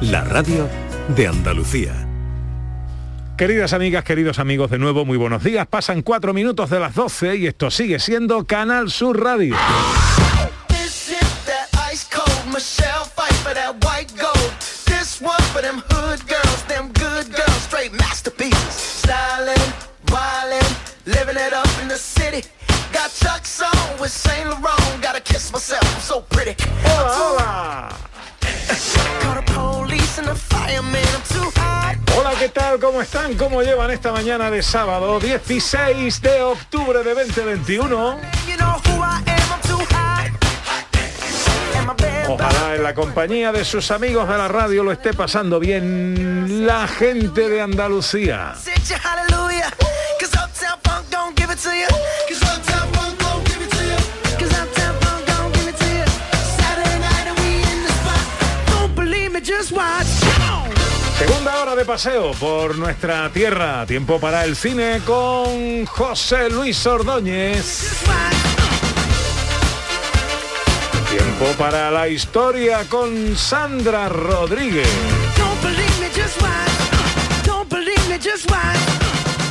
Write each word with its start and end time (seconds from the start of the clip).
la 0.00 0.24
radio 0.24 0.68
de 1.14 1.26
Andalucía. 1.26 1.92
Queridas 3.36 3.72
amigas, 3.72 4.04
queridos 4.04 4.38
amigos, 4.38 4.70
de 4.70 4.78
nuevo 4.78 5.04
muy 5.04 5.16
buenos 5.16 5.44
días. 5.44 5.66
Pasan 5.66 6.02
cuatro 6.02 6.32
minutos 6.34 6.70
de 6.70 6.80
las 6.80 6.94
12 6.94 7.36
y 7.36 7.46
esto 7.46 7.70
sigue 7.70 7.98
siendo 7.98 8.46
Canal 8.46 8.90
Sur 8.90 9.22
Radio. 9.22 9.56
Hola, 26.84 27.12
hola. 27.18 27.39
Hola, 32.16 32.32
¿qué 32.38 32.48
tal? 32.48 32.78
¿Cómo 32.78 33.00
están? 33.00 33.34
¿Cómo 33.34 33.62
llevan 33.62 33.90
esta 33.90 34.12
mañana 34.12 34.50
de 34.50 34.62
sábado 34.62 35.18
16 35.18 36.20
de 36.22 36.42
octubre 36.42 37.02
de 37.02 37.14
2021? 37.14 38.20
You 38.46 38.56
know 38.56 38.76
who 38.86 39.02
I 39.02 39.22
am, 39.26 39.50
I'm 39.50 39.60
too 39.62 39.76
hot. 39.90 40.30
And 41.76 41.86
my 41.86 41.94
band 41.94 42.28
Ojalá 42.28 42.76
en 42.76 42.82
la 42.82 42.94
compañía 42.94 43.52
de 43.52 43.64
sus 43.64 43.90
amigos 43.90 44.28
de 44.28 44.36
la 44.36 44.48
radio 44.48 44.84
lo 44.84 44.92
esté 44.92 45.12
pasando 45.12 45.58
bien 45.58 46.66
la 46.66 46.86
gente 46.86 47.48
de 47.48 47.60
Andalucía. 47.60 48.54
De 61.80 61.86
paseo 61.86 62.32
por 62.32 62.76
nuestra 62.76 63.30
tierra. 63.30 63.86
Tiempo 63.86 64.20
para 64.20 64.44
el 64.44 64.54
cine 64.54 65.00
con 65.06 65.86
José 65.86 66.50
Luis 66.50 66.84
Ordóñez. 66.86 68.02
Tiempo 71.08 71.46
para 71.56 71.90
la 71.90 72.06
historia 72.06 72.84
con 72.86 73.34
Sandra 73.34 74.10
Rodríguez. 74.10 74.88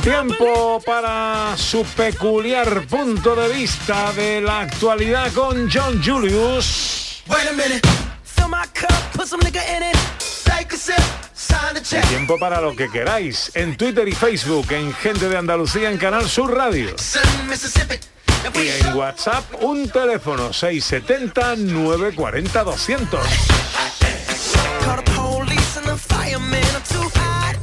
Tiempo 0.02 0.80
para 0.86 1.56
su 1.56 1.84
peculiar 1.84 2.86
punto 2.86 3.34
de 3.34 3.48
vista 3.48 4.12
de 4.12 4.40
la 4.40 4.60
actualidad 4.60 5.32
con 5.32 5.68
John 5.68 6.00
Julius. 6.00 7.22
Wait 7.26 7.48
a 7.48 7.52
minute. 7.52 7.80
Fill 8.22 8.48
my 8.48 8.66
cup, 8.72 8.92
put 9.14 9.26
some 9.26 9.42
nigga 9.42 9.62
in 9.76 9.82
it. 9.82 9.96
Take 10.44 10.74
a 10.74 10.76
sip, 10.76 11.02
Tiempo 12.08 12.38
para 12.38 12.60
lo 12.60 12.76
que 12.76 12.88
queráis 12.90 13.50
en 13.54 13.76
Twitter 13.76 14.06
y 14.06 14.12
Facebook, 14.12 14.70
en 14.72 14.92
Gente 14.92 15.28
de 15.28 15.36
Andalucía, 15.36 15.90
en 15.90 15.98
Canal 15.98 16.28
Sur 16.28 16.54
Radio. 16.54 16.94
Y 18.54 18.68
en 18.68 18.94
WhatsApp 18.94 19.44
un 19.62 19.88
teléfono 19.88 20.52
670 20.52 21.56
940 21.56 22.64
200. 22.64 23.20
Call 24.84 25.04
the 25.04 25.10
police 25.12 25.76
and 25.78 25.86
the 25.86 25.96
fireman, 25.96 26.62
I'm 26.62 26.82
too 26.88 27.08
hot. 27.18 27.56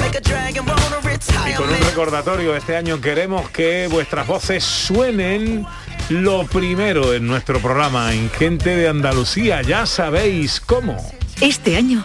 Make 0.00 0.16
a 0.16 0.20
dragon 0.20 0.66
wanna 0.66 1.00
retire, 1.02 1.50
Y 1.50 1.54
con 1.54 1.68
un 1.68 1.80
recordatorio, 1.80 2.56
este 2.56 2.76
año 2.76 3.00
queremos 3.00 3.50
que 3.50 3.88
vuestras 3.90 4.26
voces 4.26 4.62
suenen 4.64 5.66
lo 6.08 6.44
primero 6.46 7.14
en 7.14 7.26
nuestro 7.26 7.60
programa, 7.60 8.12
en 8.12 8.30
Gente 8.30 8.76
de 8.76 8.88
Andalucía. 8.88 9.62
Ya 9.62 9.86
sabéis 9.86 10.60
cómo. 10.60 10.96
Este 11.40 11.76
año, 11.76 12.04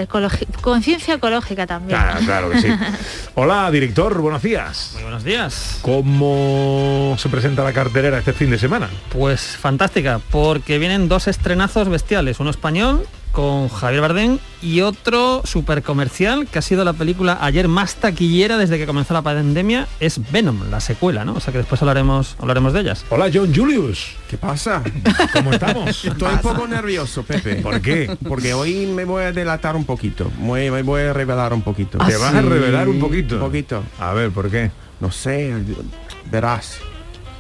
conciencia 0.60 1.15
ecológica 1.15 1.66
también. 1.66 1.99
Claro, 1.99 2.21
claro 2.25 2.50
que 2.50 2.60
sí. 2.60 2.69
Hola, 3.34 3.71
director, 3.71 4.19
buenos 4.21 4.43
días. 4.43 4.91
Muy 4.94 5.03
buenos 5.03 5.25
días. 5.25 5.78
¿Cómo 5.83 7.16
se 7.19 7.28
presenta 7.28 7.62
la 7.65 7.72
cartelera 7.72 8.19
este 8.19 8.33
fin 8.33 8.50
de 8.50 8.59
semana? 8.59 8.89
Pues 9.10 9.56
fantástica, 9.56 10.21
porque 10.31 10.78
vienen 10.78 11.09
dos 11.09 11.28
bestiales, 11.88 12.40
uno 12.40 12.50
español 12.50 13.06
con 13.30 13.68
Javier 13.68 14.02
Bardem 14.02 14.38
y 14.60 14.80
otro 14.80 15.42
súper 15.44 15.82
comercial 15.82 16.46
que 16.46 16.58
ha 16.58 16.62
sido 16.62 16.84
la 16.84 16.92
película 16.92 17.38
ayer 17.40 17.68
más 17.68 17.94
taquillera 17.94 18.58
desde 18.58 18.78
que 18.78 18.86
comenzó 18.86 19.14
la 19.14 19.22
pandemia, 19.22 19.86
es 20.00 20.20
Venom, 20.32 20.70
la 20.70 20.80
secuela, 20.80 21.24
¿no? 21.24 21.34
O 21.34 21.40
sea 21.40 21.52
que 21.52 21.58
después 21.58 21.80
hablaremos, 21.80 22.36
hablaremos 22.40 22.72
de 22.72 22.80
ellas. 22.80 23.04
Hola, 23.10 23.30
John 23.32 23.54
Julius. 23.54 24.16
¿Qué 24.28 24.36
pasa? 24.36 24.82
¿Cómo 25.32 25.52
estamos? 25.52 26.04
Estoy 26.04 26.32
un 26.32 26.40
poco 26.40 26.66
nervioso, 26.66 27.22
Pepe. 27.22 27.56
¿Por 27.56 27.80
qué? 27.80 28.16
Porque 28.28 28.54
hoy 28.54 28.86
me 28.86 29.04
voy 29.04 29.24
a 29.24 29.32
delatar 29.32 29.76
un 29.76 29.84
poquito. 29.84 30.30
Me, 30.40 30.70
me 30.70 30.82
voy 30.82 31.02
a 31.02 31.12
revelar 31.12 31.54
un 31.54 31.62
poquito. 31.62 31.98
¿Te 31.98 32.16
vas 32.16 32.34
a 32.34 32.42
revelar 32.42 32.88
un 32.88 32.98
poquito? 32.98 33.36
Un 33.36 33.40
poquito. 33.40 33.82
A 34.00 34.12
ver, 34.12 34.30
¿por 34.30 34.50
qué? 34.50 34.72
No 35.00 35.10
sé, 35.10 35.54
verás. 36.30 36.80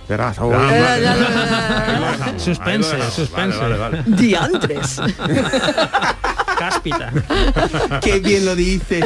Verás. 0.08 0.38
Ah, 0.38 0.44
vale. 0.44 1.00
Dejamos, 1.00 2.42
Suspense, 2.42 2.94
ahí 2.94 2.98
lo 2.98 3.04
dejamos. 3.06 3.14
suspense. 3.14 3.58
Vale, 3.58 3.76
vale, 3.78 3.98
vale. 3.98 4.16
Diantres. 4.16 5.00
Cáspita. 6.58 7.12
Qué 8.00 8.20
bien 8.20 8.44
lo 8.44 8.54
dice. 8.54 9.02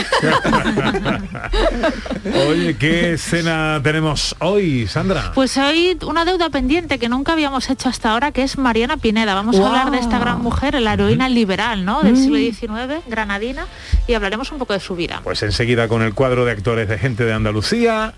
Oye, 2.48 2.76
¿qué 2.76 3.14
escena 3.14 3.80
tenemos 3.82 4.36
hoy, 4.40 4.86
Sandra? 4.86 5.32
Pues 5.34 5.56
hoy 5.56 5.96
una 6.06 6.24
deuda 6.24 6.50
pendiente 6.50 6.98
que 6.98 7.08
nunca 7.08 7.32
habíamos 7.32 7.70
hecho 7.70 7.88
hasta 7.88 8.10
ahora, 8.12 8.32
que 8.32 8.42
es 8.42 8.58
Mariana 8.58 8.96
Pineda. 8.98 9.34
Vamos 9.34 9.58
a 9.58 9.66
hablar 9.66 9.90
de 9.90 9.98
esta 9.98 10.18
gran 10.18 10.42
mujer, 10.42 10.78
la 10.80 10.92
heroína 10.94 11.28
liberal, 11.28 11.84
¿no? 11.84 12.02
Del 12.02 12.16
siglo 12.16 12.36
XIX, 12.36 13.02
granadina, 13.06 13.66
y 14.06 14.14
hablaremos 14.14 14.52
un 14.52 14.58
poco 14.58 14.72
de 14.74 14.80
su 14.80 14.94
vida. 14.94 15.20
Pues 15.24 15.42
enseguida 15.42 15.88
con 15.88 16.02
el 16.02 16.12
cuadro 16.14 16.44
de 16.44 16.52
actores 16.52 16.88
de 16.88 16.98
gente 16.98 17.24
de 17.24 17.32
Andalucía, 17.32 18.12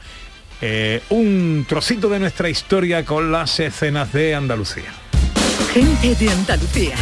eh, 0.60 1.02
un 1.10 1.64
trocito 1.68 2.08
de 2.08 2.18
nuestra 2.18 2.48
historia 2.48 3.04
con 3.04 3.30
las 3.30 3.60
escenas 3.60 4.12
de 4.12 4.34
Andalucía. 4.34 4.92
Gente 5.72 6.14
de 6.14 6.30
Andalucía. 6.30 6.96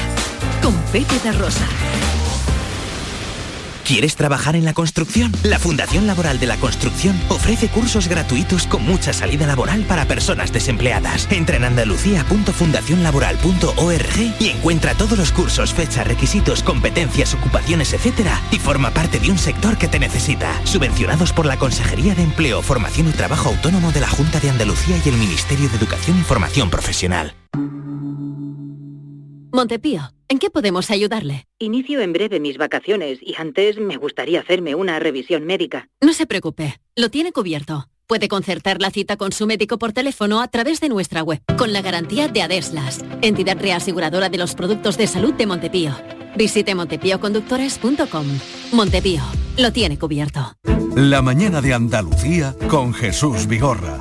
Con 0.62 0.75
Pepe 0.93 1.19
da 1.25 1.32
Rosa. 1.32 1.67
¿Quieres 3.87 4.17
trabajar 4.17 4.56
en 4.56 4.65
la 4.65 4.75
construcción? 4.75 5.31
La 5.44 5.61
Fundación 5.61 6.09
Laboral 6.09 6.41
de 6.41 6.47
la 6.47 6.56
Construcción 6.56 7.17
ofrece 7.29 7.69
cursos 7.69 8.09
gratuitos 8.09 8.67
con 8.67 8.85
mucha 8.85 9.12
salida 9.12 9.47
laboral 9.47 9.85
para 9.85 10.06
personas 10.06 10.53
desempleadas. 10.53 11.31
Entra 11.31 11.55
en 11.55 11.62
andalucía.fundacionlaboral.org 11.62 14.35
y 14.41 14.49
encuentra 14.49 14.94
todos 14.94 15.17
los 15.17 15.31
cursos, 15.31 15.73
fechas, 15.73 16.05
requisitos, 16.05 16.65
competencias, 16.65 17.35
ocupaciones, 17.35 17.93
etcétera, 17.93 18.43
y 18.50 18.59
forma 18.59 18.91
parte 18.91 19.21
de 19.21 19.31
un 19.31 19.38
sector 19.38 19.79
que 19.79 19.87
te 19.87 20.00
necesita. 20.00 20.61
Subvencionados 20.65 21.33
por 21.33 21.47
la 21.47 21.56
Consejería 21.56 22.17
de 22.17 22.25
Empleo, 22.25 22.62
Formación 22.62 23.09
y 23.09 23.12
Trabajo 23.12 23.50
Autónomo 23.50 23.93
de 23.93 24.00
la 24.00 24.09
Junta 24.09 24.41
de 24.41 24.50
Andalucía 24.50 25.00
y 25.05 25.09
el 25.09 25.17
Ministerio 25.17 25.69
de 25.69 25.77
Educación 25.77 26.19
y 26.19 26.23
Formación 26.23 26.71
Profesional. 26.71 27.35
Montepío, 29.53 30.11
¿en 30.28 30.38
qué 30.38 30.50
podemos 30.50 30.90
ayudarle? 30.90 31.46
Inicio 31.58 32.00
en 32.00 32.12
breve 32.12 32.40
mis 32.40 32.58
vacaciones 32.58 33.19
y 33.23 33.34
antes 33.37 33.78
me 33.78 33.96
gustaría 33.96 34.40
hacerme 34.40 34.75
una 34.75 34.99
revisión 34.99 35.44
médica. 35.44 35.88
No 36.00 36.12
se 36.12 36.26
preocupe, 36.26 36.81
lo 36.94 37.11
tiene 37.11 37.32
cubierto. 37.32 37.88
Puede 38.06 38.28
concertar 38.28 38.81
la 38.81 38.90
cita 38.90 39.17
con 39.17 39.32
su 39.32 39.46
médico 39.46 39.78
por 39.78 39.93
teléfono 39.93 40.40
a 40.40 40.49
través 40.49 40.81
de 40.81 40.88
nuestra 40.88 41.23
web, 41.23 41.43
con 41.58 41.73
la 41.73 41.82
garantía 41.82 42.28
de 42.28 42.43
Adeslas, 42.43 43.05
entidad 43.20 43.58
reaseguradora 43.61 44.28
de 44.28 44.38
los 44.38 44.55
productos 44.55 44.96
de 44.96 45.08
salud 45.08 45.34
de 45.34 45.46
Montepío. 45.46 45.93
Visite 46.37 46.75
montepíoconductores.com. 46.75 48.26
Montepío, 48.73 49.23
lo 49.58 49.73
tiene 49.73 49.99
cubierto. 49.99 50.52
La 50.94 51.20
mañana 51.20 51.61
de 51.61 51.75
Andalucía 51.75 52.55
con 52.69 52.94
Jesús 52.94 53.46
Vigorra. 53.49 54.00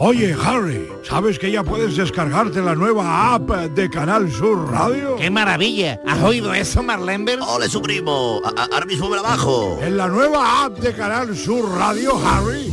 Oye, 0.00 0.32
Harry, 0.44 0.88
¿sabes 1.02 1.40
que 1.40 1.50
ya 1.50 1.64
puedes 1.64 1.96
descargarte 1.96 2.62
la 2.62 2.76
nueva 2.76 3.34
app 3.34 3.50
de 3.50 3.90
Canal 3.90 4.30
Sur 4.30 4.70
Radio? 4.70 5.16
¡Qué 5.16 5.28
maravilla! 5.28 6.00
¿Has 6.06 6.22
oído 6.22 6.54
eso, 6.54 6.84
Marlenber? 6.84 7.40
¡Ole, 7.40 7.68
su 7.68 7.82
primo! 7.82 8.40
A- 8.44 8.48
a- 8.62 8.64
ahora 8.72 8.86
mismo 8.86 9.08
me 9.08 9.16
la 9.16 9.22
bajo. 9.22 9.76
En 9.82 9.96
la 9.96 10.06
nueva 10.06 10.66
app 10.66 10.78
de 10.78 10.92
Canal 10.94 11.36
Sur 11.36 11.68
Radio, 11.76 12.12
Harry, 12.24 12.72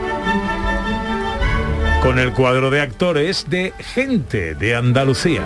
Con 2.01 2.17
el 2.17 2.33
cuadro 2.33 2.71
de 2.71 2.81
actores 2.81 3.47
de 3.47 3.73
Gente 3.77 4.55
de 4.55 4.75
Andalucía. 4.75 5.43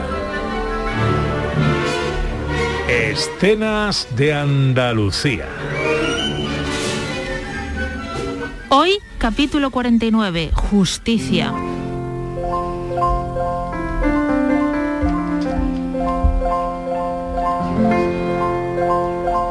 Escenas 2.87 4.07
de 4.15 4.33
Andalucía. 4.33 5.47
Hoy, 8.69 8.99
capítulo 9.17 9.69
49, 9.69 10.51
Justicia. 10.53 11.53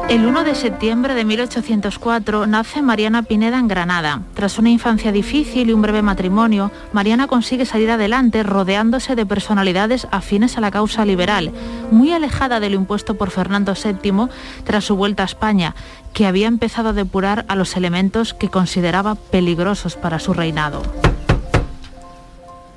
El 0.07 0.23
1 0.23 0.43
de 0.43 0.53
septiembre 0.53 1.15
de 1.15 1.25
1804 1.25 2.45
nace 2.45 2.83
Mariana 2.83 3.23
Pineda 3.23 3.57
en 3.57 3.67
Granada. 3.67 4.21
Tras 4.35 4.59
una 4.59 4.69
infancia 4.69 5.11
difícil 5.11 5.71
y 5.71 5.73
un 5.73 5.81
breve 5.81 6.03
matrimonio, 6.03 6.71
Mariana 6.93 7.25
consigue 7.25 7.65
salir 7.65 7.89
adelante 7.89 8.43
rodeándose 8.43 9.15
de 9.15 9.25
personalidades 9.25 10.07
afines 10.11 10.57
a 10.57 10.61
la 10.61 10.69
causa 10.69 11.05
liberal, 11.05 11.51
muy 11.89 12.13
alejada 12.13 12.59
de 12.59 12.69
lo 12.69 12.75
impuesto 12.75 13.15
por 13.15 13.31
Fernando 13.31 13.73
VII 13.73 14.27
tras 14.63 14.85
su 14.85 14.95
vuelta 14.95 15.23
a 15.23 15.25
España, 15.25 15.73
que 16.13 16.27
había 16.27 16.47
empezado 16.47 16.89
a 16.89 16.93
depurar 16.93 17.43
a 17.47 17.55
los 17.55 17.75
elementos 17.75 18.35
que 18.35 18.49
consideraba 18.49 19.15
peligrosos 19.15 19.95
para 19.95 20.19
su 20.19 20.33
reinado. 20.33 20.83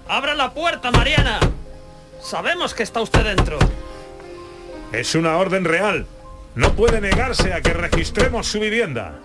¡Abra 0.08 0.34
la 0.34 0.54
puerta, 0.54 0.90
Mariana! 0.90 1.40
Sabemos 2.22 2.72
que 2.72 2.84
está 2.84 3.02
usted 3.02 3.22
dentro. 3.22 3.58
Es 4.92 5.14
una 5.14 5.36
orden 5.36 5.66
real. 5.66 6.06
No 6.58 6.72
puede 6.72 7.00
negarse 7.00 7.52
a 7.55 7.60
que 7.60 7.72
registremos 7.72 8.49
su 8.49 8.58
vivienda. 8.58 9.20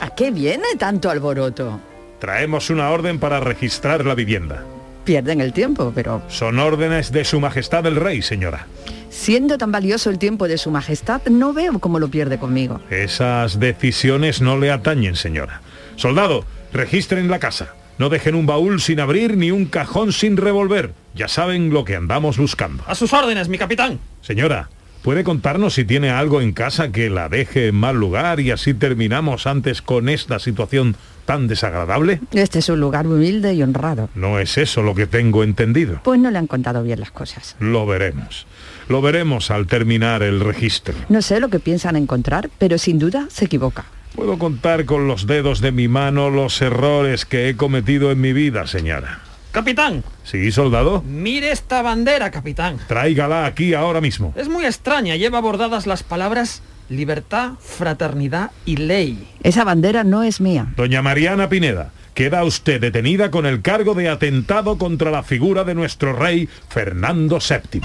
¿A 0.00 0.12
qué 0.16 0.32
viene 0.32 0.64
tanto 0.76 1.08
alboroto? 1.08 1.78
Traemos 2.18 2.68
una 2.68 2.90
orden 2.90 3.20
para 3.20 3.38
registrar 3.38 4.04
la 4.04 4.16
vivienda. 4.16 4.64
Pierden 5.04 5.40
el 5.40 5.52
tiempo, 5.52 5.92
pero 5.94 6.20
Son 6.26 6.58
órdenes 6.58 7.12
de 7.12 7.24
Su 7.24 7.38
Majestad 7.38 7.86
el 7.86 7.94
Rey, 7.94 8.22
señora. 8.22 8.66
siendo 9.08 9.56
tan 9.56 9.70
valioso 9.70 10.10
el 10.10 10.18
tiempo 10.18 10.48
de 10.48 10.58
su 10.58 10.72
majestad, 10.72 11.22
no 11.26 11.52
veo 11.52 11.78
cómo 11.78 12.00
lo 12.00 12.08
pierde 12.08 12.38
conmigo. 12.38 12.80
Esas 12.90 13.60
decisiones 13.60 14.40
no 14.40 14.58
le 14.58 14.72
atañen, 14.72 15.14
señora. 15.14 15.60
Soldado, 15.94 16.44
registren 16.72 17.28
la 17.28 17.38
casa. 17.38 17.74
No 18.02 18.08
dejen 18.08 18.34
un 18.34 18.46
baúl 18.46 18.80
sin 18.80 18.98
abrir 18.98 19.36
ni 19.36 19.52
un 19.52 19.64
cajón 19.64 20.12
sin 20.12 20.36
revolver. 20.36 20.92
Ya 21.14 21.28
saben 21.28 21.70
lo 21.70 21.84
que 21.84 21.94
andamos 21.94 22.36
buscando. 22.36 22.82
A 22.88 22.96
sus 22.96 23.12
órdenes, 23.12 23.48
mi 23.48 23.58
capitán. 23.58 24.00
Señora, 24.22 24.70
¿puede 25.02 25.22
contarnos 25.22 25.74
si 25.74 25.84
tiene 25.84 26.10
algo 26.10 26.40
en 26.40 26.50
casa 26.50 26.90
que 26.90 27.08
la 27.10 27.28
deje 27.28 27.68
en 27.68 27.76
mal 27.76 27.94
lugar 27.94 28.40
y 28.40 28.50
así 28.50 28.74
terminamos 28.74 29.46
antes 29.46 29.82
con 29.82 30.08
esta 30.08 30.40
situación 30.40 30.96
tan 31.26 31.46
desagradable? 31.46 32.18
Este 32.32 32.58
es 32.58 32.68
un 32.70 32.80
lugar 32.80 33.06
humilde 33.06 33.54
y 33.54 33.62
honrado. 33.62 34.08
No 34.16 34.40
es 34.40 34.58
eso 34.58 34.82
lo 34.82 34.96
que 34.96 35.06
tengo 35.06 35.44
entendido. 35.44 36.00
Pues 36.02 36.18
no 36.18 36.32
le 36.32 36.38
han 36.38 36.48
contado 36.48 36.82
bien 36.82 36.98
las 36.98 37.12
cosas. 37.12 37.54
Lo 37.60 37.86
veremos. 37.86 38.48
Lo 38.88 39.00
veremos 39.00 39.52
al 39.52 39.68
terminar 39.68 40.24
el 40.24 40.40
registro. 40.40 40.96
No 41.08 41.22
sé 41.22 41.38
lo 41.38 41.50
que 41.50 41.60
piensan 41.60 41.94
encontrar, 41.94 42.50
pero 42.58 42.78
sin 42.78 42.98
duda 42.98 43.28
se 43.30 43.44
equivoca. 43.44 43.84
Puedo 44.14 44.38
contar 44.38 44.84
con 44.84 45.08
los 45.08 45.26
dedos 45.26 45.60
de 45.60 45.72
mi 45.72 45.88
mano 45.88 46.30
los 46.30 46.60
errores 46.60 47.24
que 47.24 47.48
he 47.48 47.56
cometido 47.56 48.10
en 48.10 48.20
mi 48.20 48.32
vida, 48.32 48.66
señora. 48.66 49.20
Capitán, 49.52 50.02
¿Sí, 50.24 50.50
soldado? 50.52 51.02
mire 51.06 51.50
esta 51.52 51.82
bandera, 51.82 52.30
capitán. 52.30 52.78
Tráigala 52.88 53.44
aquí 53.46 53.74
ahora 53.74 54.00
mismo. 54.00 54.32
Es 54.36 54.48
muy 54.48 54.64
extraña, 54.64 55.16
lleva 55.16 55.40
bordadas 55.40 55.86
las 55.86 56.02
palabras 56.02 56.62
libertad, 56.88 57.52
fraternidad 57.60 58.50
y 58.66 58.76
ley. 58.76 59.28
Esa 59.42 59.64
bandera 59.64 60.04
no 60.04 60.22
es 60.22 60.40
mía. 60.40 60.66
Doña 60.76 61.00
Mariana 61.02 61.48
Pineda, 61.48 61.92
queda 62.14 62.44
usted 62.44 62.80
detenida 62.80 63.30
con 63.30 63.46
el 63.46 63.62
cargo 63.62 63.94
de 63.94 64.08
atentado 64.08 64.76
contra 64.78 65.10
la 65.10 65.22
figura 65.22 65.64
de 65.64 65.74
nuestro 65.74 66.12
rey 66.14 66.48
Fernando 66.68 67.38
VII. 67.38 67.80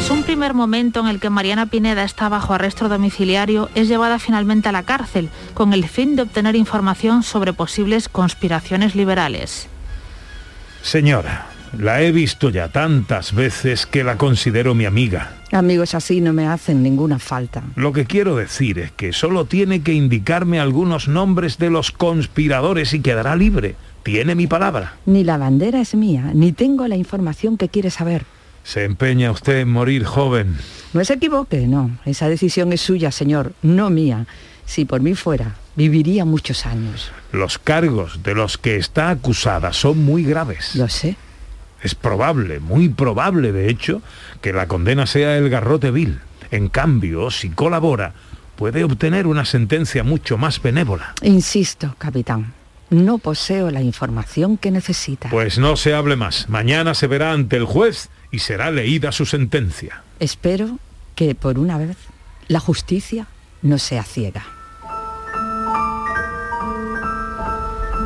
Tras 0.00 0.12
un 0.12 0.22
primer 0.22 0.54
momento 0.54 1.00
en 1.00 1.08
el 1.08 1.20
que 1.20 1.28
Mariana 1.28 1.66
Pineda 1.66 2.04
está 2.04 2.30
bajo 2.30 2.54
arresto 2.54 2.88
domiciliario, 2.88 3.68
es 3.74 3.86
llevada 3.86 4.18
finalmente 4.18 4.70
a 4.70 4.72
la 4.72 4.84
cárcel 4.84 5.28
con 5.52 5.74
el 5.74 5.86
fin 5.86 6.16
de 6.16 6.22
obtener 6.22 6.56
información 6.56 7.22
sobre 7.22 7.52
posibles 7.52 8.08
conspiraciones 8.08 8.94
liberales. 8.94 9.68
Señora, 10.80 11.48
La 11.78 12.00
he 12.00 12.12
visto 12.12 12.48
ya 12.48 12.68
tantas 12.68 13.34
veces 13.34 13.84
que 13.84 14.02
la 14.02 14.16
considero 14.16 14.74
mi 14.74 14.86
amiga. 14.86 15.34
Amigos 15.52 15.94
así 15.94 16.22
no 16.22 16.32
me 16.32 16.48
hacen 16.48 16.82
ninguna 16.82 17.18
falta. 17.18 17.62
Lo 17.76 17.92
que 17.92 18.06
quiero 18.06 18.36
decir 18.36 18.78
es 18.78 18.92
que 18.92 19.12
solo 19.12 19.44
tiene 19.44 19.82
que 19.82 19.92
indicarme 19.92 20.60
algunos 20.60 21.08
nombres 21.08 21.58
de 21.58 21.68
los 21.68 21.92
conspiradores 21.92 22.94
y 22.94 23.00
quedará 23.00 23.36
libre. 23.36 23.76
Tiene 24.02 24.34
mi 24.34 24.46
palabra. 24.46 24.94
Ni 25.04 25.24
la 25.24 25.36
bandera 25.36 25.78
es 25.78 25.94
mía, 25.94 26.30
ni 26.32 26.52
tengo 26.52 26.88
la 26.88 26.96
información 26.96 27.58
que 27.58 27.68
quiere 27.68 27.90
saber. 27.90 28.24
Se 28.64 28.84
empeña 28.84 29.30
usted 29.30 29.60
en 29.60 29.70
morir 29.70 30.04
joven. 30.04 30.56
No 30.92 31.04
se 31.04 31.14
equivoque, 31.14 31.66
no. 31.66 31.98
Esa 32.04 32.28
decisión 32.28 32.72
es 32.72 32.80
suya, 32.80 33.10
señor, 33.10 33.52
no 33.62 33.90
mía. 33.90 34.26
Si 34.66 34.84
por 34.84 35.00
mí 35.00 35.14
fuera, 35.14 35.56
viviría 35.76 36.24
muchos 36.24 36.66
años. 36.66 37.10
Los 37.32 37.58
cargos 37.58 38.22
de 38.22 38.34
los 38.34 38.58
que 38.58 38.76
está 38.76 39.10
acusada 39.10 39.72
son 39.72 40.04
muy 40.04 40.24
graves. 40.24 40.74
Lo 40.76 40.88
sé. 40.88 41.16
Es 41.82 41.94
probable, 41.94 42.60
muy 42.60 42.88
probable 42.88 43.52
de 43.52 43.68
hecho, 43.70 44.02
que 44.40 44.52
la 44.52 44.68
condena 44.68 45.06
sea 45.06 45.36
el 45.36 45.48
garrote 45.48 45.90
vil. 45.90 46.20
En 46.50 46.68
cambio, 46.68 47.30
si 47.30 47.50
colabora, 47.50 48.12
puede 48.56 48.84
obtener 48.84 49.26
una 49.26 49.44
sentencia 49.44 50.04
mucho 50.04 50.36
más 50.36 50.60
benévola. 50.60 51.14
Insisto, 51.22 51.94
capitán, 51.98 52.52
no 52.90 53.18
poseo 53.18 53.70
la 53.70 53.82
información 53.82 54.56
que 54.56 54.70
necesita. 54.70 55.30
Pues 55.30 55.58
no 55.58 55.76
se 55.76 55.94
hable 55.94 56.16
más. 56.16 56.48
Mañana 56.48 56.94
se 56.94 57.06
verá 57.06 57.32
ante 57.32 57.56
el 57.56 57.64
juez 57.64 58.10
y 58.30 58.40
será 58.40 58.70
leída 58.70 59.12
su 59.12 59.26
sentencia. 59.26 60.02
Espero 60.18 60.78
que 61.14 61.34
por 61.34 61.58
una 61.58 61.78
vez 61.78 61.96
la 62.48 62.60
justicia 62.60 63.26
no 63.62 63.78
sea 63.78 64.02
ciega. 64.02 64.44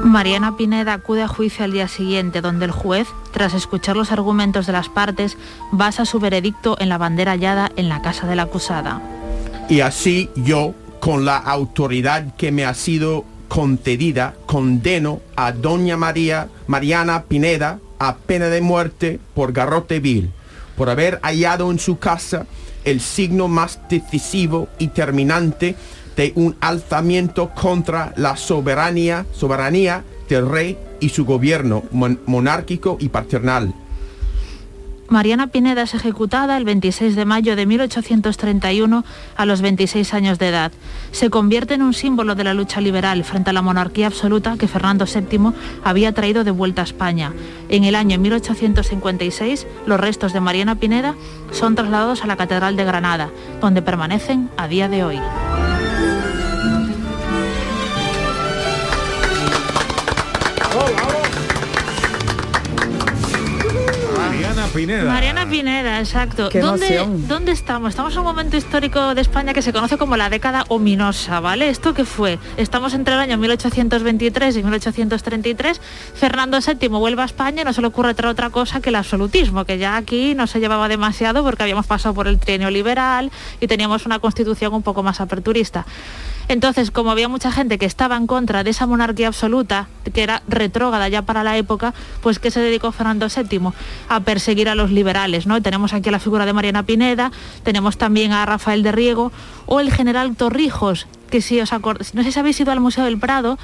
Mariana 0.05 0.57
Pineda 0.59 0.93
acude 0.93 1.23
a 1.23 1.29
juicio 1.29 1.65
al 1.65 1.73
día 1.73 1.89
siguiente, 1.89 2.43
donde 2.43 2.67
el 2.67 2.71
juez, 2.71 3.09
tras 3.33 3.55
escuchar 3.55 3.97
los 3.97 4.13
argumentos 4.13 4.67
de 4.67 4.73
las 4.75 4.91
partes, 4.91 5.39
basa 5.73 6.05
su 6.05 6.21
veredicto 6.21 6.77
en 6.79 6.91
la 6.91 6.99
bandera 6.99 7.33
hallada 7.33 7.73
en 7.77 7.89
la 7.89 8.03
casa 8.03 8.27
de 8.27 8.37
la 8.37 8.43
acusada. 8.43 9.01
Y 9.71 9.81
así 9.81 10.29
yo, 10.37 10.75
con 11.01 11.25
la 11.25 11.39
autoridad 11.39 12.35
que 12.37 12.53
me 12.53 12.67
ha 12.67 12.75
sido 12.75 13.25
concedida, 13.55 14.35
condeno 14.47 15.21
a 15.37 15.53
doña 15.53 15.97
María 15.97 16.49
Mariana 16.67 17.23
Pineda 17.23 17.79
a 18.01 18.17
pena 18.17 18.47
de 18.49 18.61
muerte 18.61 19.21
por 19.33 19.53
garrote 19.53 20.01
vil, 20.01 20.33
por 20.77 20.91
haber 20.91 21.21
hallado 21.23 21.71
en 21.71 21.79
su 21.79 22.01
casa 22.01 22.47
el 22.85 23.01
signo 23.01 23.47
más 23.47 23.79
decisivo 23.89 24.67
y 24.81 24.89
terminante 24.89 25.77
de 26.17 26.33
un 26.35 26.57
alzamiento 26.61 27.51
contra 27.55 28.13
la 28.17 28.37
soberanía, 28.37 29.25
soberanía 29.33 30.03
del 30.29 30.49
rey 30.49 30.77
y 30.99 31.11
su 31.11 31.25
gobierno 31.25 31.85
mon- 31.93 32.19
monárquico 32.27 32.97
y 32.99 33.09
paternal. 33.09 33.73
Mariana 35.15 35.47
Pineda 35.47 35.83
es 35.83 35.95
ejecutada 35.95 36.57
el 36.57 36.65
26 36.65 37.15
de 37.15 37.25
mayo 37.25 37.55
de 37.55 37.67
1831 37.67 39.05
a 39.37 39.47
los 39.47 39.63
26 39.63 40.13
años 40.13 40.41
de 40.41 40.49
edad. 40.49 40.73
Se 41.13 41.31
convierte 41.31 41.75
en 41.75 41.83
un 41.83 41.95
símbolo 41.95 42.35
de 42.35 42.43
la 42.43 42.53
lucha 42.53 42.81
liberal 42.81 43.23
frente 43.23 43.51
a 43.51 43.53
la 43.53 43.63
monarquía 43.63 44.09
absoluta 44.09 44.57
que 44.59 44.67
Fernando 44.67 45.05
VII 45.07 45.53
había 45.85 46.11
traído 46.15 46.43
de 46.43 46.51
vuelta 46.51 46.83
a 46.83 46.87
España. 46.87 47.33
En 47.69 47.85
el 47.85 47.95
año 47.95 48.19
1856, 48.19 49.69
los 49.87 50.01
restos 50.01 50.33
de 50.33 50.41
Mariana 50.41 50.75
Pineda 50.75 51.15
son 51.53 51.77
trasladados 51.77 52.25
a 52.25 52.27
la 52.27 52.35
Catedral 52.35 52.75
de 52.75 52.85
Granada, 52.85 53.31
donde 53.61 53.83
permanecen 53.83 54.51
a 54.57 54.67
día 54.67 54.89
de 54.89 55.05
hoy. 55.05 55.21
Pineda. 64.75 65.05
Mariana 65.05 65.49
Pineda, 65.49 66.01
exacto. 66.01 66.49
Qué 66.49 66.61
¿Dónde, 66.61 66.87
emoción. 66.87 67.29
¿Dónde 67.29 67.53
estamos? 67.53 67.91
Estamos 67.91 68.13
en 68.15 68.19
un 68.19 68.25
momento 68.25 68.57
histórico 68.57 69.15
de 69.15 69.21
España 69.21 69.55
que 69.55 69.63
se 69.63 69.73
conoce 69.73 69.97
como 69.97 70.17
la 70.17 70.29
década 70.29 70.65
ominosa, 70.69 71.41
¿vale? 71.41 71.69
¿Esto 71.69 71.95
qué 71.95 72.05
fue? 72.05 72.39
Estamos 72.57 72.93
entre 72.95 73.15
el 73.15 73.21
año 73.21 73.39
1823 73.39 74.57
y 74.57 74.63
1833. 74.63 75.81
Fernando 76.15 76.59
VII 76.59 76.89
vuelve 76.89 77.23
a 77.23 77.25
España 77.25 77.63
y 77.63 77.65
no 77.65 77.73
se 77.73 77.81
le 77.81 77.87
ocurre 77.87 78.15
traer 78.15 78.33
otra 78.33 78.51
cosa 78.51 78.81
que 78.81 78.89
el 78.91 78.97
absolutismo, 78.97 79.65
que 79.65 79.79
ya 79.79 79.97
aquí 79.97 80.35
no 80.35 80.47
se 80.47 80.59
llevaba 80.59 80.89
demasiado 80.89 81.45
porque 81.45 81.63
habíamos 81.63 81.87
pasado 81.87 82.15
por 82.15 82.27
el 82.27 82.39
trienio 82.39 82.71
liberal 82.71 83.31
y 83.61 83.69
teníamos 83.69 84.07
una 84.07 84.19
constitución 84.19 84.75
un 84.75 84.83
poco 84.83 85.03
más 85.03 85.21
aperturista. 85.21 85.87
Entonces, 86.49 86.91
como 86.91 87.11
había 87.11 87.29
mucha 87.29 87.51
gente 87.51 87.79
que 87.79 87.87
estaba 87.87 88.17
en 88.17 88.27
contra 88.27 88.65
de 88.65 88.71
esa 88.71 88.87
monarquía 88.87 89.29
absoluta, 89.29 89.89
que 90.13 90.23
era 90.23 90.43
retrógrada 90.49 91.09
ya 91.09 91.23
para 91.23 91.45
la 91.45 91.57
época, 91.57 91.95
pues 92.23 92.39
que 92.39 92.51
se 92.51 92.61
dedicó 92.61 92.93
Fernando 92.93 93.27
VII 93.29 93.73
a 94.09 94.21
perseguir 94.21 94.69
a 94.69 94.75
los 94.75 94.91
liberales, 94.91 95.47
¿no? 95.47 95.61
Tenemos 95.63 95.93
aquí 95.93 96.11
la 96.11 96.19
figura 96.19 96.47
de 96.47 96.53
Mariana 96.53 96.83
Pineda, 96.83 97.33
tenemos 97.63 97.97
también 97.97 98.33
a 98.33 98.45
Rafael 98.47 98.83
de 98.83 98.93
Riego 98.93 99.33
o 99.67 99.81
el 99.81 99.93
general 99.93 100.37
Torrijos, 100.37 101.07
que 101.35 101.41
si 101.41 101.61
os 101.61 101.73
acordáis, 101.73 102.15
no 102.15 102.23
sé 102.23 102.31
si 102.31 102.39
habéis 102.39 102.61
ido 102.61 102.71
al 102.71 102.79
Museo 102.79 103.03
del 103.03 103.19
Prado, 103.19 103.59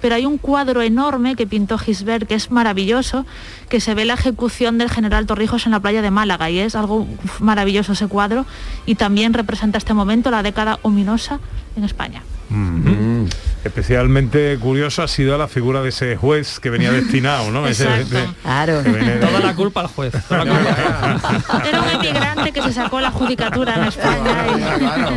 pero 0.00 0.14
hay 0.14 0.26
un 0.26 0.38
cuadro 0.38 0.80
enorme 0.80 1.34
que 1.34 1.44
pintó 1.44 1.76
Gisbert, 1.76 2.28
que 2.28 2.36
es 2.36 2.52
maravilloso, 2.52 3.26
que 3.68 3.80
se 3.80 3.94
ve 3.94 4.04
la 4.04 4.14
ejecución 4.14 4.78
del 4.78 4.90
general 4.90 5.26
Torrijos 5.26 5.66
en 5.66 5.72
la 5.72 5.80
playa 5.80 6.02
de 6.02 6.12
Málaga 6.12 6.50
y 6.50 6.60
es 6.60 6.76
algo 6.76 7.08
maravilloso 7.40 7.94
ese 7.94 8.06
cuadro 8.06 8.46
y 8.86 8.94
también 8.94 9.34
representa 9.34 9.76
este 9.76 9.92
momento 9.92 10.30
la 10.30 10.44
década 10.44 10.78
ominosa 10.82 11.40
en 11.76 11.82
España. 11.82 12.22
Ujú. 12.50 13.28
Especialmente 13.64 14.56
curioso 14.60 15.02
ha 15.02 15.08
sido 15.08 15.36
la 15.36 15.48
figura 15.48 15.82
de 15.82 15.88
ese 15.88 16.14
juez 16.16 16.60
que 16.60 16.70
venía 16.70 16.92
destinado, 16.92 17.50
¿no? 17.50 17.66
Ese- 17.66 17.84
Exacto. 17.84 18.34
Claro. 18.42 18.82
de- 18.84 19.16
Toda 19.18 19.40
la 19.40 19.54
culpa 19.56 19.80
al 19.80 19.86
juez. 19.88 20.12
toda 20.28 20.44
la 20.44 20.54
culpa. 20.54 21.62
Era 21.68 21.82
un 21.82 21.88
emigrante 21.88 22.52
que 22.52 22.62
se 22.62 22.72
sacó 22.72 23.00
la 23.00 23.10
judicatura 23.10 23.74
en 23.74 23.84
España. 23.84 24.46
y- 24.56 24.78
Claro. 24.78 25.08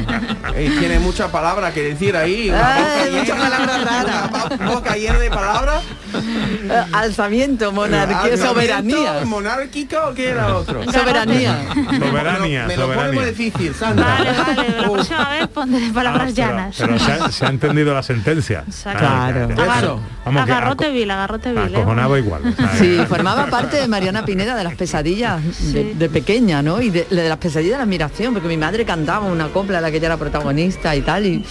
Ey, 0.56 0.70
tiene 0.80 0.98
mucha 1.00 1.32
palabra 1.32 1.72
que 1.72 1.84
decir 1.84 2.16
ahí. 2.16 2.50
una 2.50 2.76
Ay, 2.76 2.82
boca 2.84 3.06
llena- 3.06 3.20
mucha 3.22 3.36
palabra 3.36 3.78
rara. 3.86 4.30
una 4.60 4.70
boca 4.72 4.96
llena 4.96 5.20
de 5.20 5.30
palabras. 5.30 5.84
Eh, 6.12 6.84
Alzamiento, 6.92 7.72
monarquía, 7.72 8.18
Alzamiento 8.18 8.48
soberanía. 8.48 9.22
¿Monárquico 9.26 9.98
o 10.10 10.14
qué 10.16 10.30
era 10.30 10.56
otro? 10.56 10.84
Soberanía. 10.92 11.56
Soberanía, 12.00 12.66
Me 12.66 12.76
lo 12.78 12.88
pone 12.88 12.96
soberanía. 12.96 13.22
muy 13.22 13.30
difícil, 13.30 13.76
Sandra. 13.76 14.06
Vale, 14.06 14.32
vale, 14.32 14.70
la 14.76 14.84
próxima 14.84 15.30
vez 15.30 15.48
pondré 15.50 15.90
palabras 15.94 16.30
Ah, 16.30 16.34
pero- 16.36 16.48
llanas. 16.48 16.76
Pero, 16.80 16.98
ha, 17.20 17.32
se 17.32 17.46
ha 17.46 17.50
entendido 17.50 17.94
la 17.94 18.04
sentencia. 18.04 18.64
Exacto. 18.68 19.00
Claro. 19.00 19.50
Eso. 19.78 20.02
Vamos 20.26 20.46
que 20.46 20.52
agarrote 20.52 20.92
vil, 20.92 21.10
agarrote 21.12 21.50
vil. 21.52 21.60
¿eh? 21.74 21.78
Acojonaba 21.78 22.20
igual. 22.20 22.42
o 22.48 22.52
sea, 22.56 22.76
Sí, 22.78 22.98
formaba 23.08 23.48
parte 23.48 23.78
de 23.78 23.88
Mariana 23.88 24.26
Pineda 24.26 24.56
de 24.56 24.64
las 24.64 24.76
pesadillas 24.76 25.42
de, 25.74 25.94
de 25.96 26.10
pequeña, 26.10 26.62
¿no? 26.62 26.82
Y 26.82 26.90
de, 26.90 27.06
de 27.10 27.30
las 27.30 27.38
pesadillas 27.38 27.74
de 27.74 27.78
la 27.78 27.84
admiración, 27.84 28.34
porque 28.34 28.48
mi 28.48 28.58
madre 28.58 28.86
cantaba 28.86 29.26
una 29.26 29.48
copla 29.50 29.78
en 29.78 29.84
la 29.84 29.92
que 29.92 29.98
ella 29.98 30.08
era 30.08 30.18
protagonista 30.18 30.96
y 30.96 31.02
tal, 31.02 31.26
y, 31.26 31.44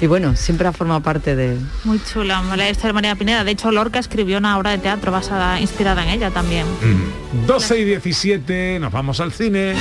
y 0.00 0.06
bueno, 0.06 0.34
siempre 0.36 0.66
ha 0.68 0.72
formado 0.72 1.00
parte 1.00 1.36
de... 1.36 1.56
Muy 1.84 2.00
chula, 2.12 2.42
la 2.56 2.68
historia 2.68 2.88
de 2.88 2.92
María 2.94 3.14
Pineda. 3.14 3.44
De 3.44 3.52
hecho, 3.52 3.70
Lorca 3.70 3.98
escribió 3.98 4.38
una 4.38 4.58
obra 4.58 4.70
de 4.72 4.78
teatro 4.78 5.12
basada, 5.12 5.60
inspirada 5.60 6.02
en 6.04 6.10
ella 6.10 6.30
también. 6.30 6.66
Mm. 6.66 7.46
12 7.46 7.78
y 7.78 7.84
17, 7.84 8.78
nos 8.80 8.92
vamos 8.92 9.20
al 9.20 9.32
cine. 9.32 9.74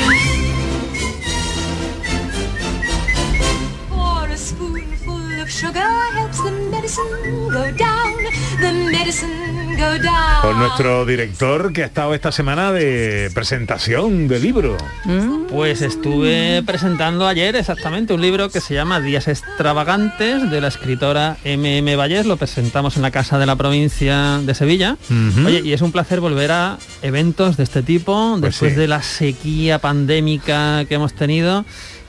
Sugar 5.64 5.88
helps 6.18 6.44
the 6.44 6.52
medicine 6.70 7.04
go 7.50 7.64
down, 7.78 8.14
the 8.60 8.72
medicine 8.92 9.76
go 9.78 9.98
down. 10.04 10.42
Con 10.42 10.60
nuestro 10.60 11.06
director 11.06 11.72
que 11.72 11.84
ha 11.84 11.86
estado 11.86 12.14
esta 12.14 12.32
semana 12.34 12.72
de 12.74 13.32
presentación 13.34 14.28
de 14.28 14.40
libro. 14.40 14.76
Pues 15.50 15.82
estuve 15.82 16.64
presentando 16.64 17.28
ayer 17.28 17.56
exactamente 17.56 18.14
un 18.14 18.22
libro 18.22 18.50
que 18.50 18.60
se 18.60 18.74
llama 18.74 19.00
Días 19.00 19.28
extravagantes 19.30 20.50
de 20.52 20.60
la 20.62 20.68
escritora 20.68 21.38
M.M. 21.46 21.96
Vallés. 21.96 22.26
Lo 22.26 22.36
presentamos 22.38 22.98
en 22.98 23.04
la 23.04 23.12
Casa 23.12 23.38
de 23.38 23.46
la 23.46 23.56
Provincia 23.56 24.40
de 24.44 24.54
Sevilla. 24.56 24.98
Oye, 25.46 25.62
y 25.64 25.72
es 25.74 25.82
un 25.82 25.92
placer 25.94 26.20
volver 26.20 26.52
a 26.52 26.78
eventos 27.02 27.56
de 27.58 27.64
este 27.64 27.84
tipo 27.84 28.32
Pues 28.40 28.42
después 28.52 28.74
sí. 28.74 28.80
de 28.80 28.88
la 28.88 29.02
sequía 29.02 29.80
pandémica 29.80 30.84
que 30.86 30.96
hemos 30.96 31.14
tenido 31.14 31.64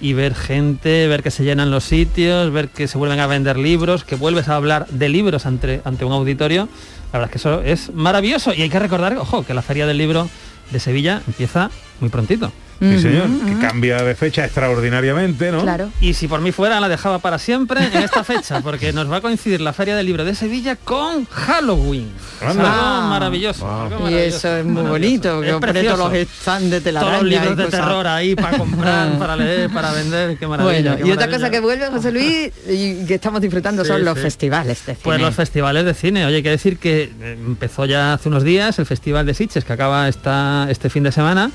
y 0.04 0.12
ver 0.12 0.34
gente, 0.34 1.08
ver 1.08 1.22
que 1.22 1.30
se 1.30 1.44
llenan 1.44 1.70
los 1.70 1.82
sitios, 1.82 2.52
ver 2.52 2.68
que 2.68 2.88
se 2.88 2.98
vuelven 2.98 3.20
a 3.20 3.26
vender 3.26 3.56
libros, 3.56 4.04
que 4.04 4.16
vuelves 4.16 4.50
a 4.50 4.56
hablar 4.56 4.86
de 4.88 5.08
libros 5.08 5.46
ante, 5.46 5.80
ante 5.86 6.04
un 6.04 6.12
auditorio. 6.12 6.68
La 7.10 7.20
verdad 7.20 7.30
es 7.30 7.30
que 7.32 7.38
eso 7.38 7.62
es 7.62 7.94
maravilloso 7.94 8.52
y 8.52 8.60
hay 8.60 8.68
que 8.68 8.78
recordar, 8.78 9.16
ojo, 9.16 9.46
que 9.46 9.54
la 9.54 9.62
Feria 9.62 9.86
del 9.86 9.96
Libro 9.96 10.28
de 10.70 10.78
Sevilla 10.78 11.22
empieza 11.26 11.70
muy 12.00 12.10
prontito. 12.10 12.52
Sí, 12.80 12.98
señor, 12.98 13.28
que 13.46 13.56
cambia 13.66 14.02
de 14.02 14.14
fecha 14.16 14.44
extraordinariamente, 14.44 15.50
¿no? 15.52 15.64
Y 16.00 16.12
si 16.14 16.26
por 16.26 16.40
mí 16.40 16.50
fuera, 16.50 16.80
la 16.80 16.88
dejaba 16.88 17.20
para 17.20 17.38
siempre 17.38 17.86
en 17.86 18.02
esta 18.02 18.24
fecha, 18.24 18.60
porque 18.60 18.92
nos 18.92 19.10
va 19.10 19.18
a 19.18 19.20
coincidir 19.20 19.60
la 19.60 19.72
Feria 19.72 19.94
del 19.96 20.04
Libro 20.04 20.24
de 20.24 20.34
Sevilla 20.34 20.76
con 20.76 21.24
Halloween. 21.26 22.10
Algo 22.42 22.62
Ah. 22.66 23.06
maravilloso. 23.08 23.70
algo 23.70 24.10
Y 24.10 24.14
eso 24.14 24.56
es 24.56 24.66
muy 24.66 24.82
bonito, 24.82 25.40
que 25.40 25.52
todos 25.52 25.98
los 25.98 26.28
stands 26.40 26.70
de 26.72 26.80
telaraña 26.80 27.10
Todos 27.12 27.22
los 27.22 27.30
libros 27.32 27.56
de 27.56 27.64
cosas. 27.64 27.80
terror 27.80 28.06
ahí 28.08 28.34
para 28.34 28.58
comprar, 28.58 29.18
para 29.18 29.36
leer, 29.36 29.70
para 29.70 29.92
vender, 29.92 30.36
qué 30.36 30.46
maravilla. 30.46 30.80
Bueno, 30.90 30.96
qué 31.04 31.08
y 31.08 31.12
otra 31.12 31.28
cosa 31.30 31.50
que 31.50 31.60
vuelve, 31.60 31.86
José 31.86 32.10
Luis, 32.12 32.50
y 32.68 33.06
que 33.06 33.14
estamos 33.14 33.40
disfrutando 33.40 33.84
Sí, 33.84 33.88
son 33.88 34.04
los 34.04 34.16
sí. 34.16 34.22
festivales 34.24 34.84
de 34.84 34.94
Pues 34.96 35.16
cine. 35.16 35.26
los 35.26 35.34
festivales 35.36 35.84
de 35.84 35.94
cine. 35.94 36.26
Oye, 36.26 36.36
hay 36.36 36.42
que 36.42 36.50
decir 36.50 36.76
que 36.78 37.04
eh, 37.18 37.38
empezó 37.46 37.86
ya 37.86 38.14
hace 38.14 38.28
unos 38.28 38.42
días 38.42 38.78
el 38.80 38.84
Festival 38.84 39.24
de 39.24 39.32
Sitges, 39.32 39.64
que 39.64 39.72
acaba 39.72 40.08
esta, 40.08 40.66
este 40.70 40.90
fin 40.90 41.04
de 41.04 41.12
semana. 41.12 41.50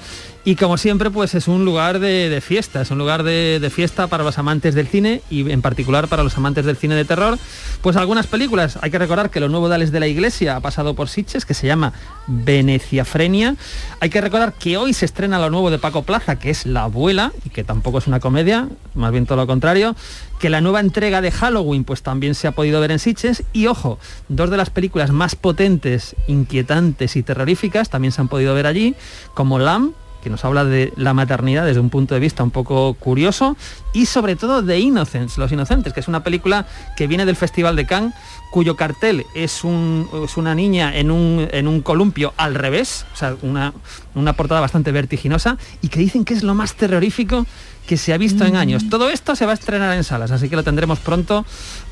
Y 0.46 0.56
como 0.56 0.78
siempre, 0.78 1.12
pues 1.12 1.36
es 1.36 1.50
un 1.50 1.66
lugar 1.66 2.00
de, 2.00 2.30
de 2.30 2.40
fiesta, 2.40 2.82
es 2.82 2.92
un 2.92 2.98
lugar 2.98 3.24
de, 3.24 3.70
fiesta 3.74 4.08
para 4.08 4.24
los 4.24 4.38
amantes 4.38 4.74
del 4.74 4.88
cine 4.88 5.22
y 5.30 5.52
en 5.52 5.62
particular 5.62 6.08
para 6.08 6.24
los 6.24 6.38
amantes 6.38 6.66
del 6.66 6.78
cine 6.78 6.96
de 6.96 7.04
terror. 7.04 7.38
Pues 7.82 7.98
algunas 7.98 8.26
películas, 8.26 8.80
hay 8.82 8.90
que 8.90 8.98
recordar 8.98 9.30
que 9.30 9.42
lo 9.42 9.50
nuevo 9.50 9.68
de 9.68 9.76
Alex 9.76 9.92
de 9.92 10.00
la 10.00 10.08
Iglesia 10.08 10.56
ha 10.56 10.60
pasado 10.62 10.94
por 10.94 11.10
Sitges, 11.10 11.46
que 11.46 11.54
se 11.54 11.68
llama 11.68 11.92
Veneciafrenia. 12.28 13.56
Hay 14.00 14.10
que 14.10 14.22
recordar 14.22 14.54
que 14.54 14.78
hoy 14.78 14.94
se 14.94 15.06
estrena 15.06 15.40
lo 15.40 15.50
nuevo 15.50 15.72
de 15.72 15.78
Paco 15.78 16.04
Plaza, 16.04 16.40
que 16.40 16.50
es 16.50 16.66
La 16.66 16.84
Abuela, 16.84 17.34
y 17.44 17.50
que 17.50 17.66
tampoco 17.66 17.98
es 17.98 18.08
una 18.08 18.22
comedia, 18.22 18.70
más 18.96 19.12
bien 19.12 19.26
todo 19.26 19.38
lo 19.38 19.48
contrario. 19.48 19.96
Que 20.40 20.50
la 20.50 20.62
nueva 20.62 20.80
entrega 20.80 21.20
de 21.20 21.32
Halloween, 21.32 21.84
pues 21.84 22.02
también 22.02 22.34
se 22.34 22.48
ha 22.48 22.54
podido 22.54 22.80
ver 22.80 22.92
en 22.92 23.00
Sitges. 23.00 23.44
Y 23.52 23.68
ojo, 23.68 24.00
dos 24.30 24.50
de 24.50 24.58
las 24.58 24.70
películas 24.70 25.12
más 25.12 25.36
potentes, 25.36 26.16
inquietantes 26.28 27.18
y 27.18 27.24
terroríficas 27.24 27.90
también 27.90 28.14
se 28.14 28.22
han 28.22 28.30
podido 28.30 28.54
ver 28.56 28.66
allí, 28.66 28.96
como 29.34 29.60
Lamb, 29.60 29.94
que 30.22 30.30
nos 30.30 30.44
habla 30.46 30.66
de 30.66 30.94
la 30.96 31.14
maternidad 31.14 31.66
desde 31.66 31.80
un 31.80 31.90
punto 31.90 32.14
de 32.14 32.20
vista 32.20 32.44
un 32.44 32.52
poco 32.52 32.94
curioso, 32.96 33.56
y 33.94 34.06
sobre 34.06 34.36
todo 34.36 34.62
de 34.62 34.80
Innocents, 34.80 35.38
Los 35.38 35.52
Inocentes, 35.52 35.94
que 35.94 36.00
es 36.00 36.08
una 36.08 36.24
película 36.24 36.66
que 36.98 37.08
viene 37.08 37.26
del 37.26 37.36
Festival 37.36 37.76
de 37.76 37.86
Cannes, 37.86 38.14
cuyo 38.52 38.76
cartel 38.76 39.26
es, 39.36 39.64
un- 39.64 40.10
es 40.26 40.36
una 40.38 40.56
niña 40.56 40.96
en 40.98 41.12
un, 41.12 41.48
en 41.52 41.68
un 41.68 41.82
columpio 41.82 42.34
al 42.38 42.56
revés, 42.56 43.06
o 43.14 43.16
sea, 43.16 43.36
una, 43.44 43.74
una 44.20 44.34
portada 44.34 44.62
bastante 44.62 44.92
vertiginosa, 44.92 45.58
y 45.82 45.90
que 45.90 46.00
dicen 46.00 46.26
que 46.26 46.34
es 46.34 46.44
lo 46.44 46.56
más 46.56 46.76
terrorífico 46.76 47.46
que 47.90 47.98
se 47.98 48.14
ha 48.14 48.18
visto 48.20 48.46
en 48.46 48.56
años. 48.56 48.88
Todo 48.88 49.10
esto 49.10 49.36
se 49.36 49.48
va 49.48 49.52
a 49.52 49.56
estrenar 49.56 49.98
en 49.98 50.04
salas, 50.04 50.30
así 50.30 50.48
que 50.48 50.56
lo 50.56 50.64
tendremos 50.64 51.00
pronto 51.00 51.44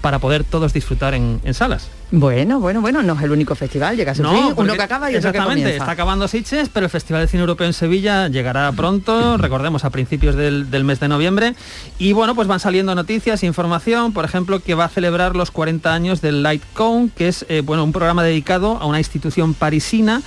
para 0.02 0.20
poder 0.20 0.44
todos 0.44 0.72
disfrutar 0.72 1.16
en, 1.16 1.42
en 1.44 1.56
salas. 1.56 1.90
Bueno, 2.12 2.60
bueno, 2.60 2.82
bueno, 2.82 3.02
no 3.02 3.16
es 3.16 3.24
el 3.24 3.32
único 3.32 3.56
festival, 3.56 3.98
llega 3.98 4.12
a 4.12 4.16
su 4.16 4.24
fin, 4.24 4.54
uno 4.56 4.76
que 4.76 4.82
acaba 4.84 5.12
y 5.12 5.16
otro 5.16 5.32
que 5.32 5.38
exactamente, 5.38 5.64
comienza. 5.64 5.84
está 5.84 5.92
acabando 5.92 6.28
Sitges, 6.28 6.70
pero 6.70 6.86
el 6.86 6.92
Festival 6.92 7.24
de 7.24 7.28
Cine 7.28 7.42
Europeo 7.42 7.66
en 7.66 7.74
Sevilla 7.74 8.28
llegará 8.28 8.72
pronto, 8.74 9.38
recordemos 9.38 9.86
a 9.86 9.90
principios 9.90 10.36
del, 10.36 10.70
del 10.70 10.84
mes 10.84 11.00
de 11.00 11.08
noviembre. 11.08 11.56
Y 11.98 12.14
bueno, 12.14 12.36
pues 12.36 12.48
van 12.48 12.60
saliendo 12.60 12.94
noticias, 12.94 13.44
información, 13.44 14.14
por 14.14 14.24
ejemplo, 14.24 14.60
que 14.60 14.76
va 14.76 14.86
a 14.86 14.90
celebrar 14.90 15.36
los 15.36 15.50
40 15.50 15.92
años 15.92 16.22
del 16.22 16.44
Light 16.44 16.64
Cone, 16.74 17.10
que 17.16 17.28
es 17.28 17.44
eh, 17.50 17.62
bueno, 17.66 17.84
un 17.84 17.92
programa 17.92 18.24
dedicado 18.24 18.78
a 18.78 18.86
una 18.86 19.00
institución 19.00 19.56
parisina, 19.56 20.22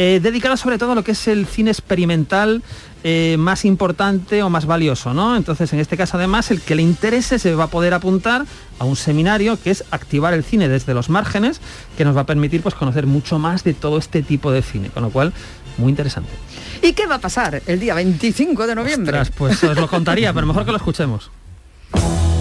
eh, 0.00 0.20
dedicada 0.22 0.56
sobre 0.56 0.78
todo 0.78 0.92
a 0.92 0.94
lo 0.94 1.02
que 1.02 1.10
es 1.10 1.26
el 1.26 1.44
cine 1.44 1.72
experimental 1.72 2.62
eh, 3.02 3.34
más 3.36 3.64
importante 3.64 4.44
o 4.44 4.48
más 4.48 4.64
valioso, 4.64 5.12
¿no? 5.12 5.34
Entonces, 5.34 5.72
en 5.72 5.80
este 5.80 5.96
caso, 5.96 6.16
además, 6.16 6.52
el 6.52 6.60
que 6.60 6.76
le 6.76 6.82
interese 6.82 7.40
se 7.40 7.52
va 7.56 7.64
a 7.64 7.66
poder 7.66 7.94
apuntar 7.94 8.46
a 8.78 8.84
un 8.84 8.94
seminario 8.94 9.60
que 9.60 9.72
es 9.72 9.82
activar 9.90 10.34
el 10.34 10.44
cine 10.44 10.68
desde 10.68 10.94
los 10.94 11.08
márgenes, 11.08 11.60
que 11.96 12.04
nos 12.04 12.16
va 12.16 12.20
a 12.20 12.26
permitir 12.26 12.62
pues 12.62 12.76
conocer 12.76 13.08
mucho 13.08 13.40
más 13.40 13.64
de 13.64 13.74
todo 13.74 13.98
este 13.98 14.22
tipo 14.22 14.52
de 14.52 14.62
cine, 14.62 14.88
con 14.90 15.02
lo 15.02 15.10
cual 15.10 15.32
muy 15.78 15.90
interesante. 15.90 16.30
¿Y 16.80 16.92
qué 16.92 17.08
va 17.08 17.16
a 17.16 17.20
pasar 17.20 17.60
el 17.66 17.80
día 17.80 17.94
25 17.94 18.68
de 18.68 18.76
noviembre? 18.76 19.18
Ostras, 19.18 19.36
pues 19.36 19.64
os 19.64 19.76
lo 19.76 19.88
contaría, 19.88 20.32
pero 20.32 20.46
mejor 20.46 20.64
que 20.64 20.70
lo 20.70 20.76
escuchemos. 20.76 21.28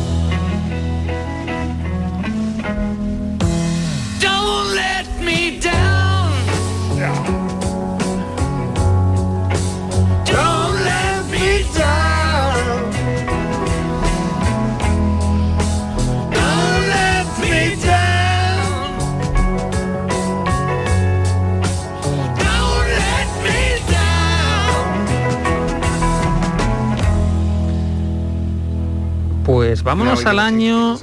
Pues 29.78 29.84
vámonos 29.84 30.26
al 30.26 30.40
año 30.40 30.98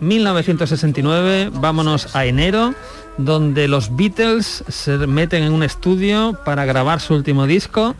1969, 0.00 1.48
vámonos 1.54 2.14
a 2.14 2.26
enero, 2.26 2.74
donde 3.16 3.66
los 3.66 3.96
Beatles 3.96 4.62
se 4.68 4.98
meten 5.06 5.42
en 5.42 5.54
un 5.54 5.62
estudio 5.62 6.38
para 6.44 6.66
grabar 6.66 7.00
su 7.00 7.14
último 7.14 7.46
disco 7.46 7.94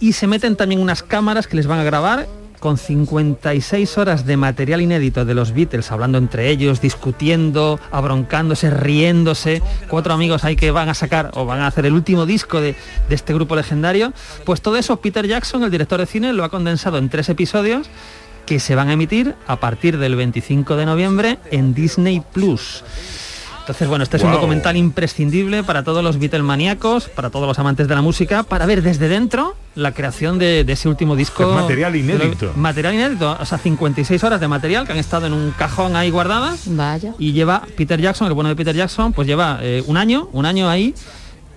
y 0.00 0.12
se 0.12 0.26
meten 0.26 0.54
también 0.54 0.82
unas 0.82 1.02
cámaras 1.02 1.46
que 1.46 1.56
les 1.56 1.66
van 1.66 1.78
a 1.78 1.84
grabar 1.84 2.28
con 2.60 2.76
56 2.76 3.96
horas 3.96 4.26
de 4.26 4.36
material 4.36 4.82
inédito 4.82 5.24
de 5.24 5.32
los 5.32 5.52
Beatles, 5.52 5.90
hablando 5.92 6.18
entre 6.18 6.50
ellos, 6.50 6.82
discutiendo, 6.82 7.80
abroncándose, 7.90 8.68
riéndose, 8.68 9.62
cuatro 9.88 10.12
amigos 10.12 10.44
ahí 10.44 10.56
que 10.56 10.72
van 10.72 10.90
a 10.90 10.94
sacar 10.94 11.30
o 11.32 11.46
van 11.46 11.60
a 11.60 11.68
hacer 11.68 11.86
el 11.86 11.94
último 11.94 12.26
disco 12.26 12.60
de, 12.60 12.74
de 13.08 13.14
este 13.14 13.32
grupo 13.32 13.56
legendario, 13.56 14.12
pues 14.44 14.60
todo 14.60 14.76
eso 14.76 15.00
Peter 15.00 15.26
Jackson, 15.26 15.64
el 15.64 15.70
director 15.70 16.00
de 16.00 16.04
cine, 16.04 16.34
lo 16.34 16.44
ha 16.44 16.50
condensado 16.50 16.98
en 16.98 17.08
tres 17.08 17.30
episodios 17.30 17.88
que 18.48 18.60
se 18.60 18.74
van 18.74 18.88
a 18.88 18.94
emitir 18.94 19.34
a 19.46 19.56
partir 19.56 19.98
del 19.98 20.16
25 20.16 20.76
de 20.76 20.86
noviembre 20.86 21.38
en 21.50 21.74
Disney 21.74 22.22
Plus. 22.32 22.82
Entonces, 23.60 23.86
bueno, 23.86 24.04
este 24.04 24.16
es 24.16 24.22
un 24.22 24.32
documental 24.32 24.74
imprescindible 24.78 25.62
para 25.62 25.84
todos 25.84 26.02
los 26.02 26.18
Beatlemaníacos, 26.18 27.10
para 27.10 27.28
todos 27.28 27.46
los 27.46 27.58
amantes 27.58 27.88
de 27.88 27.94
la 27.94 28.00
música, 28.00 28.44
para 28.44 28.64
ver 28.64 28.80
desde 28.80 29.08
dentro 29.08 29.54
la 29.74 29.92
creación 29.92 30.38
de, 30.38 30.64
de 30.64 30.72
ese 30.72 30.88
último 30.88 31.14
disco. 31.14 31.42
Es 31.42 31.60
material 31.60 31.94
inédito. 31.94 32.52
Material 32.56 32.94
inédito, 32.94 33.36
o 33.38 33.44
sea, 33.44 33.58
56 33.58 34.24
horas 34.24 34.40
de 34.40 34.48
material 34.48 34.86
que 34.86 34.92
han 34.92 34.98
estado 34.98 35.26
en 35.26 35.34
un 35.34 35.50
cajón 35.50 35.94
ahí 35.94 36.08
guardadas. 36.08 36.62
Vaya. 36.68 37.12
Y 37.18 37.32
lleva 37.32 37.64
Peter 37.76 38.00
Jackson, 38.00 38.28
el 38.28 38.32
bueno 38.32 38.48
de 38.48 38.56
Peter 38.56 38.74
Jackson, 38.74 39.12
pues 39.12 39.28
lleva 39.28 39.58
eh, 39.60 39.84
un 39.86 39.98
año, 39.98 40.30
un 40.32 40.46
año 40.46 40.70
ahí 40.70 40.94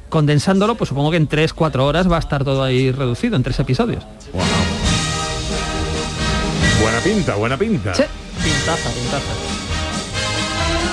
condensándolo, 0.10 0.76
pues 0.76 0.90
supongo 0.90 1.12
que 1.12 1.18
en 1.18 1.30
3-4 1.30 1.80
horas 1.80 2.12
va 2.12 2.18
a 2.18 2.20
estar 2.20 2.44
todo 2.44 2.62
ahí 2.62 2.92
reducido, 2.92 3.38
en 3.38 3.44
tres 3.44 3.58
episodios. 3.62 4.04
Buena 6.82 7.00
pinta, 7.00 7.36
buena 7.36 7.58
pinta. 7.58 7.92
Pintaza, 7.94 8.90
pintaza. 8.90 9.34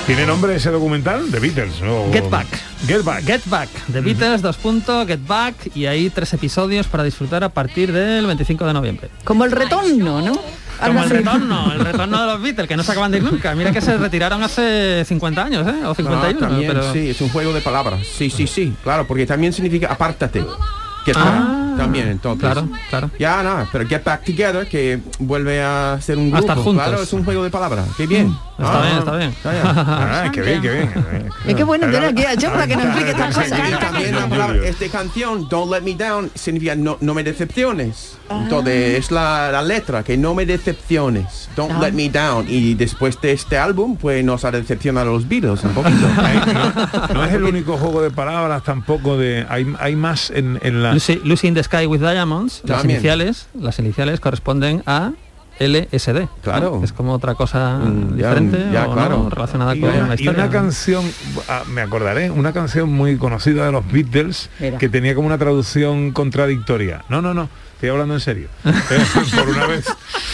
¿Tiene 0.05 0.25
nombre 0.25 0.55
ese 0.55 0.71
documental? 0.71 1.29
The 1.31 1.39
Beatles, 1.39 1.81
¿no? 1.81 2.11
Get 2.11 2.29
Back. 2.29 2.47
Get 2.87 3.03
Back. 3.03 3.23
Get 3.25 3.41
Back. 3.45 3.69
The 3.91 4.01
Beatles, 4.01 4.41
dos 4.41 4.57
puntos, 4.57 5.05
Get 5.07 5.19
Back. 5.25 5.55
Y 5.75 5.85
ahí 5.85 6.09
tres 6.09 6.33
episodios 6.33 6.87
para 6.87 7.03
disfrutar 7.03 7.43
a 7.43 7.49
partir 7.49 7.91
del 7.91 8.25
25 8.25 8.65
de 8.65 8.73
noviembre. 8.73 9.09
Como 9.23 9.45
el 9.45 9.51
retorno, 9.51 10.21
¿no? 10.21 10.33
Como 10.83 11.03
el 11.03 11.09
retorno, 11.09 11.73
el 11.73 11.79
retorno 11.81 12.21
de 12.21 12.25
los 12.33 12.41
Beatles, 12.41 12.67
que 12.67 12.77
no 12.77 12.83
se 12.83 12.91
acaban 12.91 13.11
de 13.11 13.17
ir 13.17 13.23
nunca. 13.23 13.53
Mira 13.53 13.71
que 13.71 13.81
se 13.81 13.97
retiraron 13.97 14.41
hace 14.41 15.03
50 15.05 15.43
años, 15.43 15.67
¿eh? 15.67 15.85
O 15.85 15.93
51, 15.93 16.37
Ah, 16.37 16.39
también, 16.49 16.71
pero... 16.71 16.93
sí, 16.93 17.09
es 17.09 17.21
un 17.21 17.29
juego 17.29 17.53
de 17.53 17.61
palabras. 17.61 17.99
Sí, 18.17 18.29
sí, 18.29 18.47
sí, 18.47 18.73
claro, 18.83 19.05
porque 19.05 19.25
también 19.25 19.51
significa 19.53 19.87
apártate. 19.91 20.43
Get 21.05 21.15
Ah, 21.17 21.23
back, 21.23 21.77
también, 21.77 22.07
entonces. 22.09 22.41
claro, 22.41 22.67
claro. 22.89 23.09
Ya, 23.17 23.41
nada, 23.41 23.67
pero 23.71 23.87
get 23.87 24.03
back 24.03 24.23
together, 24.25 24.67
que 24.67 24.99
vuelve 25.19 25.61
a 25.61 25.97
ser 26.01 26.17
un 26.17 26.27
A 26.27 26.37
grupo. 26.37 26.39
estar 26.41 26.57
juntos. 26.57 26.85
Claro, 26.87 27.01
es 27.03 27.13
un 27.13 27.23
juego 27.23 27.43
de 27.43 27.49
palabras. 27.49 27.87
Qué 27.97 28.05
bien. 28.05 28.35
Está 28.57 28.81
bien, 28.81 28.97
está 28.97 29.15
bien. 29.15 29.31
Ah, 29.75 30.29
qué 30.33 30.41
bien, 30.41 30.61
qué 30.61 30.69
bien. 30.71 30.89
Es 31.47 31.55
que 31.55 31.63
bueno 31.63 31.85
tener 31.89 32.05
aquí 32.09 32.23
a 32.25 32.31
John 32.39 32.51
para 32.51 32.67
que 32.67 32.75
nos 32.75 32.85
explique 32.85 33.11
estas 33.11 33.35
cosas. 33.35 33.79
también 33.79 34.15
la 34.15 34.27
palabra, 34.27 34.57
esta 34.67 34.87
canción, 34.89 35.47
Don't 35.47 35.71
Let 35.71 35.81
Me 35.81 35.95
Down, 35.95 36.29
significa 36.35 36.75
no, 36.75 36.97
no 36.99 37.13
me 37.13 37.23
decepciones. 37.23 38.17
Entonces 38.29 38.99
es 38.99 39.11
la, 39.11 39.49
la 39.51 39.61
letra, 39.63 40.03
que 40.03 40.17
no 40.17 40.35
me 40.35 40.45
decepciones. 40.45 41.49
Don't 41.55 41.71
Ah. 41.71 41.79
Let 41.81 41.93
Me 41.93 42.09
Down. 42.09 42.45
Y 42.49 42.73
después 42.75 43.19
de 43.21 43.31
este 43.31 43.57
álbum, 43.57 43.95
pues 43.95 44.23
nos 44.23 44.43
ha 44.45 44.51
decepcionado 44.51 45.09
a 45.09 45.13
los 45.13 45.27
Beatles 45.27 45.63
un 45.63 45.71
poquito. 45.71 46.07
No 47.13 47.23
es 47.23 47.33
el 47.33 47.43
único 47.43 47.77
juego 47.77 48.01
de 48.01 48.11
palabras 48.11 48.63
tampoco 48.63 49.17
de... 49.17 49.45
Hay, 49.49 49.65
hay 49.79 49.95
más 49.95 50.29
en, 50.31 50.59
en 50.61 50.83
la... 50.83 50.93
Lucy, 50.99 51.21
Lucy 51.23 51.47
in 51.47 51.53
the 51.53 51.63
Sky 51.63 51.85
with 51.85 52.01
Diamonds, 52.01 52.61
las 52.65 52.83
iniciales, 52.83 53.47
las 53.57 53.79
iniciales 53.79 54.19
corresponden 54.19 54.83
a 54.85 55.11
LSD. 55.59 56.27
Claro. 56.41 56.77
¿no? 56.79 56.83
Es 56.83 56.91
como 56.93 57.13
otra 57.13 57.35
cosa 57.35 57.79
Mm, 57.79 58.17
diferente 58.17 58.57
ya, 58.73 58.87
o, 58.87 58.93
claro. 58.93 59.17
¿no? 59.23 59.29
relacionada 59.29 59.75
Y 59.75 59.79
con 59.81 59.89
una, 59.89 60.07
la 60.07 60.13
y 60.15 60.19
historia. 60.19 60.43
una 60.43 60.51
canción, 60.51 61.05
ah, 61.47 61.63
me 61.69 61.81
acordaré, 61.81 62.31
una 62.31 62.51
canción 62.53 62.91
muy 62.91 63.17
conocida 63.17 63.65
de 63.65 63.71
los 63.71 63.89
Beatles 63.89 64.49
Mira. 64.59 64.77
que 64.77 64.89
tenía 64.89 65.15
como 65.15 65.27
una 65.27 65.37
traducción 65.37 66.11
contradictoria. 66.11 67.03
No, 67.09 67.21
no, 67.21 67.33
no. 67.33 67.47
Estoy 67.79 67.89
hablando 67.91 68.13
en 68.15 68.19
serio. 68.19 68.49
Eh, 68.65 68.71
Por 69.35 69.49
una 69.49 69.65
vez. 69.67 69.85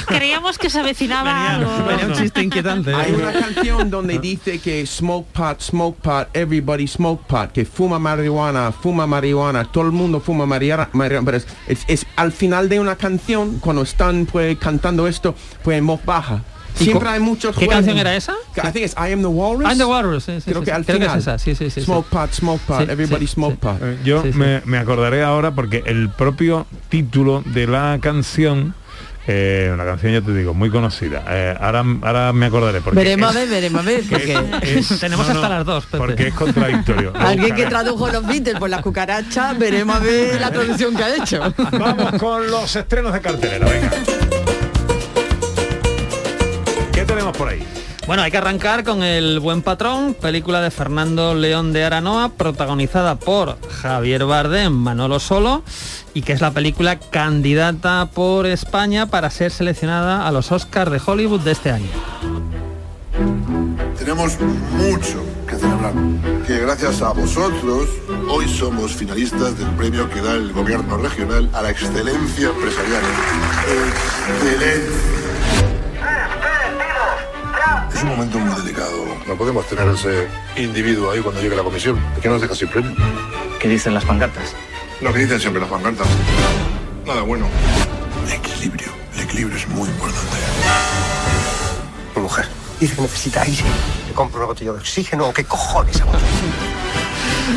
Creíamos 0.07 0.57
que 0.57 0.69
se 0.71 0.79
avecinaba 0.79 1.51
algo. 1.53 1.85
Venía 1.85 2.07
un 2.07 2.13
chiste 2.13 2.41
inquietante. 2.41 2.89
¿eh? 2.91 2.95
Hay 2.95 3.11
una 3.13 3.31
canción 3.33 3.91
donde 3.91 4.17
dice 4.17 4.57
que 4.59 4.83
smoke 4.87 5.27
pot, 5.31 5.61
smoke 5.61 6.01
pot, 6.01 6.27
everybody 6.35 6.87
smoke 6.87 7.23
pot, 7.27 7.51
que 7.51 7.63
fuma 7.65 7.99
marihuana, 7.99 8.71
fuma 8.71 9.05
marihuana, 9.05 9.63
todo 9.65 9.85
el 9.85 9.91
mundo 9.91 10.19
fuma 10.19 10.45
marihuana, 10.47 10.89
marihuana, 10.93 11.25
pero 11.25 11.37
es, 11.37 11.47
es- 11.67 11.85
es 11.87 12.05
al 12.15 12.31
final 12.31 12.67
de 12.67 12.79
una 12.79 12.95
canción, 12.95 13.59
cuando 13.59 13.83
están 13.83 14.25
pues 14.25 14.57
cantando 14.57 15.07
esto, 15.07 15.35
pues 15.63 15.77
en 15.77 15.85
voz 15.85 16.03
baja. 16.03 16.41
¿Y 16.79 16.83
Siempre 16.85 17.09
hay 17.09 17.19
muchos 17.19 17.51
qué 17.55 17.65
juegos. 17.65 17.75
canción 17.75 17.97
era 17.97 18.15
esa? 18.15 18.33
I 18.57 18.71
think 18.71 18.85
it's 18.85 18.93
I 18.97 19.11
am 19.13 19.21
the 19.21 19.27
walrus. 19.27 19.65
I'm 19.69 19.77
the 19.77 19.85
Walrus, 19.85 20.23
sí, 20.25 20.33
sí, 20.41 20.51
Creo 20.51 20.59
sí, 20.61 20.65
que 20.65 20.71
sí. 20.71 20.75
al 20.75 20.85
Creo 20.85 20.97
que 20.99 21.05
es 21.05 21.11
final. 21.11 21.19
esa, 21.19 21.39
sí, 21.39 21.55
sí, 21.55 21.65
sí, 21.69 21.79
sí. 21.79 21.85
Smoke 21.85 22.09
pot, 22.09 22.31
smoke 22.33 22.61
pot, 22.65 22.85
Sí, 22.85 22.91
everybody 22.91 23.27
sí, 23.27 23.33
smoke 23.33 23.53
sí. 23.53 23.59
pot. 23.61 23.77
Eh, 23.81 23.97
Yo 24.03 24.21
Sí, 24.23 24.31
sí. 24.33 24.37
Me, 24.37 24.61
me 24.65 24.77
acordaré 24.77 25.23
ahora 25.23 25.51
porque 25.51 25.83
el 25.85 26.09
propio 26.09 26.67
título 26.89 27.43
de 27.45 27.67
la 27.67 27.97
canción, 28.01 28.73
eh, 29.27 29.71
una 29.73 29.85
canción 29.85 30.11
ya 30.13 30.21
te 30.21 30.33
digo, 30.33 30.53
muy 30.53 30.69
conocida. 30.69 31.23
Eh, 31.29 31.55
ahora, 31.59 31.83
ahora 32.01 32.33
me 32.33 32.45
acordaré 32.47 32.81
porque 32.81 32.99
Veremos 32.99 33.31
es- 33.31 33.35
a 33.35 33.39
ver, 33.39 33.49
veremos 33.49 33.81
a 33.81 33.85
ver, 33.85 34.03
porque 34.09 34.37
es- 34.61 34.87
Tenemos 34.99 35.25
no, 35.27 35.33
hasta 35.33 35.47
no, 35.47 35.55
las 35.55 35.65
dos, 35.65 35.85
Pepe. 35.85 35.97
Porque 35.97 36.27
es 36.27 36.33
contradictorio. 36.33 37.13
Alguien 37.19 37.55
que 37.55 37.65
tradujo 37.67 38.09
los 38.09 38.27
Beatles 38.27 38.59
por 38.59 38.69
las 38.69 38.81
cucarachas, 38.81 39.57
veremos 39.57 39.95
a 39.95 39.99
ver 39.99 40.41
la 40.41 40.51
traducción 40.51 40.93
que 40.95 41.03
ha 41.03 41.15
hecho. 41.15 41.41
Vamos 41.71 42.11
con 42.19 42.45
los 42.51 42.75
estrenos 42.75 43.13
de 43.13 43.21
cartelera, 43.21 43.65
venga. 43.67 43.91
¿Qué 47.35 47.37
tenemos 47.37 47.37
por 47.37 47.49
ahí? 47.49 47.63
Bueno, 48.07 48.21
hay 48.21 48.31
que 48.31 48.37
arrancar 48.37 48.83
con 48.83 49.03
El 49.03 49.39
Buen 49.39 49.61
Patrón, 49.61 50.13
película 50.13 50.61
de 50.61 50.69
Fernando 50.69 51.33
León 51.33 51.73
de 51.73 51.83
Aranoa, 51.83 52.29
protagonizada 52.29 53.15
por 53.15 53.57
Javier 53.69 54.25
Bardem, 54.25 54.71
Manolo 54.71 55.19
Solo, 55.19 55.63
y 56.13 56.21
que 56.21 56.33
es 56.33 56.41
la 56.41 56.51
película 56.51 56.99
candidata 56.99 58.09
por 58.13 58.45
España 58.45 59.07
para 59.07 59.29
ser 59.31 59.51
seleccionada 59.51 60.27
a 60.27 60.31
los 60.31 60.51
Oscars 60.51 60.91
de 60.91 61.01
Hollywood 61.03 61.41
de 61.41 61.51
este 61.51 61.71
año. 61.71 61.89
Tenemos 63.97 64.39
mucho 64.39 65.23
que 65.47 65.55
celebrar. 65.55 65.93
Que 66.45 66.59
gracias 66.59 67.01
a 67.01 67.11
vosotros, 67.11 67.89
hoy 68.29 68.47
somos 68.47 68.93
finalistas 68.93 69.57
del 69.57 69.69
premio 69.69 70.07
que 70.09 70.21
da 70.21 70.33
el 70.33 70.53
gobierno 70.53 70.97
regional 70.97 71.49
a 71.53 71.63
la 71.63 71.71
excelencia 71.71 72.49
empresarial. 72.49 73.01
Es 77.93 78.03
un 78.03 78.09
momento 78.09 78.39
muy 78.39 78.61
delicado. 78.61 79.05
No 79.27 79.35
podemos 79.35 79.65
tener 79.67 79.87
ese 79.89 80.27
individuo 80.57 81.11
ahí 81.11 81.21
cuando 81.21 81.41
llegue 81.41 81.55
la 81.55 81.63
comisión. 81.63 81.99
¿Qué 82.21 82.29
nos 82.29 82.41
deja 82.41 82.55
sin 82.55 82.67
premio? 82.67 82.91
¿Qué 83.59 83.67
dicen 83.67 83.93
las 83.93 84.05
pancartas? 84.05 84.55
Lo 85.01 85.11
que 85.13 85.19
dicen 85.19 85.39
siempre 85.39 85.61
las 85.61 85.69
pancartas. 85.69 86.07
Nada 87.05 87.21
bueno. 87.21 87.47
El 88.25 88.33
equilibrio. 88.33 88.89
El 89.13 89.21
equilibrio 89.21 89.57
es 89.57 89.67
muy 89.69 89.87
importante. 89.89 90.37
Mi 92.15 92.21
mujer 92.21 92.47
dice 92.79 92.95
que 92.95 93.01
necesita 93.01 93.41
aire. 93.41 93.63
Le 94.07 94.13
compro 94.13 94.39
una 94.39 94.47
botella 94.47 94.71
de 94.73 94.79
oxígeno 94.79 95.27
o 95.27 95.33
qué 95.33 95.43
cojones 95.43 96.01
hago. 96.01 96.11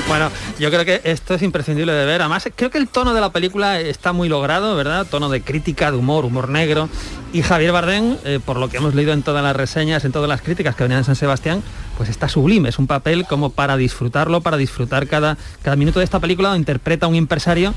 Bueno, 0.06 0.30
yo 0.58 0.70
creo 0.70 0.84
que 0.84 1.00
esto 1.04 1.34
es 1.34 1.42
imprescindible 1.42 1.92
de 1.92 2.04
ver. 2.04 2.20
Además, 2.20 2.48
creo 2.54 2.70
que 2.70 2.78
el 2.78 2.88
tono 2.88 3.14
de 3.14 3.20
la 3.20 3.30
película 3.30 3.80
está 3.80 4.12
muy 4.12 4.28
logrado, 4.28 4.76
¿verdad? 4.76 5.06
Tono 5.08 5.28
de 5.28 5.40
crítica, 5.40 5.90
de 5.90 5.96
humor, 5.96 6.24
humor 6.24 6.48
negro. 6.48 6.88
Y 7.32 7.42
Javier 7.42 7.72
Bardem, 7.72 8.16
eh, 8.24 8.38
por 8.44 8.58
lo 8.58 8.68
que 8.68 8.78
hemos 8.78 8.94
leído 8.94 9.12
en 9.12 9.22
todas 9.22 9.42
las 9.42 9.56
reseñas, 9.56 10.04
en 10.04 10.12
todas 10.12 10.28
las 10.28 10.42
críticas 10.42 10.74
que 10.74 10.82
venían 10.82 10.98
en 10.98 11.04
San 11.04 11.16
Sebastián, 11.16 11.62
pues 11.96 12.08
está 12.08 12.28
sublime. 12.28 12.68
Es 12.68 12.78
un 12.78 12.86
papel 12.86 13.24
como 13.26 13.50
para 13.50 13.76
disfrutarlo, 13.76 14.40
para 14.42 14.56
disfrutar 14.56 15.06
cada, 15.06 15.38
cada 15.62 15.76
minuto 15.76 16.00
de 16.00 16.04
esta 16.04 16.20
película 16.20 16.48
donde 16.48 16.60
interpreta 16.60 17.06
a 17.06 17.08
un 17.08 17.14
empresario 17.14 17.72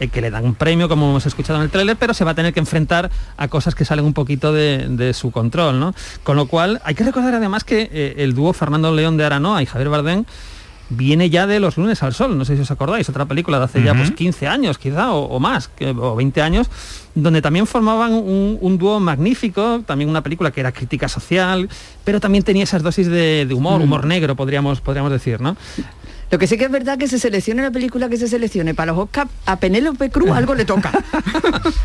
eh, 0.00 0.08
que 0.08 0.20
le 0.20 0.30
dan 0.30 0.44
un 0.44 0.56
premio, 0.56 0.88
como 0.88 1.08
hemos 1.10 1.26
escuchado 1.26 1.60
en 1.60 1.64
el 1.64 1.70
tráiler, 1.70 1.96
pero 1.96 2.14
se 2.14 2.24
va 2.24 2.32
a 2.32 2.34
tener 2.34 2.52
que 2.52 2.60
enfrentar 2.60 3.12
a 3.36 3.46
cosas 3.46 3.76
que 3.76 3.84
salen 3.84 4.04
un 4.04 4.12
poquito 4.12 4.52
de, 4.52 4.88
de 4.88 5.14
su 5.14 5.30
control, 5.30 5.78
¿no? 5.78 5.94
Con 6.24 6.36
lo 6.36 6.46
cual, 6.46 6.80
hay 6.84 6.96
que 6.96 7.04
recordar 7.04 7.34
además 7.34 7.62
que 7.62 7.88
eh, 7.92 8.14
el 8.18 8.34
dúo 8.34 8.52
Fernando 8.52 8.92
León 8.92 9.16
de 9.16 9.24
Aranoa 9.24 9.62
y 9.62 9.66
Javier 9.66 9.88
Bardem 9.88 10.24
viene 10.90 11.30
ya 11.30 11.46
de 11.46 11.60
Los 11.60 11.76
lunes 11.76 12.02
al 12.02 12.12
sol, 12.14 12.36
no 12.36 12.44
sé 12.44 12.56
si 12.56 12.62
os 12.62 12.70
acordáis, 12.70 13.08
otra 13.08 13.24
película 13.24 13.58
de 13.58 13.64
hace 13.64 13.82
ya 13.82 13.94
pues 13.94 14.10
15 14.12 14.46
años 14.46 14.78
quizá 14.78 15.12
o, 15.12 15.24
o 15.24 15.40
más, 15.40 15.68
que- 15.68 15.88
o 15.90 16.14
20 16.14 16.42
años, 16.42 16.68
donde 17.14 17.40
también 17.42 17.66
formaban 17.66 18.12
un, 18.12 18.58
un 18.60 18.78
dúo 18.78 19.00
magnífico, 19.00 19.80
también 19.86 20.10
una 20.10 20.22
película 20.22 20.50
que 20.50 20.60
era 20.60 20.72
crítica 20.72 21.08
social, 21.08 21.68
pero 22.04 22.20
también 22.20 22.44
tenía 22.44 22.64
esas 22.64 22.82
dosis 22.82 23.06
de, 23.08 23.46
de 23.46 23.54
humor, 23.54 23.80
humor 23.80 24.04
negro, 24.06 24.36
podríamos, 24.36 24.80
podríamos 24.80 25.10
decir, 25.10 25.40
¿no? 25.40 25.56
Lo 26.30 26.38
que 26.38 26.46
sí 26.46 26.56
que 26.58 26.64
es 26.64 26.70
verdad 26.70 26.98
que 26.98 27.06
se 27.08 27.18
seleccione 27.18 27.62
la 27.62 27.70
película 27.70 28.08
que 28.08 28.16
se 28.16 28.26
seleccione 28.28 28.74
para 28.74 28.92
los 28.92 28.98
Oscars, 29.04 29.30
a 29.46 29.56
Penélope 29.56 30.10
Cruz 30.10 30.30
algo 30.30 30.54
le 30.54 30.64
toca. 30.64 30.90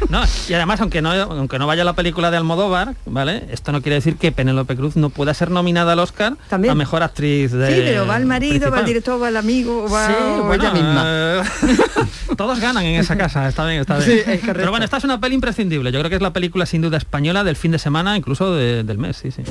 No, 0.10 0.22
y 0.48 0.54
además, 0.54 0.82
aunque 0.82 1.02
no, 1.02 1.12
aunque 1.12 1.60
no 1.60 1.68
vaya 1.68 1.84
la 1.84 1.94
película 1.94 2.32
de 2.32 2.38
Almodóvar, 2.38 2.96
¿vale? 3.06 3.44
Esto 3.52 3.72
no 3.72 3.82
quiere 3.82 3.96
decir 3.96 4.16
que 4.18 4.32
Penélope 4.32 4.76
Cruz 4.76 4.96
no 4.96 5.10
pueda 5.10 5.34
ser 5.34 5.52
nominada 5.52 5.94
al 5.94 6.00
Oscar 6.00 6.34
a 6.52 6.76
Mejor 6.76 7.04
Actriz 7.04 7.52
de 7.52 7.68
Sí, 7.68 7.82
pero 7.86 8.08
va 8.08 8.18
el 8.18 8.26
marido, 8.26 8.72
va 8.72 8.80
el 8.80 8.86
director, 8.86 9.22
va 9.22 9.30
el 9.30 9.38
amigo, 9.38 9.88
va 9.90 10.08
Sí, 10.08 10.14
o 10.20 10.44
bueno, 10.46 10.64
ella 10.64 10.74
misma. 10.74 11.04
eh, 11.06 11.42
todos 12.38 12.60
ganan 12.60 12.84
en 12.86 13.00
esa 13.00 13.18
casa, 13.18 13.48
está 13.48 13.66
bien, 13.68 13.82
está 13.82 13.98
bien. 13.98 14.10
Sí, 14.10 14.18
es 14.20 14.24
correcto. 14.40 14.54
Pero 14.56 14.72
bueno, 14.72 14.86
esta 14.86 14.98
es 14.98 15.04
una 15.04 15.20
peli 15.22 15.36
imprescindible. 15.36 15.92
Yo 15.92 16.00
creo 16.00 16.10
que 16.10 16.16
es 16.16 16.22
la 16.22 16.34
película 16.34 16.66
sin 16.66 16.82
duda 16.82 16.98
española 16.98 17.44
del 17.44 17.56
fin 17.56 17.72
de 17.72 17.80
semana, 17.80 18.18
incluso 18.18 18.54
de- 18.56 18.84
del 18.84 18.98
mes, 18.98 19.18
sí, 19.18 19.32
sí. 19.32 19.44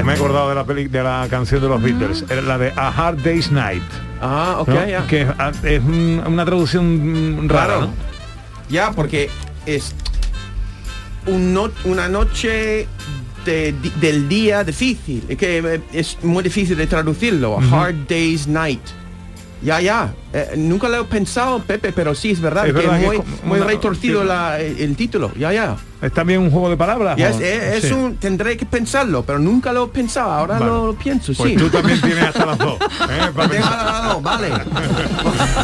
Ya 0.00 0.04
me 0.06 0.12
he 0.12 0.16
acordado 0.16 0.48
de 0.48 0.54
la 0.54 0.64
peli, 0.64 0.88
de 0.88 1.02
la 1.02 1.26
canción 1.30 1.60
de 1.60 1.68
los 1.68 1.82
Beatles, 1.82 2.24
era 2.28 2.42
la 2.42 2.58
de 2.58 2.72
A 2.76 2.88
Hard 2.88 3.22
Day's 3.22 3.50
Night. 3.50 3.82
Ah, 4.20 4.56
ok. 4.60 4.70
Que 5.08 5.26
es, 5.64 5.80
un- 5.82 6.22
una 6.26 6.44
traducción 6.44 7.48
rara, 7.48 7.66
Claro. 7.66 7.80
¿no? 7.82 7.92
Ya, 8.68 8.92
porque 8.92 9.30
es 9.66 9.94
un 11.26 11.52
no- 11.52 11.70
una 11.84 12.08
noche 12.08 12.86
de- 13.44 13.74
del 14.00 14.28
día 14.28 14.64
difícil. 14.64 15.24
Es 15.28 15.36
que 15.36 15.58
eh, 15.58 15.80
es 15.92 16.18
muy 16.22 16.42
difícil 16.42 16.76
de 16.76 16.86
traducirlo. 16.86 17.58
A 17.58 17.82
hard 17.84 18.06
day's 18.08 18.46
night. 18.46 18.80
Ya, 19.62 19.80
ya. 19.80 20.14
Eh, 20.32 20.54
nunca 20.56 20.88
lo 20.88 21.00
he 21.02 21.04
pensado, 21.04 21.58
Pepe, 21.62 21.92
pero 21.92 22.14
sí 22.14 22.30
es 22.30 22.40
verdad. 22.40 22.66
Es 22.66 22.72
que 22.72 22.80
verdad 22.80 23.00
muy, 23.00 23.16
es 23.16 23.22
como 23.22 23.36
muy 23.44 23.58
una- 23.58 23.66
retorcido 23.66 24.22
sí. 24.22 24.28
la- 24.28 24.60
el, 24.60 24.78
el 24.80 24.96
título. 24.96 25.32
Ya, 25.36 25.52
ya. 25.52 25.76
¿Es 26.02 26.12
también 26.12 26.40
un 26.40 26.50
juego 26.50 26.70
de 26.70 26.76
palabras? 26.76 27.18
Es, 27.18 27.36
es- 27.40 27.74
es 27.74 27.84
sí. 27.84 27.92
un, 27.92 28.16
tendré 28.16 28.56
que 28.56 28.66
pensarlo, 28.66 29.22
pero 29.22 29.38
nunca 29.38 29.72
lo 29.72 29.84
he 29.84 29.88
pensado. 29.88 30.30
Ahora 30.30 30.54
Vale. 30.54 30.66
lo, 30.66 30.86
lo 30.88 30.94
pienso, 30.94 31.32
Pues 31.36 31.50
sí. 31.50 31.56
tú 31.56 31.68
también 31.68 32.00
tienes 32.00 32.24
hasta 32.24 32.46
las 32.46 32.58
dos. 32.58 32.78
¿eh? 32.80 33.30
Para 33.34 33.60
las 33.84 34.04
dos, 34.14 34.22
vale. 34.22 34.48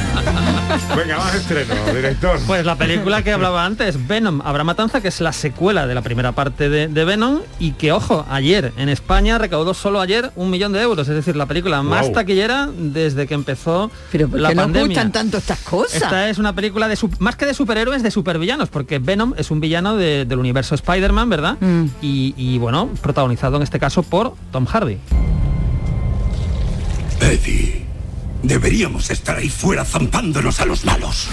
Venga, 0.96 1.18
más 1.18 1.34
estreno, 1.34 1.74
director. 1.94 2.38
Pues 2.46 2.64
la 2.64 2.76
película 2.76 3.22
que 3.22 3.32
hablaba 3.32 3.64
antes, 3.64 4.06
Venom, 4.06 4.40
Habrá 4.44 4.64
Matanza, 4.64 5.00
que 5.00 5.08
es 5.08 5.20
la 5.20 5.32
secuela 5.32 5.86
de 5.86 5.94
la 5.94 6.02
primera 6.02 6.32
parte 6.32 6.68
de, 6.68 6.88
de 6.88 7.04
Venom 7.04 7.40
y 7.58 7.72
que, 7.72 7.92
ojo, 7.92 8.26
ayer 8.30 8.72
en 8.76 8.88
España 8.88 9.38
recaudó 9.38 9.74
solo 9.74 10.00
ayer 10.00 10.30
un 10.36 10.50
millón 10.50 10.72
de 10.72 10.82
euros, 10.82 11.08
es 11.08 11.14
decir, 11.14 11.36
la 11.36 11.46
película 11.46 11.82
más 11.82 12.12
taquillera 12.12 12.68
desde 12.76 13.26
que 13.26 13.34
empezó 13.34 13.90
Pero 14.12 14.28
¿por 14.28 14.40
la 14.40 14.50
nos 14.50 14.64
pandemia. 14.64 14.86
gustan 14.88 15.12
tanto 15.12 15.38
estas 15.38 15.58
cosas? 15.60 16.02
Esta 16.02 16.28
es 16.28 16.38
una 16.38 16.54
película 16.54 16.88
de 16.88 16.96
más 17.20 17.36
que 17.36 17.46
de 17.46 17.54
superhéroes, 17.54 18.02
de 18.02 18.10
supervillanos, 18.10 18.68
porque 18.68 18.98
Venom 18.98 19.34
es 19.36 19.50
un 19.50 19.60
villano 19.60 19.96
de- 19.96 20.24
del 20.26 20.38
universo 20.38 20.74
Spider-Man, 20.74 21.28
¿verdad? 21.28 21.56
Mm. 21.60 21.84
Y, 22.02 22.34
y, 22.36 22.58
bueno, 22.58 22.90
protagonizado 23.00 23.56
en 23.56 23.62
este 23.62 23.78
caso 23.78 24.02
por 24.02 24.34
Tom 24.52 24.66
Hardy. 24.66 24.98
Eddie, 27.20 27.86
deberíamos 28.42 29.10
estar 29.10 29.36
ahí 29.36 29.48
fuera 29.48 29.84
zampándonos 29.84 30.60
a 30.60 30.66
los 30.66 30.84
malos. 30.84 31.28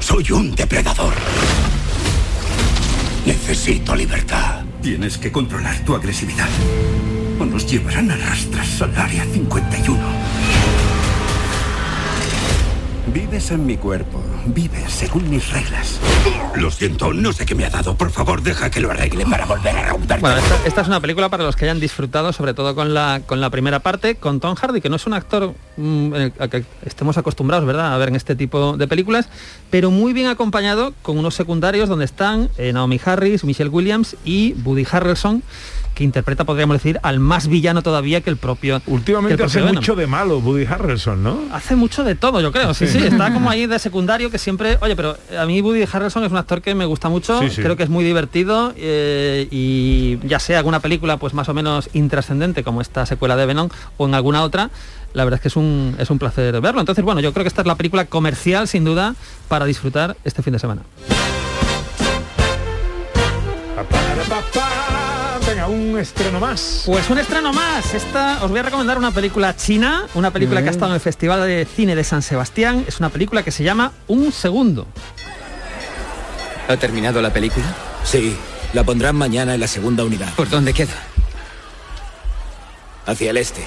Soy 0.00 0.32
un 0.32 0.54
depredador. 0.54 1.14
Necesito 3.24 3.94
libertad. 3.94 4.64
Tienes 4.82 5.18
que 5.18 5.30
controlar 5.30 5.78
tu 5.84 5.94
agresividad. 5.94 6.48
O 7.38 7.44
nos 7.44 7.70
llevarán 7.70 8.10
a 8.10 8.16
rastras 8.16 8.82
al 8.82 8.96
área 8.96 9.24
51. 9.24 9.98
Vives 13.12 13.50
en 13.50 13.66
mi 13.66 13.76
cuerpo. 13.76 14.22
Vives 14.46 14.92
según 14.92 15.28
mis 15.28 15.50
reglas. 15.52 16.00
Lo 16.56 16.70
siento, 16.70 17.12
no 17.12 17.32
sé 17.32 17.44
qué 17.46 17.54
me 17.54 17.64
ha 17.64 17.70
dado. 17.70 17.94
Por 17.96 18.10
favor, 18.10 18.42
deja 18.42 18.70
que 18.70 18.80
lo 18.80 18.90
arregle 18.90 19.24
para 19.26 19.44
volver 19.44 19.76
a 19.76 19.88
romperte. 19.88 20.20
Bueno, 20.20 20.36
esta, 20.38 20.66
esta 20.66 20.80
es 20.80 20.88
una 20.88 21.00
película 21.00 21.28
para 21.28 21.44
los 21.44 21.56
que 21.56 21.66
hayan 21.66 21.80
disfrutado, 21.80 22.32
sobre 22.32 22.54
todo 22.54 22.74
con 22.74 22.94
la, 22.94 23.20
con 23.26 23.40
la 23.40 23.50
primera 23.50 23.80
parte, 23.80 24.16
con 24.16 24.40
Tom 24.40 24.54
Hardy, 24.54 24.80
que 24.80 24.88
no 24.88 24.96
es 24.96 25.06
un 25.06 25.14
actor 25.14 25.54
mm, 25.76 26.14
eh, 26.14 26.32
a 26.38 26.48
que 26.48 26.64
estemos 26.84 27.18
acostumbrados, 27.18 27.66
¿verdad?, 27.66 27.94
a 27.94 27.98
ver 27.98 28.08
en 28.08 28.16
este 28.16 28.34
tipo 28.34 28.76
de 28.76 28.88
películas, 28.88 29.28
pero 29.70 29.90
muy 29.90 30.12
bien 30.12 30.26
acompañado 30.26 30.94
con 31.02 31.18
unos 31.18 31.34
secundarios 31.34 31.88
donde 31.88 32.04
están 32.04 32.50
eh, 32.58 32.72
Naomi 32.72 33.00
Harris, 33.04 33.44
Michelle 33.44 33.70
Williams 33.70 34.16
y 34.24 34.54
Woody 34.64 34.86
Harrelson, 34.90 35.42
que 36.00 36.04
interpreta, 36.04 36.44
podríamos 36.44 36.76
decir, 36.76 36.98
al 37.02 37.20
más 37.20 37.46
villano 37.46 37.82
todavía 37.82 38.22
que 38.22 38.30
el 38.30 38.38
propio. 38.38 38.80
Últimamente 38.86 39.44
hace 39.44 39.60
Venom. 39.60 39.74
mucho 39.76 39.94
de 39.94 40.06
malo 40.06 40.38
Woody 40.38 40.64
Harrelson, 40.64 41.22
¿no? 41.22 41.38
Hace 41.52 41.76
mucho 41.76 42.04
de 42.04 42.14
todo, 42.14 42.40
yo 42.40 42.52
creo. 42.52 42.72
Sí, 42.72 42.86
sí, 42.86 42.98
Sí. 43.00 43.06
está 43.06 43.30
como 43.34 43.50
ahí 43.50 43.66
de 43.66 43.78
secundario 43.78 44.30
que 44.30 44.38
siempre. 44.38 44.78
Oye, 44.80 44.96
pero 44.96 45.18
a 45.38 45.44
mí 45.44 45.60
Woody 45.60 45.84
Harrelson 45.92 46.24
es 46.24 46.32
un 46.32 46.38
actor 46.38 46.62
que 46.62 46.74
me 46.74 46.86
gusta 46.86 47.10
mucho. 47.10 47.38
Sí, 47.42 47.50
sí. 47.50 47.60
Creo 47.60 47.76
que 47.76 47.82
es 47.82 47.90
muy 47.90 48.02
divertido 48.02 48.72
eh, 48.78 49.46
y 49.50 50.18
ya 50.26 50.38
sea 50.38 50.56
alguna 50.56 50.80
película 50.80 51.18
pues 51.18 51.34
más 51.34 51.50
o 51.50 51.54
menos 51.54 51.90
intrascendente 51.92 52.64
como 52.64 52.80
esta 52.80 53.04
secuela 53.04 53.36
de 53.36 53.44
Venom 53.44 53.68
o 53.98 54.06
en 54.08 54.14
alguna 54.14 54.42
otra, 54.42 54.70
la 55.12 55.24
verdad 55.24 55.36
es 55.36 55.42
que 55.42 55.48
es 55.48 55.56
un, 55.56 55.96
es 55.98 56.08
un 56.08 56.18
placer 56.18 56.58
verlo. 56.62 56.80
Entonces, 56.80 57.04
bueno, 57.04 57.20
yo 57.20 57.34
creo 57.34 57.44
que 57.44 57.48
esta 57.48 57.60
es 57.60 57.66
la 57.66 57.74
película 57.74 58.06
comercial, 58.06 58.68
sin 58.68 58.84
duda, 58.86 59.16
para 59.48 59.66
disfrutar 59.66 60.16
este 60.24 60.42
fin 60.42 60.54
de 60.54 60.60
semana. 60.60 60.80
Un 65.70 65.96
estreno 66.00 66.40
más. 66.40 66.82
Pues 66.86 67.08
un 67.10 67.18
estreno 67.18 67.52
más. 67.52 67.94
Esta 67.94 68.42
os 68.42 68.50
voy 68.50 68.58
a 68.58 68.62
recomendar 68.64 68.98
una 68.98 69.12
película 69.12 69.54
china, 69.54 70.04
una 70.14 70.32
película 70.32 70.62
que 70.62 70.68
ha 70.68 70.72
Mm. 70.72 70.74
estado 70.74 70.90
en 70.90 70.94
el 70.96 71.00
Festival 71.00 71.46
de 71.46 71.64
Cine 71.64 71.94
de 71.94 72.02
San 72.02 72.22
Sebastián. 72.22 72.84
Es 72.88 72.98
una 72.98 73.08
película 73.08 73.44
que 73.44 73.52
se 73.52 73.62
llama 73.62 73.92
Un 74.08 74.32
Segundo. 74.32 74.88
¿Ha 76.68 76.76
terminado 76.76 77.22
la 77.22 77.32
película? 77.32 77.64
Sí, 78.04 78.36
la 78.72 78.82
pondrán 78.82 79.14
mañana 79.14 79.54
en 79.54 79.60
la 79.60 79.68
segunda 79.68 80.04
unidad. 80.04 80.32
¿Por 80.34 80.48
dónde 80.48 80.72
queda? 80.72 80.94
Hacia 83.06 83.30
el 83.30 83.36
este. 83.36 83.64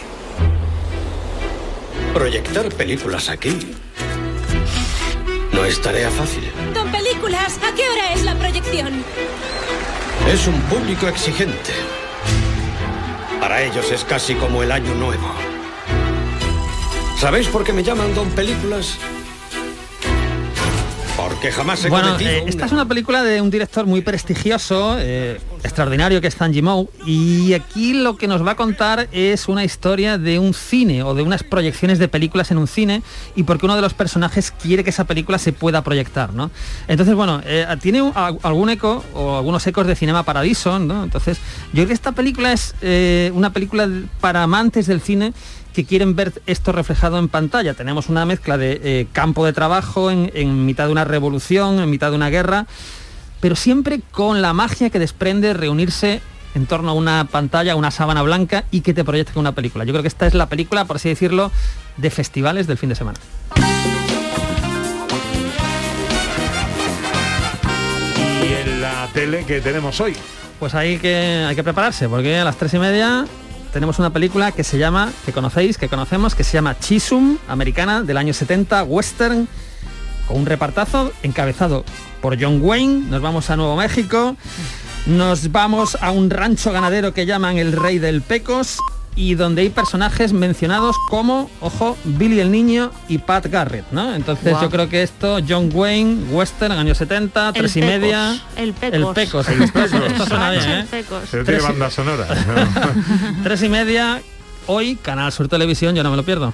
Proyectar 2.14 2.70
películas 2.70 3.30
aquí 3.30 3.58
no 5.52 5.64
es 5.66 5.82
tarea 5.82 6.10
fácil. 6.12 6.52
Don 6.74 6.92
Películas, 6.92 7.58
¿a 7.58 7.74
qué 7.76 7.88
hora 7.90 8.14
es 8.14 8.24
la 8.24 8.36
proyección? 8.36 9.04
Es 10.32 10.48
un 10.48 10.60
público 10.64 11.08
exigente. 11.08 11.74
Para 13.40 13.62
ellos 13.62 13.92
es 13.92 14.04
casi 14.04 14.36
como 14.36 14.64
el 14.64 14.72
año 14.72 14.94
nuevo. 14.96 15.34
¿Sabéis 17.18 17.48
por 17.48 17.64
qué 17.64 17.74
me 17.74 17.84
llaman 17.84 18.16
Don 18.16 18.30
Películas? 18.32 18.98
Porque 21.44 21.58
jamás 21.58 21.84
he 21.84 21.90
Bueno, 21.90 22.14
cometido 22.14 22.32
eh, 22.32 22.44
esta 22.48 22.66
es 22.68 22.72
una 22.72 22.88
película 22.88 23.22
de 23.22 23.42
un 23.42 23.50
director 23.52 23.86
muy 23.86 24.00
prestigioso, 24.00 24.96
eh, 24.98 25.42
extraordinario, 25.62 26.22
que 26.22 26.28
es 26.28 26.38
Zhang 26.38 26.54
Yimou, 26.54 26.90
y 27.06 27.52
aquí 27.52 27.92
lo 27.96 28.16
que 28.16 28.30
nos 28.30 28.48
va 28.48 28.52
a 28.52 28.56
contar 28.56 29.10
es 29.12 29.50
una 29.50 29.66
historia 29.66 30.18
de 30.18 30.40
un 30.40 30.54
cine 30.54 31.04
o 31.04 31.14
de 31.14 31.22
unas 31.22 31.44
proyecciones 31.44 32.00
de 32.00 32.08
películas 32.08 32.50
en 32.52 32.60
un 32.60 32.68
cine 32.68 33.04
y 33.36 33.44
porque 33.44 33.66
uno 33.66 33.76
de 33.76 33.82
los 33.82 33.94
personajes 33.94 34.52
quiere 34.52 34.86
que 34.86 34.92
esa 34.92 35.04
película 35.04 35.38
se 35.38 35.52
pueda 35.52 35.84
proyectar, 35.84 36.34
¿no? 36.34 36.50
Entonces, 36.88 37.14
bueno, 37.14 37.42
eh, 37.46 37.68
tiene 37.82 38.02
un- 38.02 38.14
a- 38.16 38.32
algún 38.44 38.70
eco 38.70 39.04
o 39.14 39.36
algunos 39.36 39.68
ecos 39.68 39.86
de 39.86 39.98
Cinema 39.98 40.24
Paradiso, 40.24 40.80
¿no? 40.80 41.04
Entonces, 41.04 41.40
yo 41.68 41.74
creo 41.74 41.88
que 41.88 41.94
esta 41.94 42.14
película 42.14 42.54
es 42.54 42.74
una 43.34 43.52
película 43.52 43.90
para 44.22 44.44
amantes 44.44 44.88
del 44.88 45.02
cine 45.02 45.34
que 45.74 45.86
quieren 45.86 46.16
ver 46.16 46.34
esto 46.46 46.72
reflejado 46.72 47.18
en 47.20 47.28
pantalla. 47.28 47.74
Tenemos 47.74 48.10
una 48.10 48.26
mezcla 48.26 48.58
de 48.58 48.80
eh, 48.84 49.08
campo 49.12 49.46
de 49.46 49.54
trabajo 49.54 50.12
en, 50.12 50.32
en 50.34 50.66
mitad 50.66 50.86
de 50.86 50.92
una 50.92 51.04
revolución, 51.04 51.80
en 51.80 51.90
mitad 51.90 52.12
de 52.12 52.16
una 52.16 52.30
guerra, 52.30 52.68
pero 53.40 53.56
siempre 53.56 54.02
con 54.12 54.42
la 54.42 54.54
magia 54.54 54.90
que 54.90 55.00
desprende 55.00 55.54
reunirse 55.54 56.22
en 56.56 56.68
torno 56.68 56.92
a 56.92 56.94
una 56.94 57.26
pantalla, 57.26 57.76
una 57.76 57.92
sábana 57.92 58.22
blanca 58.22 58.66
y 58.72 58.82
que 58.82 58.94
te 58.94 59.04
proyecte 59.04 59.34
con 59.34 59.42
una 59.42 59.54
película. 59.54 59.84
Yo 59.84 59.94
creo 59.94 60.04
que 60.04 60.08
esta 60.08 60.28
es 60.28 60.34
la 60.34 60.48
película, 60.48 60.86
por 60.86 60.98
así 60.98 61.10
decirlo, 61.10 61.52
de 61.98 62.10
festivales 62.10 62.68
del 62.68 62.78
fin 62.78 62.90
de 62.90 62.96
semana. 62.96 63.20
Y 68.44 68.70
en 68.70 68.82
la 68.82 69.10
tele 69.14 69.46
que 69.46 69.62
tenemos 69.62 70.00
hoy. 70.00 70.16
Pues 70.60 70.76
hay 70.76 70.98
que, 70.98 71.46
hay 71.48 71.56
que 71.56 71.64
prepararse, 71.64 72.08
porque 72.08 72.38
a 72.38 72.46
las 72.46 72.56
tres 72.58 72.74
y 72.76 72.80
media 72.80 73.26
tenemos 73.74 73.98
una 73.98 74.12
película 74.12 74.52
que 74.52 74.64
se 74.64 74.78
llama, 74.78 75.12
que 75.26 75.34
conocéis, 75.34 75.80
que 75.80 75.90
conocemos, 75.90 76.36
que 76.36 76.44
se 76.44 76.54
llama 76.54 76.78
Chisum, 76.80 77.40
americana, 77.48 78.04
del 78.04 78.18
año 78.18 78.32
70, 78.32 78.84
western, 78.84 79.48
con 80.28 80.38
un 80.38 80.46
repartazo 80.46 81.12
encabezado 81.24 81.84
por 82.22 82.42
John 82.42 82.60
Wayne. 82.62 83.10
Nos 83.10 83.22
vamos 83.22 83.50
a 83.50 83.58
Nuevo 83.58 83.76
México, 83.76 84.38
nos 85.08 85.52
vamos 85.52 85.98
a 86.00 86.12
un 86.12 86.30
rancho 86.30 86.72
ganadero 86.72 87.16
que 87.16 87.26
llaman 87.26 87.58
el 87.58 87.74
Rey 87.74 87.98
del 87.98 88.22
Pecos 88.22 88.78
y 89.16 89.36
donde 89.36 89.62
hay 89.62 89.70
personajes 89.70 90.34
mencionados 90.34 90.96
como, 91.10 91.50
ojo, 91.62 91.98
Billy 92.04 92.40
el 92.40 92.52
Niño 92.52 92.92
y 93.08 93.20
Pat 93.20 93.46
Garrett, 93.48 93.86
¿no? 93.92 94.14
Entonces 94.16 94.52
Guau. 94.52 94.64
yo 94.64 94.70
creo 94.70 94.90
que 94.90 95.04
esto, 95.04 95.38
John 95.48 95.70
Wayne, 95.74 96.24
western, 96.32 96.72
años 96.74 96.98
70, 96.98 97.50
El 97.50 97.54
tres 97.54 97.76
y 97.78 97.82
media. 97.82 98.42
el 98.56 98.74
Pecos. 98.74 98.94
El 98.98 99.14
Pecos, 99.14 99.50
el 99.50 99.72
Pecos. 99.72 100.02
Esto 100.08 100.26
suena 100.26 100.52
bien, 100.52 100.64
El 100.64 100.80
¿eh? 100.82 100.86
Pecos. 100.90 101.24
Pero 101.30 101.46
tiene 101.46 101.62
banda 101.62 101.90
sonora. 101.92 102.28
Tres 103.44 103.62
y 103.64 103.70
media, 103.70 104.22
hoy, 104.68 104.96
Canal 104.96 105.32
Sur 105.32 105.48
Televisión, 105.48 105.96
yo 105.96 106.04
no 106.04 106.10
me 106.12 106.18
lo 106.18 106.24
pierdo. 106.24 106.54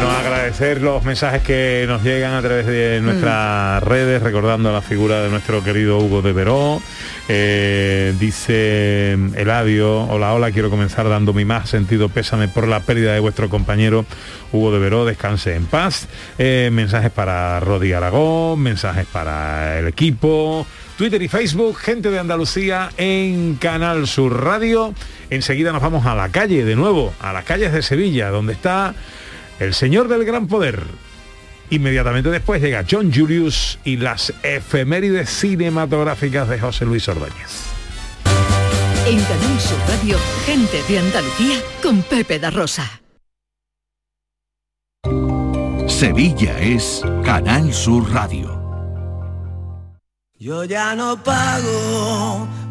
Bueno, 0.00 0.16
agradecer 0.16 0.80
los 0.80 1.04
mensajes 1.04 1.42
que 1.42 1.84
nos 1.86 2.02
llegan 2.02 2.32
a 2.32 2.40
través 2.40 2.64
de 2.64 3.02
nuestras 3.02 3.82
redes, 3.82 4.22
recordando 4.22 4.72
la 4.72 4.80
figura 4.80 5.20
de 5.20 5.28
nuestro 5.28 5.62
querido 5.62 5.98
Hugo 5.98 6.22
de 6.22 6.32
Veró. 6.32 6.80
Eh, 7.28 8.14
dice 8.18 9.12
Eladio, 9.12 10.04
hola, 10.04 10.32
hola, 10.32 10.52
quiero 10.52 10.70
comenzar 10.70 11.06
dando 11.06 11.34
mi 11.34 11.44
más 11.44 11.68
sentido 11.68 12.08
pésame 12.08 12.48
por 12.48 12.66
la 12.66 12.80
pérdida 12.80 13.12
de 13.12 13.20
vuestro 13.20 13.50
compañero 13.50 14.06
Hugo 14.52 14.72
de 14.72 14.78
Veró, 14.78 15.04
descanse 15.04 15.54
en 15.54 15.66
paz. 15.66 16.08
Eh, 16.38 16.70
mensajes 16.72 17.10
para 17.10 17.60
Rodi 17.60 17.92
Aragón, 17.92 18.58
mensajes 18.58 19.04
para 19.04 19.80
el 19.80 19.86
equipo. 19.86 20.66
Twitter 20.96 21.20
y 21.20 21.28
Facebook, 21.28 21.76
gente 21.76 22.10
de 22.10 22.18
Andalucía 22.18 22.88
en 22.96 23.56
Canal 23.56 24.06
Sur 24.06 24.44
Radio. 24.44 24.94
Enseguida 25.28 25.72
nos 25.72 25.82
vamos 25.82 26.06
a 26.06 26.14
la 26.14 26.30
calle 26.30 26.64
de 26.64 26.74
nuevo, 26.74 27.12
a 27.20 27.34
las 27.34 27.44
calles 27.44 27.74
de 27.74 27.82
Sevilla, 27.82 28.30
donde 28.30 28.54
está 28.54 28.94
el 29.60 29.74
señor 29.74 30.08
del 30.08 30.24
gran 30.24 30.48
poder. 30.48 30.82
Inmediatamente 31.70 32.30
después 32.30 32.60
llega 32.60 32.84
John 32.90 33.12
Julius 33.14 33.78
y 33.84 33.96
las 33.96 34.32
efemérides 34.42 35.30
cinematográficas 35.30 36.48
de 36.48 36.58
José 36.58 36.84
Luis 36.84 37.08
Ordóñez. 37.08 37.70
En 39.06 39.22
Canal 39.22 39.60
Sur 39.60 39.78
Radio, 39.88 40.18
gente 40.44 40.82
de 40.88 40.98
Andalucía 40.98 41.58
con 41.82 42.02
Pepe 42.02 42.38
da 42.38 42.50
Rosa. 42.50 43.00
Sevilla 45.86 46.58
es 46.58 47.02
Canal 47.24 47.72
Sur 47.72 48.10
Radio. 48.10 48.58
Yo 50.38 50.64
ya 50.64 50.94
no 50.94 51.22
pago 51.22 52.48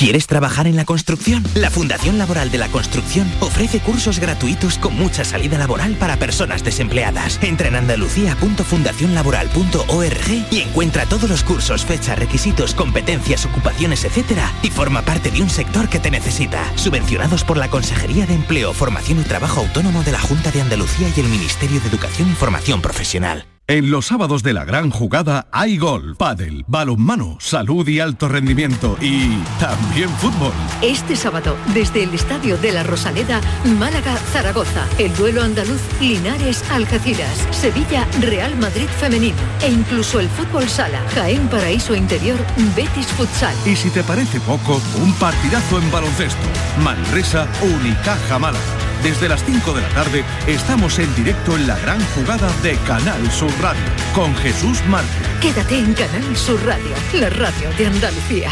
¿Quieres 0.00 0.26
trabajar 0.26 0.66
en 0.66 0.74
la 0.76 0.86
construcción? 0.86 1.44
La 1.52 1.70
Fundación 1.70 2.16
Laboral 2.16 2.50
de 2.50 2.56
la 2.56 2.68
Construcción 2.68 3.30
ofrece 3.40 3.80
cursos 3.80 4.18
gratuitos 4.18 4.78
con 4.78 4.96
mucha 4.96 5.26
salida 5.26 5.58
laboral 5.58 5.94
para 5.96 6.16
personas 6.16 6.64
desempleadas. 6.64 7.38
Entra 7.42 7.68
en 7.68 7.76
andalucía.fundacionlaboral.org 7.76 10.46
y 10.50 10.60
encuentra 10.60 11.04
todos 11.04 11.28
los 11.28 11.44
cursos, 11.44 11.84
fechas, 11.84 12.18
requisitos, 12.18 12.74
competencias, 12.74 13.44
ocupaciones, 13.44 14.06
etcétera, 14.06 14.50
y 14.62 14.70
forma 14.70 15.02
parte 15.02 15.30
de 15.30 15.42
un 15.42 15.50
sector 15.50 15.90
que 15.90 15.98
te 15.98 16.10
necesita. 16.10 16.64
Subvencionados 16.76 17.44
por 17.44 17.58
la 17.58 17.68
Consejería 17.68 18.24
de 18.24 18.32
Empleo, 18.32 18.72
Formación 18.72 19.20
y 19.20 19.24
Trabajo 19.24 19.60
Autónomo 19.60 20.02
de 20.02 20.12
la 20.12 20.20
Junta 20.20 20.50
de 20.50 20.62
Andalucía 20.62 21.12
y 21.14 21.20
el 21.20 21.28
Ministerio 21.28 21.78
de 21.78 21.88
Educación 21.88 22.30
y 22.30 22.34
Formación 22.36 22.80
Profesional. 22.80 23.44
En 23.70 23.88
los 23.88 24.06
sábados 24.06 24.42
de 24.42 24.52
la 24.52 24.64
gran 24.64 24.90
jugada 24.90 25.46
hay 25.52 25.78
gol, 25.78 26.16
pádel, 26.16 26.64
balonmano, 26.66 27.36
salud 27.38 27.86
y 27.86 28.00
alto 28.00 28.26
rendimiento 28.26 28.96
y 29.00 29.36
también 29.60 30.08
fútbol. 30.08 30.52
Este 30.82 31.14
sábado, 31.14 31.56
desde 31.72 32.02
el 32.02 32.12
Estadio 32.12 32.58
de 32.58 32.72
la 32.72 32.82
Rosaleda, 32.82 33.40
Málaga-Zaragoza, 33.78 34.88
el 34.98 35.14
duelo 35.14 35.40
andaluz 35.40 35.80
Linares-Algeciras, 36.00 37.46
Sevilla-Real 37.52 38.56
Madrid 38.56 38.88
femenino 38.98 39.38
e 39.62 39.70
incluso 39.70 40.18
el 40.18 40.28
fútbol 40.28 40.68
sala, 40.68 41.04
Jaén 41.14 41.46
Paraíso 41.46 41.94
Interior, 41.94 42.40
Betis 42.74 43.06
Futsal. 43.06 43.54
Y 43.64 43.76
si 43.76 43.90
te 43.90 44.02
parece 44.02 44.40
poco, 44.40 44.82
un 45.00 45.12
partidazo 45.14 45.78
en 45.78 45.92
baloncesto. 45.92 46.42
Manresa, 46.82 47.46
Unicaja 47.62 48.36
Málaga. 48.36 48.89
Desde 49.02 49.30
las 49.30 49.42
5 49.44 49.72
de 49.72 49.80
la 49.80 49.88
tarde 49.88 50.24
estamos 50.46 50.98
en 50.98 51.14
directo 51.14 51.56
en 51.56 51.66
la 51.66 51.78
gran 51.78 52.04
jugada 52.08 52.52
de 52.62 52.76
Canal 52.86 53.30
Sur 53.30 53.50
Radio 53.62 53.80
con 54.14 54.34
Jesús 54.36 54.84
Márquez. 54.88 55.26
Quédate 55.40 55.78
en 55.78 55.94
Canal 55.94 56.36
Sur 56.36 56.62
Radio, 56.66 56.94
la 57.14 57.30
radio 57.30 57.70
de 57.78 57.86
Andalucía. 57.86 58.50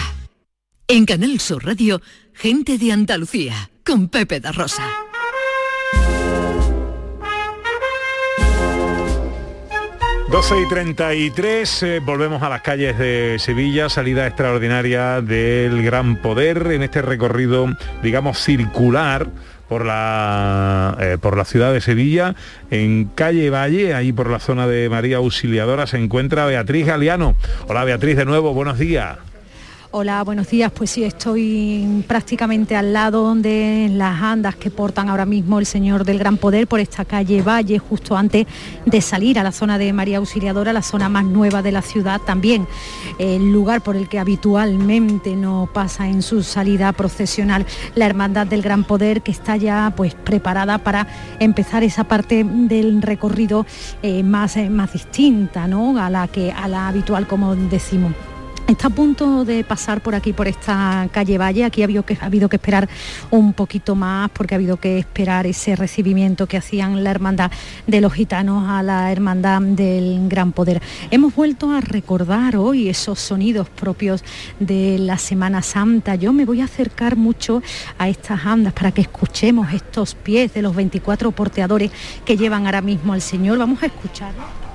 En 0.86 1.04
Canal 1.04 1.38
Sur 1.38 1.66
Radio, 1.66 2.00
gente 2.32 2.78
de 2.78 2.92
Andalucía, 2.92 3.70
con 3.84 4.08
Pepe 4.08 4.40
da 4.40 4.52
Rosa. 4.52 4.84
...12 10.30 10.66
y 10.66 10.68
33, 10.68 11.82
eh, 11.84 12.00
volvemos 12.00 12.42
a 12.42 12.50
las 12.50 12.60
calles 12.60 12.98
de 12.98 13.36
Sevilla, 13.38 13.88
salida 13.88 14.26
extraordinaria 14.26 15.22
del 15.22 15.82
Gran 15.82 16.20
Poder 16.20 16.66
en 16.70 16.82
este 16.82 17.00
recorrido, 17.00 17.66
digamos, 18.02 18.38
circular 18.38 19.30
por 19.68 19.84
la, 19.84 20.96
eh, 21.00 21.18
por 21.20 21.36
la 21.36 21.44
ciudad 21.44 21.72
de 21.72 21.80
Sevilla, 21.80 22.34
en 22.70 23.06
calle 23.14 23.50
Valle, 23.50 23.94
ahí 23.94 24.12
por 24.12 24.30
la 24.30 24.40
zona 24.40 24.66
de 24.66 24.88
María 24.88 25.18
Auxiliadora, 25.18 25.86
se 25.86 25.98
encuentra 25.98 26.46
Beatriz 26.46 26.86
Galeano. 26.86 27.34
Hola 27.68 27.84
Beatriz, 27.84 28.16
de 28.16 28.24
nuevo, 28.24 28.54
buenos 28.54 28.78
días. 28.78 29.27
Hola, 29.90 30.22
buenos 30.22 30.50
días. 30.50 30.70
Pues 30.70 30.90
sí, 30.90 31.02
estoy 31.02 32.04
prácticamente 32.06 32.76
al 32.76 32.92
lado 32.92 33.34
de 33.34 33.88
las 33.90 34.20
andas 34.20 34.54
que 34.54 34.70
portan 34.70 35.08
ahora 35.08 35.24
mismo 35.24 35.58
el 35.58 35.64
Señor 35.64 36.04
del 36.04 36.18
Gran 36.18 36.36
Poder 36.36 36.66
por 36.66 36.78
esta 36.78 37.06
calle 37.06 37.40
Valle, 37.40 37.78
justo 37.78 38.14
antes 38.14 38.46
de 38.84 39.00
salir 39.00 39.38
a 39.38 39.42
la 39.42 39.50
zona 39.50 39.78
de 39.78 39.90
María 39.94 40.18
Auxiliadora, 40.18 40.74
la 40.74 40.82
zona 40.82 41.08
más 41.08 41.24
nueva 41.24 41.62
de 41.62 41.72
la 41.72 41.80
ciudad 41.80 42.20
también, 42.20 42.66
el 43.18 43.50
lugar 43.50 43.80
por 43.80 43.96
el 43.96 44.10
que 44.10 44.18
habitualmente 44.18 45.34
no 45.36 45.70
pasa 45.72 46.06
en 46.06 46.20
su 46.20 46.42
salida 46.42 46.92
procesional 46.92 47.64
la 47.94 48.04
Hermandad 48.04 48.46
del 48.46 48.60
Gran 48.60 48.84
Poder, 48.84 49.22
que 49.22 49.30
está 49.30 49.56
ya 49.56 49.94
pues 49.96 50.14
preparada 50.14 50.76
para 50.76 51.06
empezar 51.40 51.82
esa 51.82 52.04
parte 52.04 52.44
del 52.44 53.00
recorrido 53.00 53.64
eh, 54.02 54.22
más, 54.22 54.58
eh, 54.58 54.68
más 54.68 54.92
distinta, 54.92 55.66
¿no? 55.66 55.98
A 55.98 56.10
la 56.10 56.28
que 56.28 56.52
a 56.52 56.68
la 56.68 56.88
habitual, 56.88 57.26
como 57.26 57.56
decimos. 57.56 58.12
Está 58.68 58.88
a 58.88 58.90
punto 58.90 59.46
de 59.46 59.64
pasar 59.64 60.02
por 60.02 60.14
aquí, 60.14 60.34
por 60.34 60.46
esta 60.46 61.08
calle 61.10 61.38
Valle. 61.38 61.64
Aquí 61.64 61.80
ha 61.80 61.86
habido, 61.86 62.02
que, 62.04 62.18
ha 62.20 62.26
habido 62.26 62.50
que 62.50 62.56
esperar 62.56 62.86
un 63.30 63.54
poquito 63.54 63.94
más 63.94 64.28
porque 64.28 64.54
ha 64.54 64.56
habido 64.56 64.76
que 64.76 64.98
esperar 64.98 65.46
ese 65.46 65.74
recibimiento 65.74 66.46
que 66.46 66.58
hacían 66.58 67.02
la 67.02 67.10
hermandad 67.10 67.50
de 67.86 68.02
los 68.02 68.12
gitanos 68.12 68.68
a 68.68 68.82
la 68.82 69.10
hermandad 69.10 69.62
del 69.62 70.28
Gran 70.28 70.52
Poder. 70.52 70.82
Hemos 71.10 71.34
vuelto 71.34 71.70
a 71.70 71.80
recordar 71.80 72.58
hoy 72.58 72.90
esos 72.90 73.18
sonidos 73.18 73.70
propios 73.70 74.22
de 74.60 74.98
la 74.98 75.16
Semana 75.16 75.62
Santa. 75.62 76.16
Yo 76.16 76.34
me 76.34 76.44
voy 76.44 76.60
a 76.60 76.64
acercar 76.64 77.16
mucho 77.16 77.62
a 77.96 78.10
estas 78.10 78.44
andas 78.44 78.74
para 78.74 78.92
que 78.92 79.00
escuchemos 79.00 79.72
estos 79.72 80.14
pies 80.14 80.52
de 80.52 80.60
los 80.60 80.76
24 80.76 81.30
porteadores 81.30 81.90
que 82.26 82.36
llevan 82.36 82.66
ahora 82.66 82.82
mismo 82.82 83.14
al 83.14 83.22
Señor. 83.22 83.56
Vamos 83.56 83.82
a 83.82 83.86
escucharlo. 83.86 84.67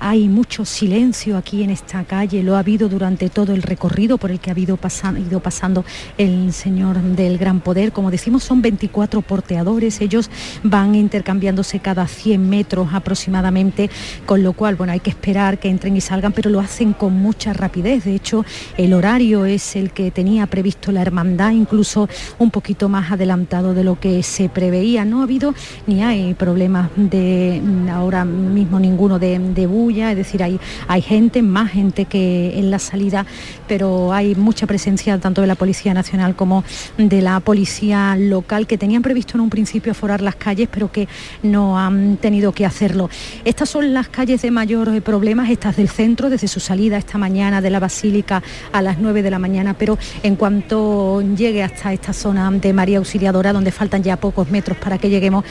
Hay 0.00 0.28
mucho 0.28 0.64
silencio 0.64 1.36
aquí 1.36 1.62
en 1.62 1.70
esta 1.70 2.04
calle, 2.04 2.42
lo 2.42 2.56
ha 2.56 2.60
habido 2.60 2.88
durante 2.88 3.30
todo 3.30 3.52
el 3.52 3.62
recorrido 3.62 4.18
por 4.18 4.30
el 4.30 4.40
que 4.40 4.50
ha 4.50 4.58
ido 4.58 4.76
pasando 4.76 5.84
el 6.18 6.52
Señor 6.52 7.00
del 7.00 7.38
Gran 7.38 7.60
Poder. 7.60 7.92
Como 7.92 8.10
decimos, 8.10 8.44
son 8.44 8.62
24 8.62 9.22
porteadores, 9.22 10.00
ellos 10.00 10.30
van 10.62 10.94
intercambiándose 10.94 11.80
cada 11.80 12.06
100 12.06 12.48
metros 12.48 12.88
aproximadamente, 12.92 13.90
con 14.26 14.42
lo 14.42 14.52
cual, 14.52 14.76
bueno, 14.76 14.92
hay 14.92 15.00
que 15.00 15.10
esperar 15.10 15.58
que 15.58 15.68
entren 15.68 15.96
y 15.96 16.00
salgan, 16.00 16.32
pero 16.32 16.50
lo 16.50 16.60
hacen 16.60 16.92
con 16.92 17.14
mucha 17.14 17.52
rapidez. 17.52 18.04
De 18.04 18.14
hecho, 18.14 18.44
el 18.76 18.92
horario 18.92 19.46
es 19.46 19.76
el 19.76 19.90
que 19.92 20.10
tenía 20.10 20.46
previsto 20.46 20.92
la 20.92 21.02
hermandad, 21.02 21.52
incluso 21.52 22.08
un 22.38 22.50
poquito 22.50 22.88
más 22.88 23.12
adelantado 23.12 23.74
de 23.74 23.84
lo 23.84 23.98
que 23.98 24.22
se 24.22 24.48
preveía. 24.48 25.04
No 25.04 25.20
ha 25.20 25.24
habido 25.24 25.54
ni 25.86 26.02
hay 26.02 26.34
problemas 26.34 26.90
de 26.96 27.60
ahora 27.92 28.24
mismo 28.24 28.78
ninguno 28.78 29.18
de, 29.18 29.38
de 29.38 29.66
es 29.90 30.16
decir, 30.16 30.42
hay, 30.42 30.58
hay 30.88 31.02
gente, 31.02 31.42
más 31.42 31.70
gente 31.70 32.06
que 32.06 32.58
en 32.58 32.70
la 32.70 32.78
salida, 32.78 33.26
pero 33.68 34.12
hay 34.12 34.34
mucha 34.34 34.66
presencia 34.66 35.18
tanto 35.18 35.40
de 35.40 35.46
la 35.46 35.54
Policía 35.54 35.94
Nacional 35.94 36.34
como 36.34 36.64
de 36.98 37.22
la 37.22 37.40
Policía 37.40 38.16
Local 38.18 38.66
que 38.66 38.78
tenían 38.78 39.02
previsto 39.02 39.36
en 39.36 39.42
un 39.42 39.50
principio 39.50 39.92
aforar 39.92 40.20
las 40.20 40.36
calles, 40.36 40.68
pero 40.70 40.90
que 40.90 41.08
no 41.42 41.78
han 41.78 42.16
tenido 42.16 42.52
que 42.52 42.66
hacerlo. 42.66 43.08
Estas 43.44 43.68
son 43.68 43.92
las 43.94 44.08
calles 44.08 44.42
de 44.42 44.50
mayor 44.50 45.00
problemas, 45.02 45.50
estas 45.50 45.76
del 45.76 45.88
centro, 45.88 46.30
desde 46.30 46.48
su 46.48 46.60
salida 46.60 46.96
esta 46.96 47.18
mañana 47.18 47.60
de 47.60 47.70
la 47.70 47.80
Basílica 47.80 48.42
a 48.72 48.82
las 48.82 48.98
9 48.98 49.22
de 49.22 49.30
la 49.30 49.38
mañana, 49.38 49.74
pero 49.74 49.98
en 50.22 50.36
cuanto 50.36 51.22
llegue 51.22 51.62
hasta 51.62 51.92
esta 51.92 52.12
zona 52.12 52.50
de 52.50 52.72
María 52.72 52.98
Auxiliadora, 52.98 53.52
donde 53.52 53.72
faltan 53.72 54.02
ya 54.02 54.16
pocos 54.16 54.50
metros 54.50 54.78
para 54.78 54.98
que 54.98 55.10
lleguemos, 55.10 55.44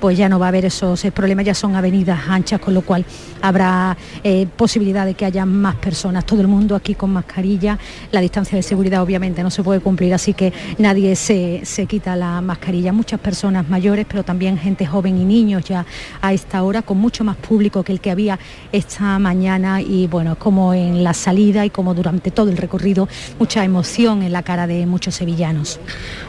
pues 0.00 0.16
ya 0.16 0.28
no 0.28 0.38
va 0.38 0.46
a 0.46 0.48
haber 0.48 0.64
esos 0.64 1.02
problemas, 1.14 1.44
ya 1.44 1.54
son 1.54 1.76
avenidas 1.76 2.20
anchas, 2.28 2.60
con 2.60 2.74
lo 2.74 2.82
cual 2.82 3.04
habrá 3.42 3.96
eh, 4.24 4.46
posibilidad 4.56 5.06
de 5.06 5.14
que 5.14 5.24
haya 5.24 5.46
más 5.46 5.76
personas, 5.76 6.24
todo 6.24 6.40
el 6.40 6.48
mundo 6.48 6.74
aquí 6.74 6.94
con 6.94 7.12
mascarilla, 7.12 7.78
la 8.10 8.20
distancia 8.20 8.56
de 8.56 8.62
seguridad 8.62 9.02
obviamente 9.02 9.42
no 9.42 9.50
se 9.50 9.62
puede 9.62 9.80
cumplir, 9.80 10.14
así 10.14 10.34
que 10.34 10.52
nadie 10.78 11.16
se, 11.16 11.60
se 11.64 11.86
quita 11.86 12.16
la 12.16 12.40
mascarilla, 12.40 12.92
muchas 12.92 13.20
personas 13.20 13.68
mayores, 13.68 14.06
pero 14.08 14.22
también 14.22 14.58
gente 14.58 14.86
joven 14.86 15.18
y 15.18 15.24
niños 15.24 15.64
ya 15.64 15.86
a 16.20 16.32
esta 16.32 16.62
hora, 16.62 16.82
con 16.82 16.98
mucho 16.98 17.24
más 17.24 17.36
público 17.36 17.82
que 17.82 17.92
el 17.92 18.00
que 18.00 18.10
había 18.10 18.38
esta 18.72 19.18
mañana. 19.18 19.80
Y 19.80 20.06
bueno, 20.06 20.36
como 20.36 20.74
en 20.74 21.04
la 21.04 21.14
salida 21.14 21.64
y 21.64 21.70
como 21.70 21.94
durante 21.94 22.30
todo 22.30 22.50
el 22.50 22.56
recorrido, 22.56 23.08
mucha 23.38 23.64
emoción 23.64 24.22
en 24.22 24.32
la 24.32 24.42
cara 24.42 24.66
de 24.66 24.86
muchos 24.86 25.14
sevillanos. 25.14 25.80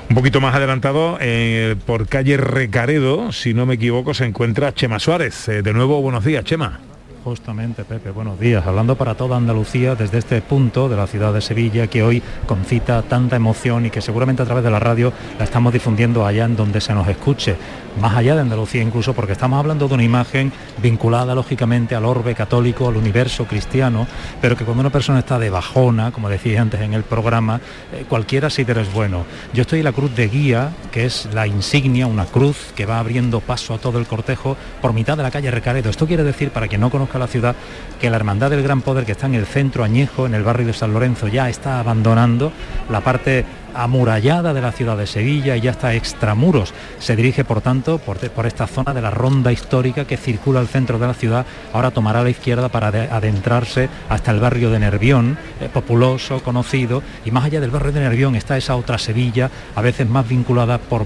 Un 0.09 0.15
poquito 0.15 0.41
más 0.41 0.55
adelantado, 0.55 1.17
eh, 1.21 1.75
por 1.85 2.07
calle 2.07 2.37
Recaredo, 2.37 3.31
si 3.31 3.53
no 3.53 3.60
me 3.65 3.75
equivoco, 3.75 4.13
se 4.13 4.25
encuentra 4.25 4.73
Chema 4.73 4.99
Suárez. 4.99 5.47
Eh, 5.49 5.61
de 5.61 5.73
nuevo, 5.73 6.01
buenos 6.01 6.23
días, 6.23 6.43
Chema. 6.43 6.79
Justamente, 7.23 7.83
Pepe, 7.83 8.09
buenos 8.09 8.39
días. 8.39 8.65
Hablando 8.65 8.95
para 8.95 9.13
toda 9.13 9.37
Andalucía 9.37 9.93
desde 9.93 10.17
este 10.17 10.41
punto 10.41 10.89
de 10.89 10.95
la 10.95 11.05
ciudad 11.05 11.31
de 11.31 11.41
Sevilla 11.41 11.85
que 11.85 12.01
hoy 12.01 12.23
concita 12.47 13.03
tanta 13.03 13.35
emoción 13.35 13.85
y 13.85 13.91
que 13.91 14.01
seguramente 14.01 14.41
a 14.41 14.45
través 14.45 14.63
de 14.63 14.71
la 14.71 14.79
radio 14.79 15.13
la 15.37 15.43
estamos 15.43 15.71
difundiendo 15.71 16.25
allá 16.25 16.45
en 16.45 16.55
donde 16.55 16.81
se 16.81 16.95
nos 16.95 17.07
escuche, 17.07 17.55
más 17.99 18.15
allá 18.15 18.35
de 18.35 18.41
Andalucía 18.41 18.81
incluso, 18.81 19.13
porque 19.13 19.33
estamos 19.33 19.59
hablando 19.59 19.87
de 19.87 19.93
una 19.93 20.03
imagen 20.03 20.51
vinculada 20.81 21.35
lógicamente 21.35 21.95
al 21.95 22.05
orbe 22.05 22.35
católico, 22.35 22.87
al 22.87 22.97
universo 22.97 23.45
cristiano, 23.45 24.07
pero 24.41 24.55
que 24.55 24.63
cuando 24.63 24.81
una 24.81 24.89
persona 24.89 25.19
está 25.19 25.39
de 25.39 25.49
bajona, 25.49 26.11
como 26.11 26.29
decía 26.29 26.61
antes 26.61 26.81
en 26.81 26.93
el 26.93 27.03
programa, 27.03 27.59
eh, 27.93 28.05
cualquiera 28.07 28.49
síder 28.49 28.77
es 28.77 28.91
bueno. 28.93 29.25
Yo 29.53 29.61
estoy 29.61 29.79
en 29.79 29.85
la 29.85 29.91
cruz 29.91 30.15
de 30.15 30.27
guía, 30.27 30.71
que 30.91 31.05
es 31.05 31.27
la 31.33 31.47
insignia, 31.47 32.07
una 32.07 32.25
cruz 32.25 32.71
que 32.75 32.85
va 32.85 32.99
abriendo 32.99 33.39
paso 33.39 33.73
a 33.73 33.77
todo 33.77 33.99
el 33.99 34.07
cortejo 34.07 34.55
por 34.81 34.93
mitad 34.93 35.17
de 35.17 35.23
la 35.23 35.31
calle 35.31 35.51
Recaredo. 35.51 35.89
Esto 35.89 36.07
quiere 36.07 36.23
decir, 36.23 36.51
para 36.51 36.67
quien 36.67 36.81
no 36.81 36.89
conozca 36.89 37.19
la 37.19 37.27
ciudad, 37.27 37.55
que 37.99 38.09
la 38.09 38.17
Hermandad 38.17 38.49
del 38.49 38.63
Gran 38.63 38.81
Poder, 38.81 39.05
que 39.05 39.13
está 39.13 39.27
en 39.27 39.35
el 39.35 39.45
centro 39.45 39.83
añejo, 39.83 40.25
en 40.25 40.33
el 40.33 40.43
barrio 40.43 40.67
de 40.67 40.73
San 40.73 40.93
Lorenzo, 40.93 41.27
ya 41.27 41.49
está 41.49 41.79
abandonando 41.79 42.51
la 42.89 43.01
parte 43.01 43.45
amurallada 43.73 44.53
de 44.53 44.61
la 44.61 44.71
ciudad 44.71 44.97
de 44.97 45.07
Sevilla 45.07 45.55
y 45.55 45.61
ya 45.61 45.71
está 45.71 45.93
extramuros. 45.93 46.73
Se 46.99 47.15
dirige, 47.15 47.43
por 47.43 47.61
tanto, 47.61 47.97
por, 47.99 48.45
esta 48.45 48.67
zona 48.67 48.93
de 48.93 49.01
la 49.01 49.11
ronda 49.11 49.51
histórica 49.51 50.05
que 50.05 50.17
circula 50.17 50.59
al 50.59 50.67
centro 50.67 50.99
de 50.99 51.07
la 51.07 51.13
ciudad. 51.13 51.45
Ahora 51.73 51.91
tomará 51.91 52.23
la 52.23 52.29
izquierda 52.29 52.69
para 52.69 52.87
adentrarse 52.87 53.89
hasta 54.09 54.31
el 54.31 54.39
barrio 54.39 54.71
de 54.71 54.79
Nervión, 54.79 55.37
eh, 55.59 55.69
populoso, 55.71 56.41
conocido. 56.43 57.03
Y 57.25 57.31
más 57.31 57.45
allá 57.45 57.59
del 57.59 57.71
barrio 57.71 57.91
de 57.91 58.01
Nervión 58.01 58.35
está 58.35 58.57
esa 58.57 58.75
otra 58.75 58.97
Sevilla, 58.97 59.49
a 59.75 59.81
veces 59.81 60.07
más 60.09 60.27
vinculada 60.27 60.77
por, 60.77 61.05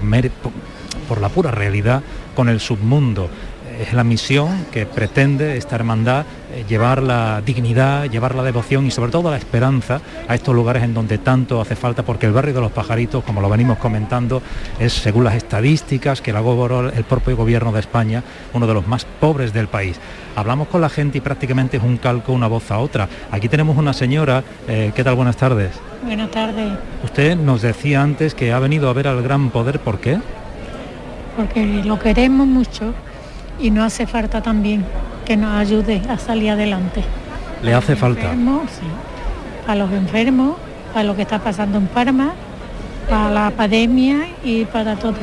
por 1.08 1.20
la 1.20 1.28
pura 1.28 1.50
realidad 1.50 2.02
con 2.34 2.48
el 2.48 2.60
submundo 2.60 3.30
es 3.80 3.92
la 3.92 4.04
misión 4.04 4.66
que 4.72 4.86
pretende 4.86 5.56
esta 5.56 5.76
hermandad 5.76 6.24
eh, 6.52 6.64
llevar 6.68 7.02
la 7.02 7.42
dignidad, 7.44 8.04
llevar 8.10 8.34
la 8.34 8.42
devoción 8.42 8.86
y 8.86 8.90
sobre 8.90 9.10
todo 9.10 9.30
la 9.30 9.36
esperanza 9.36 10.00
a 10.28 10.34
estos 10.34 10.54
lugares 10.54 10.82
en 10.82 10.94
donde 10.94 11.18
tanto 11.18 11.60
hace 11.60 11.76
falta, 11.76 12.02
porque 12.02 12.26
el 12.26 12.32
barrio 12.32 12.54
de 12.54 12.60
los 12.60 12.72
pajaritos, 12.72 13.24
como 13.24 13.40
lo 13.40 13.48
venimos 13.48 13.78
comentando, 13.78 14.42
es 14.78 14.92
según 14.92 15.24
las 15.24 15.34
estadísticas 15.34 16.20
que 16.20 16.30
elaboró 16.30 16.88
el 16.88 17.04
propio 17.04 17.36
gobierno 17.36 17.72
de 17.72 17.80
España, 17.80 18.22
uno 18.52 18.66
de 18.66 18.74
los 18.74 18.86
más 18.86 19.04
pobres 19.04 19.52
del 19.52 19.68
país. 19.68 19.98
Hablamos 20.34 20.68
con 20.68 20.80
la 20.80 20.88
gente 20.88 21.18
y 21.18 21.20
prácticamente 21.20 21.76
es 21.76 21.82
un 21.82 21.96
calco 21.96 22.32
una 22.32 22.46
voz 22.46 22.70
a 22.70 22.78
otra. 22.78 23.08
Aquí 23.30 23.48
tenemos 23.48 23.76
una 23.76 23.92
señora, 23.92 24.42
eh, 24.68 24.92
¿qué 24.94 25.04
tal? 25.04 25.16
Buenas 25.16 25.36
tardes. 25.36 25.72
Buenas 26.04 26.30
tardes. 26.30 26.72
Usted 27.02 27.36
nos 27.36 27.62
decía 27.62 28.02
antes 28.02 28.34
que 28.34 28.52
ha 28.52 28.58
venido 28.58 28.88
a 28.88 28.92
ver 28.92 29.08
al 29.08 29.22
gran 29.22 29.50
poder, 29.50 29.80
¿por 29.80 29.98
qué? 29.98 30.18
porque 31.36 31.82
lo 31.84 31.98
queremos 31.98 32.46
mucho 32.46 32.94
y 33.60 33.70
no 33.70 33.84
hace 33.84 34.06
falta 34.06 34.42
también 34.42 34.84
que 35.24 35.36
nos 35.36 35.54
ayude 35.56 36.02
a 36.08 36.18
salir 36.18 36.50
adelante. 36.50 37.02
Le 37.62 37.74
hace 37.74 37.96
falta. 37.96 38.22
Enfermos, 38.32 38.70
sí. 38.70 38.86
A 39.66 39.74
los 39.74 39.90
enfermos, 39.92 40.56
a 40.94 41.02
lo 41.02 41.16
que 41.16 41.22
está 41.22 41.38
pasando 41.38 41.78
en 41.78 41.86
Parma, 41.86 42.32
para 43.08 43.30
la 43.30 43.50
pandemia 43.50 44.28
y 44.44 44.64
para 44.66 44.96
todo. 44.96 45.14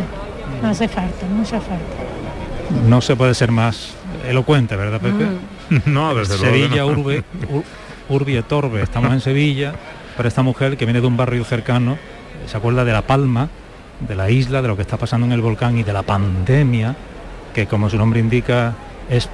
No 0.61 0.69
hace 0.69 0.87
falta, 0.87 1.25
mucha 1.27 1.59
falta. 1.59 2.87
No 2.87 3.01
se 3.01 3.15
puede 3.15 3.33
ser 3.33 3.51
más 3.51 3.93
elocuente, 4.27 4.75
¿verdad, 4.75 4.99
Pepe? 4.99 5.25
No, 5.85 6.13
desde 6.13 6.37
luego 6.37 6.53
que 6.53 6.59
Sevilla, 6.61 6.81
no. 6.81 6.87
Urbe, 6.87 7.23
Ur- 7.51 7.63
Urbi 8.09 8.35
et 8.37 8.51
Orbe. 8.51 8.81
Estamos 8.83 9.11
en 9.13 9.21
Sevilla, 9.21 9.73
pero 10.17 10.27
esta 10.27 10.43
mujer 10.43 10.77
que 10.77 10.85
viene 10.85 11.01
de 11.01 11.07
un 11.07 11.17
barrio 11.17 11.43
cercano 11.45 11.97
se 12.45 12.57
acuerda 12.57 12.83
de 12.85 12.91
La 12.91 13.01
Palma, 13.03 13.47
de 14.07 14.15
la 14.15 14.29
isla, 14.29 14.61
de 14.61 14.67
lo 14.67 14.75
que 14.75 14.81
está 14.81 14.97
pasando 14.97 15.25
en 15.25 15.31
el 15.31 15.41
volcán 15.41 15.77
y 15.77 15.83
de 15.83 15.93
la 15.93 16.03
pandemia, 16.03 16.95
que 17.53 17.67
como 17.67 17.89
su 17.89 17.97
nombre 17.97 18.19
indica 18.19 18.73
es 19.09 19.29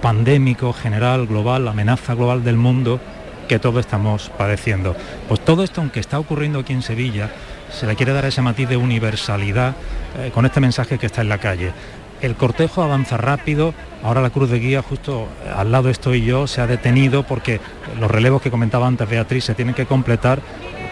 pandémico, 0.00 0.72
general, 0.72 1.26
global, 1.26 1.68
amenaza 1.68 2.14
global 2.14 2.44
del 2.44 2.56
mundo 2.56 3.00
que 3.48 3.58
todos 3.58 3.80
estamos 3.80 4.30
padeciendo. 4.36 4.96
Pues 5.28 5.40
todo 5.44 5.62
esto, 5.62 5.80
aunque 5.80 6.00
está 6.00 6.18
ocurriendo 6.18 6.58
aquí 6.58 6.72
en 6.72 6.82
Sevilla, 6.82 7.30
se 7.70 7.86
le 7.86 7.96
quiere 7.96 8.12
dar 8.12 8.24
ese 8.24 8.42
matiz 8.42 8.68
de 8.68 8.76
universalidad 8.76 9.74
eh, 10.18 10.30
con 10.32 10.46
este 10.46 10.60
mensaje 10.60 10.98
que 10.98 11.06
está 11.06 11.20
en 11.20 11.28
la 11.28 11.38
calle. 11.38 11.72
El 12.20 12.34
cortejo 12.34 12.82
avanza 12.82 13.18
rápido, 13.18 13.74
ahora 14.02 14.22
la 14.22 14.30
cruz 14.30 14.50
de 14.50 14.58
guía 14.58 14.82
justo 14.82 15.28
eh, 15.44 15.52
al 15.54 15.70
lado 15.70 15.90
estoy 15.90 16.24
yo, 16.24 16.46
se 16.46 16.60
ha 16.60 16.66
detenido 16.66 17.24
porque 17.24 17.60
los 18.00 18.10
relevos 18.10 18.42
que 18.42 18.50
comentaba 18.50 18.86
antes 18.86 19.08
Beatriz 19.08 19.44
se 19.44 19.54
tienen 19.54 19.74
que 19.74 19.86
completar, 19.86 20.40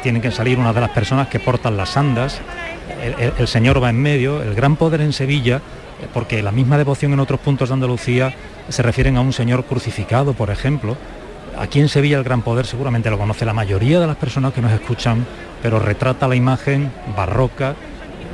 tienen 0.02 0.20
que 0.20 0.30
salir 0.30 0.58
una 0.58 0.72
de 0.72 0.80
las 0.80 0.90
personas 0.90 1.28
que 1.28 1.40
portan 1.40 1.76
las 1.76 1.96
andas, 1.96 2.40
el, 3.38 3.48
señor 3.48 3.82
va 3.82 3.90
en 3.90 4.00
medio, 4.00 4.42
el 4.42 4.54
gran 4.54 4.76
poder 4.76 5.00
en 5.00 5.12
Sevilla, 5.12 5.60
porque 6.12 6.42
la 6.42 6.52
misma 6.52 6.78
devoción 6.78 7.12
en 7.12 7.20
otros 7.20 7.40
puntos 7.40 7.68
de 7.68 7.74
Andalucía 7.74 8.34
se 8.68 8.82
refieren 8.82 9.16
a 9.16 9.20
un 9.20 9.32
señor 9.32 9.64
crucificado, 9.64 10.34
por 10.34 10.50
ejemplo. 10.50 10.96
Aquí 11.58 11.80
en 11.80 11.88
Sevilla 11.88 12.18
el 12.18 12.24
gran 12.24 12.42
poder 12.42 12.66
seguramente 12.66 13.10
lo 13.10 13.18
conoce 13.18 13.44
la 13.44 13.52
mayoría 13.52 14.00
de 14.00 14.06
las 14.06 14.16
personas 14.16 14.52
que 14.52 14.60
nos 14.60 14.72
escuchan, 14.72 15.24
pero 15.62 15.78
retrata 15.78 16.28
la 16.28 16.34
imagen 16.34 16.90
barroca, 17.16 17.74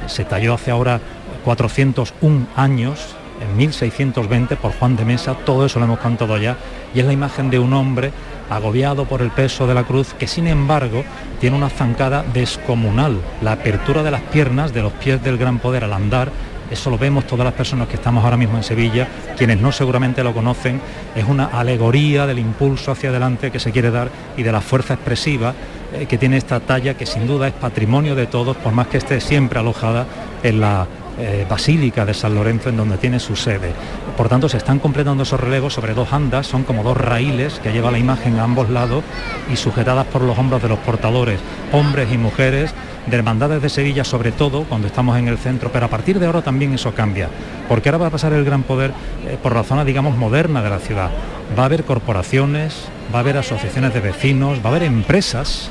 se 0.06 0.24
talló 0.24 0.54
hace 0.54 0.70
ahora 0.70 1.00
401 1.44 2.46
años, 2.56 3.14
en 3.40 3.56
1620 3.56 4.56
por 4.56 4.72
Juan 4.72 4.96
de 4.96 5.04
Mesa, 5.04 5.34
todo 5.34 5.66
eso 5.66 5.78
lo 5.78 5.86
hemos 5.86 5.98
cantado 5.98 6.36
ya, 6.38 6.56
y 6.94 7.00
es 7.00 7.06
la 7.06 7.12
imagen 7.12 7.50
de 7.50 7.58
un 7.58 7.72
hombre 7.72 8.12
agobiado 8.50 9.04
por 9.04 9.22
el 9.22 9.30
peso 9.30 9.66
de 9.66 9.74
la 9.74 9.84
cruz, 9.84 10.12
que 10.14 10.26
sin 10.26 10.46
embargo 10.46 11.04
tiene 11.40 11.56
una 11.56 11.70
zancada 11.70 12.24
descomunal, 12.34 13.20
la 13.42 13.52
apertura 13.52 14.02
de 14.02 14.10
las 14.10 14.22
piernas, 14.22 14.74
de 14.74 14.82
los 14.82 14.92
pies 14.92 15.22
del 15.22 15.38
gran 15.38 15.58
poder 15.58 15.84
al 15.84 15.92
andar, 15.92 16.30
eso 16.70 16.90
lo 16.90 16.98
vemos 16.98 17.26
todas 17.26 17.44
las 17.44 17.54
personas 17.54 17.88
que 17.88 17.96
estamos 17.96 18.24
ahora 18.24 18.36
mismo 18.36 18.56
en 18.56 18.62
Sevilla, 18.62 19.08
quienes 19.36 19.60
no 19.60 19.72
seguramente 19.72 20.22
lo 20.22 20.32
conocen, 20.32 20.80
es 21.14 21.24
una 21.24 21.46
alegoría 21.46 22.26
del 22.26 22.38
impulso 22.38 22.92
hacia 22.92 23.10
adelante 23.10 23.50
que 23.50 23.58
se 23.58 23.72
quiere 23.72 23.90
dar 23.90 24.08
y 24.36 24.42
de 24.42 24.52
la 24.52 24.60
fuerza 24.60 24.94
expresiva 24.94 25.54
eh, 25.92 26.06
que 26.06 26.18
tiene 26.18 26.36
esta 26.36 26.60
talla 26.60 26.94
que 26.94 27.06
sin 27.06 27.26
duda 27.26 27.48
es 27.48 27.54
patrimonio 27.54 28.14
de 28.14 28.26
todos, 28.26 28.56
por 28.56 28.72
más 28.72 28.86
que 28.86 28.98
esté 28.98 29.20
siempre 29.20 29.58
alojada 29.58 30.06
en 30.42 30.60
la 30.60 30.86
eh, 31.18 31.44
Basílica 31.48 32.06
de 32.06 32.14
San 32.14 32.34
Lorenzo, 32.34 32.68
en 32.68 32.76
donde 32.76 32.96
tiene 32.96 33.18
su 33.18 33.34
sede. 33.34 33.72
Por 34.20 34.28
tanto, 34.28 34.50
se 34.50 34.58
están 34.58 34.80
completando 34.80 35.22
esos 35.22 35.40
relevos 35.40 35.72
sobre 35.72 35.94
dos 35.94 36.12
andas, 36.12 36.46
son 36.46 36.64
como 36.64 36.82
dos 36.82 36.94
raíles 36.94 37.58
que 37.58 37.72
lleva 37.72 37.90
la 37.90 37.98
imagen 37.98 38.38
a 38.38 38.42
ambos 38.42 38.68
lados 38.68 39.02
y 39.50 39.56
sujetadas 39.56 40.06
por 40.08 40.20
los 40.20 40.36
hombros 40.36 40.60
de 40.60 40.68
los 40.68 40.78
portadores, 40.80 41.40
hombres 41.72 42.12
y 42.12 42.18
mujeres, 42.18 42.74
de 43.06 43.16
hermandades 43.16 43.62
de 43.62 43.70
Sevilla 43.70 44.04
sobre 44.04 44.30
todo 44.30 44.64
cuando 44.64 44.88
estamos 44.88 45.16
en 45.16 45.28
el 45.28 45.38
centro, 45.38 45.70
pero 45.72 45.86
a 45.86 45.88
partir 45.88 46.18
de 46.18 46.26
ahora 46.26 46.42
también 46.42 46.74
eso 46.74 46.92
cambia, 46.92 47.30
porque 47.66 47.88
ahora 47.88 47.96
va 47.96 48.06
a 48.08 48.10
pasar 48.10 48.34
el 48.34 48.44
gran 48.44 48.62
poder 48.62 48.92
eh, 49.26 49.38
por 49.42 49.54
la 49.54 49.64
zona, 49.64 49.86
digamos, 49.86 50.18
moderna 50.18 50.60
de 50.60 50.68
la 50.68 50.80
ciudad. 50.80 51.08
Va 51.58 51.62
a 51.62 51.66
haber 51.66 51.84
corporaciones, 51.84 52.88
va 53.14 53.20
a 53.20 53.22
haber 53.22 53.38
asociaciones 53.38 53.94
de 53.94 54.00
vecinos, 54.00 54.58
va 54.58 54.64
a 54.64 54.68
haber 54.68 54.82
empresas 54.82 55.70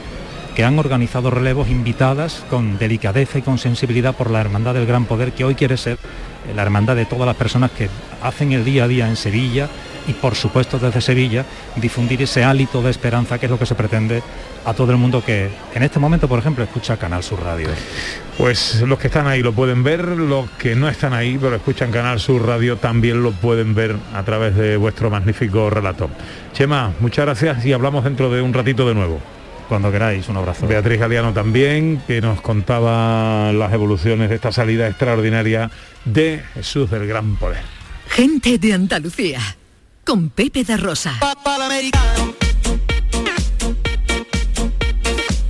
que 0.60 0.66
han 0.66 0.78
organizado 0.78 1.32
relevos 1.32 1.70
invitadas 1.70 2.44
con 2.50 2.78
delicadeza 2.78 3.40
y 3.40 3.42
con 3.42 3.58
sensibilidad 3.58 4.14
por 4.14 4.30
la 4.30 4.42
Hermandad 4.42 4.74
del 4.74 4.86
Gran 4.86 5.06
Poder, 5.06 5.32
que 5.32 5.46
hoy 5.46 5.56
quiere 5.56 5.78
ser 5.78 5.94
eh, 5.94 6.54
la 6.54 6.64
hermandad 6.64 6.98
de 6.98 7.06
todas 7.06 7.26
las 7.26 7.38
personas 7.38 7.72
que 7.72 7.88
hacen 8.22 8.52
el 8.52 8.66
día 8.66 8.84
a 8.84 8.90
día 8.90 9.08
en 9.08 9.16
Sevilla 9.16 9.70
y 10.06 10.12
por 10.12 10.36
supuesto 10.36 10.78
desde 10.78 11.00
Sevilla 11.00 11.46
difundir 11.78 12.22
ese 12.24 12.44
hálito 12.44 12.82
de 12.82 12.92
esperanza 12.92 13.38
que 13.40 13.46
es 13.46 13.50
lo 13.50 13.58
que 13.58 13.66
se 13.66 13.76
pretende 13.76 14.22
a 14.66 14.74
todo 14.74 14.92
el 14.92 14.98
mundo 14.98 15.24
que 15.24 15.50
en 15.74 15.82
este 15.82 15.98
momento, 15.98 16.28
por 16.28 16.40
ejemplo, 16.40 16.62
escucha 16.66 16.98
Canal 16.98 17.24
Sur 17.24 17.42
Radio. 17.42 17.70
Pues 18.38 18.82
los 18.82 19.00
que 19.00 19.08
están 19.08 19.28
ahí 19.28 19.42
lo 19.42 19.54
pueden 19.54 19.82
ver, 19.82 20.06
los 20.06 20.50
que 20.52 20.76
no 20.76 20.90
están 20.90 21.14
ahí 21.14 21.38
pero 21.40 21.56
escuchan 21.56 21.90
Canal 21.90 22.20
Sur 22.20 22.46
Radio 22.46 22.76
también 22.76 23.24
lo 23.24 23.32
pueden 23.32 23.76
ver 23.76 23.96
a 24.14 24.24
través 24.24 24.58
de 24.58 24.76
vuestro 24.76 25.10
magnífico 25.10 25.70
relato. 25.70 26.10
Chema, 26.52 26.92
muchas 27.00 27.24
gracias 27.24 27.66
y 27.66 27.72
hablamos 27.72 28.04
dentro 28.04 28.30
de 28.30 28.42
un 28.42 28.54
ratito 28.54 28.86
de 28.86 28.94
nuevo. 28.94 29.22
Cuando 29.70 29.92
queráis, 29.92 30.28
un 30.28 30.38
abrazo. 30.38 30.66
Beatriz 30.66 31.00
Galeano 31.00 31.32
también, 31.32 32.02
que 32.08 32.22
nos 32.22 32.42
contaba 32.42 33.54
las 33.54 33.72
evoluciones 33.72 34.30
de 34.30 34.36
esta 34.36 34.52
salida 34.52 34.88
extraordinaria 34.88 35.70
de 36.06 36.42
Jesús 36.56 36.90
del 36.90 37.06
Gran 37.06 37.36
Poder. 37.36 37.62
Gente 38.08 38.58
de 38.58 38.74
Andalucía. 38.74 39.40
Con 40.04 40.32
Pepe 40.32 40.64
da 40.64 40.76
Rosa. 40.76 41.20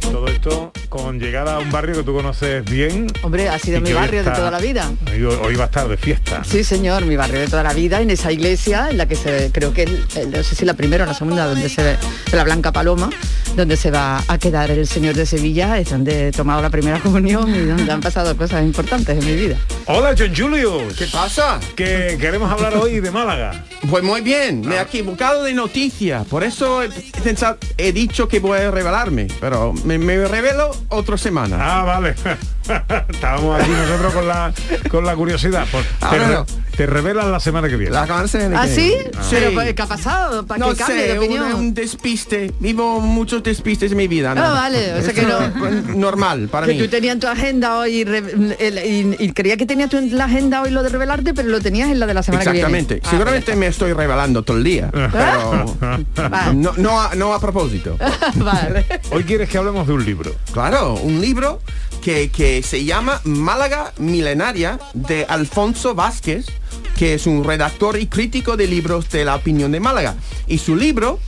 Todo 0.02 0.28
esto 0.28 0.74
con 1.04 1.20
llegada 1.20 1.56
a 1.56 1.60
un 1.60 1.72
barrio 1.72 1.96
que 1.96 2.04
tú 2.04 2.14
conoces 2.14 2.64
bien. 2.66 3.08
Hombre, 3.22 3.50
ha 3.50 3.58
sido 3.60 3.82
mi 3.82 3.94
barrio 3.94 4.24
de 4.24 4.32
toda 4.32 4.52
la 4.52 4.60
vida. 4.60 4.90
Hoy, 5.12 5.24
hoy 5.24 5.56
va 5.56 5.64
a 5.64 5.68
estar 5.68 5.88
de 5.88 5.98
fiesta. 5.98 6.44
Sí, 6.44 6.64
señor, 6.64 7.06
mi 7.06 7.16
barrio 7.16 7.40
de 7.40 7.48
toda 7.48 7.64
la 7.64 7.74
vida, 7.74 8.02
en 8.02 8.10
esa 8.12 8.32
iglesia, 8.32 8.90
en 8.90 8.98
la 8.98 9.08
que 9.08 9.16
se, 9.16 9.52
creo 9.54 9.74
que, 9.74 9.84
el- 9.84 10.06
el- 10.16 10.32
no 10.32 10.44
sé 10.44 10.56
si 10.56 10.66
la 10.66 10.74
primera 10.74 11.04
o 11.04 11.08
la 11.08 11.14
segunda, 11.14 11.46
donde 11.46 11.70
se 11.70 11.84
ve, 11.84 11.96
la 12.34 12.44
Blanca 12.44 12.72
Paloma, 12.72 13.10
donde 13.56 13.78
se 13.78 13.92
va 13.92 14.24
a 14.28 14.38
quedar 14.38 14.72
el 14.72 14.88
Señor 14.88 15.16
de 15.16 15.26
Sevilla, 15.26 15.78
es 15.80 15.90
donde 15.90 16.28
he 16.28 16.32
tomado 16.32 16.62
la 16.62 16.70
primera 16.70 17.00
comunión 17.04 17.54
y 17.54 17.60
donde 17.66 17.92
han 17.92 18.02
pasado 18.02 18.36
cosas 18.38 18.64
importantes 18.64 19.18
en 19.18 19.26
mi 19.26 19.36
vida. 19.36 19.58
Hola, 19.86 20.14
John 20.18 20.34
Julius. 20.36 20.96
¿Qué 20.98 21.06
pasa? 21.08 21.60
Que 21.76 22.18
queremos 22.20 22.52
hablar 22.52 22.76
hoy 22.78 23.00
de 23.00 23.10
Málaga. 23.12 23.64
Pues 23.90 24.04
muy 24.04 24.22
bien, 24.22 24.62
me 24.62 24.76
he 24.76 24.82
equivocado 24.82 25.44
de 25.44 25.54
noticia, 25.54 26.24
por 26.30 26.44
eso 26.44 26.84
he, 26.84 26.90
pensado- 27.24 27.58
he 27.78 27.92
dicho 27.94 28.28
que 28.28 28.40
voy 28.40 28.60
a 28.60 28.70
revelarme, 28.72 29.28
pero 29.40 29.74
me, 29.86 29.98
me 29.98 30.28
revelo 30.28 30.72
otra 30.90 31.18
semana. 31.18 31.58
Ah, 31.60 31.84
vale. 31.84 32.16
Estábamos 33.10 33.62
aquí 33.62 33.72
nosotros 33.72 34.14
con 34.14 34.28
la 34.28 34.54
con 34.90 35.06
la 35.06 35.16
curiosidad. 35.16 35.66
Pues, 35.72 35.86
te, 36.00 36.06
Ahora 36.06 36.28
re- 36.28 36.34
no. 36.36 36.46
te 36.76 36.86
revelan 36.86 37.32
la 37.32 37.40
semana 37.40 37.68
que 37.70 37.76
viene. 37.78 37.96
¿Ah, 37.98 38.68
sí? 38.68 38.94
Pero, 39.32 39.52
pues, 39.54 39.74
¿qué 39.74 39.82
ha 39.82 39.86
pasado? 39.88 40.46
¿Para 40.46 40.60
No 40.60 40.70
que 40.72 40.76
cambie 40.78 41.04
de 41.04 41.12
sé, 41.12 41.18
opinión? 41.18 41.46
un, 41.48 41.54
un 41.56 41.74
despiste. 41.74 42.52
Vivo 42.60 43.00
muchos 43.02 43.44
despistes 43.44 43.92
en 43.92 43.98
mi 43.98 44.08
vida. 44.08 44.36
¿no? 44.36 44.44
Ah, 44.44 44.52
vale, 44.52 44.94
o 44.94 45.02
sea 45.02 45.14
que 45.14 45.22
no- 45.24 45.40
Normal, 45.96 46.48
para 46.50 46.68
que 46.68 46.74
mí. 46.74 46.80
tú 46.80 46.88
tenías 46.88 47.14
en 47.16 47.20
tu 47.20 47.28
agenda 47.28 47.78
hoy 47.78 48.04
re- 48.04 48.56
el- 48.60 48.78
y, 49.20 49.26
y 49.26 49.32
creía 49.34 49.58
que 49.58 49.66
tenías 49.66 49.92
la 49.94 50.26
agenda 50.26 50.62
hoy 50.62 50.70
lo 50.72 50.84
de 50.84 50.90
revelarte, 50.90 51.34
pero 51.34 51.50
lo 51.50 51.60
tenías 51.62 51.90
en 51.90 52.00
la 52.00 52.06
de 52.08 52.14
la 52.14 52.24
semana 52.24 52.44
Exactamente. 52.44 52.96
que 52.96 53.02
viene. 53.02 53.08
Ah, 53.08 53.10
Seguramente 53.12 53.56
me 53.56 53.68
estoy 53.68 53.94
revelando 53.94 54.44
todo 54.44 54.58
el 54.58 54.64
día, 54.64 54.90
pero 54.92 55.76
Vale. 56.30 56.54
no, 56.56 56.74
no, 56.78 57.02
a, 57.02 57.16
no 57.16 57.34
a 57.34 57.40
propósito. 57.40 57.98
vale. 58.36 58.86
Hoy 59.12 59.24
quieres 59.24 59.50
que 59.50 59.58
hablemos 59.58 59.88
de 59.88 59.94
un 59.94 60.06
libro. 60.06 60.34
Claro, 60.54 60.94
un 60.96 61.20
libro 61.22 61.62
que, 62.02 62.30
que 62.30 62.59
se 62.64 62.86
llama 62.86 63.22
Málaga 63.24 63.94
Milenaria 63.98 64.80
de 64.94 65.26
Alfonso 65.26 65.96
Vázquez, 65.96 66.48
que 66.98 67.14
es 67.14 67.28
un 67.28 67.44
redactor 67.44 67.98
y 67.98 68.08
crítico 68.08 68.58
de 68.58 68.68
libros 68.68 69.10
de 69.10 69.26
la 69.26 69.36
opinión 69.36 69.72
de 69.72 69.80
Málaga. 69.80 70.16
Y 70.48 70.58
su 70.58 70.76
libro, 70.76 71.20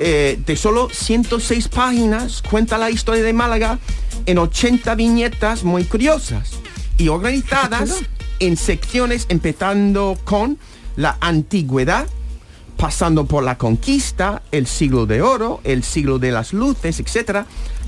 eh, 0.00 0.38
de 0.44 0.56
solo 0.56 0.88
106 0.90 1.68
páginas, 1.68 2.42
cuenta 2.42 2.78
la 2.78 2.90
historia 2.90 3.22
de 3.22 3.32
Málaga 3.32 3.78
en 4.26 4.38
80 4.38 4.94
viñetas 4.94 5.64
muy 5.64 5.84
curiosas 5.84 6.52
y 6.96 7.08
organizadas 7.08 8.02
en 8.40 8.56
secciones 8.56 9.26
empezando 9.28 10.18
con 10.24 10.58
la 10.96 11.16
antigüedad, 11.20 12.06
pasando 12.76 13.26
por 13.26 13.42
la 13.42 13.58
conquista, 13.58 14.42
el 14.52 14.66
siglo 14.66 15.06
de 15.06 15.22
oro, 15.22 15.60
el 15.64 15.82
siglo 15.82 16.18
de 16.18 16.32
las 16.32 16.52
luces, 16.52 17.00
etc., 17.00 17.44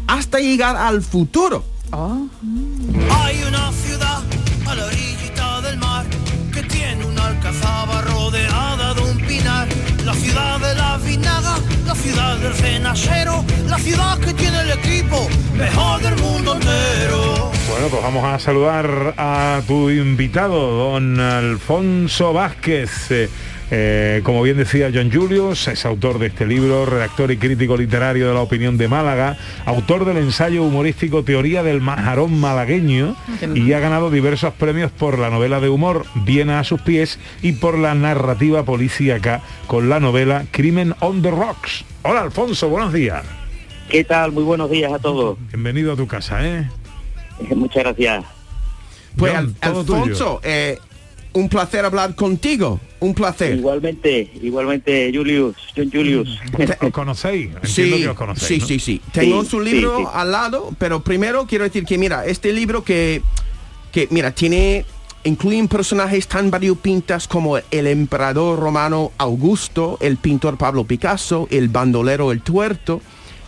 hasta 0.06 0.38
llegar 0.40 0.76
al 0.76 1.02
futuro. 1.02 1.64
Hay 1.92 3.42
una 3.42 3.72
ciudad 3.72 4.22
a 4.66 4.74
la 4.76 4.84
orillita 4.84 5.60
del 5.62 5.76
mar 5.78 6.06
que 6.52 6.62
tiene 6.62 7.04
una 7.04 7.26
alcazaba 7.26 8.00
rodeada 8.02 8.94
de 8.94 9.00
un 9.00 9.16
pinar. 9.26 9.66
La 10.04 10.14
ciudad 10.14 10.60
de 10.60 10.74
la 10.76 10.98
vinaga, 10.98 11.56
la 11.84 11.94
ciudad 11.96 12.36
del 12.36 12.54
cenacero, 12.54 13.44
la 13.66 13.78
ciudad 13.78 14.18
que 14.18 14.32
tiene 14.34 14.60
el 14.60 14.70
equipo 14.70 15.28
mejor 15.56 16.00
del 16.00 16.16
mundo 16.16 16.54
entero. 16.54 17.50
Bueno, 17.68 17.88
pues 17.90 18.02
vamos 18.02 18.24
a 18.24 18.38
saludar 18.38 19.14
a 19.16 19.60
tu 19.66 19.90
invitado, 19.90 20.92
don 20.92 21.18
Alfonso 21.18 22.32
Vázquez. 22.32 23.28
Eh, 23.72 24.20
como 24.24 24.42
bien 24.42 24.56
decía 24.56 24.90
John 24.92 25.12
Julius, 25.12 25.68
es 25.68 25.86
autor 25.86 26.18
de 26.18 26.26
este 26.26 26.44
libro, 26.44 26.86
redactor 26.86 27.30
y 27.30 27.36
crítico 27.36 27.76
literario 27.76 28.26
de 28.26 28.34
la 28.34 28.40
opinión 28.40 28.76
de 28.76 28.88
Málaga, 28.88 29.36
autor 29.64 30.04
del 30.04 30.16
ensayo 30.16 30.64
humorístico 30.64 31.22
Teoría 31.22 31.62
del 31.62 31.80
Majarón 31.80 32.40
Malagueño 32.40 33.14
y 33.54 33.72
ha 33.72 33.78
ganado 33.78 34.10
diversos 34.10 34.54
premios 34.54 34.90
por 34.90 35.18
la 35.18 35.30
novela 35.30 35.60
de 35.60 35.68
humor 35.68 36.04
Viena 36.16 36.58
a 36.58 36.64
sus 36.64 36.80
pies 36.80 37.20
y 37.42 37.52
por 37.52 37.78
la 37.78 37.94
narrativa 37.94 38.64
policíaca 38.64 39.40
con 39.68 39.88
la 39.88 40.00
novela 40.00 40.46
Crimen 40.50 40.94
on 40.98 41.22
the 41.22 41.30
Rocks. 41.30 41.84
Hola 42.02 42.22
Alfonso, 42.22 42.68
buenos 42.68 42.92
días. 42.92 43.24
¿Qué 43.88 44.02
tal? 44.02 44.32
Muy 44.32 44.42
buenos 44.42 44.70
días 44.70 44.92
a 44.92 44.98
todos. 44.98 45.38
Bienvenido 45.48 45.92
a 45.92 45.96
tu 45.96 46.08
casa, 46.08 46.44
¿eh? 46.44 46.68
Muchas 47.54 47.84
gracias. 47.84 48.24
Pues 49.16 49.32
John. 49.32 49.56
Alfonso, 49.60 50.40
eh, 50.42 50.78
un 51.32 51.48
placer 51.48 51.84
hablar 51.84 52.14
contigo, 52.14 52.80
un 52.98 53.14
placer. 53.14 53.56
Igualmente, 53.56 54.30
igualmente, 54.42 55.10
Julius, 55.14 55.54
John 55.76 55.90
Julius. 55.92 56.38
¿Os 56.80 56.90
conocéis? 56.90 57.50
Entiendo 57.62 57.96
Sí, 57.96 58.02
que 58.02 58.08
os 58.08 58.16
conocéis, 58.16 58.48
sí, 58.48 58.58
¿no? 58.60 58.66
sí, 58.66 58.78
sí. 58.80 59.00
Tengo 59.12 59.42
Sí, 59.44 59.50
su 59.50 59.64
sí, 59.64 59.70
libro 59.72 59.98
sí. 59.98 60.04
al 60.12 60.32
lado, 60.32 60.70
pero 60.78 61.02
primero 61.02 61.46
quiero 61.46 61.64
decir 61.64 61.84
que 61.84 61.98
mira, 61.98 62.26
este 62.26 62.52
libro 62.52 62.82
que, 62.84 63.22
que 63.92 64.08
mira, 64.10 64.32
tiene 64.32 64.84
incluyen 65.22 65.68
personajes 65.68 66.26
tan 66.28 66.50
variopintas 66.50 67.28
como 67.28 67.58
el 67.58 67.86
emperador 67.86 68.58
romano 68.58 69.12
Augusto, 69.18 69.98
el 70.00 70.16
pintor 70.16 70.56
Pablo 70.56 70.84
Picasso, 70.84 71.46
el 71.50 71.68
bandolero 71.68 72.32
El 72.32 72.40
Tuerto, 72.40 73.02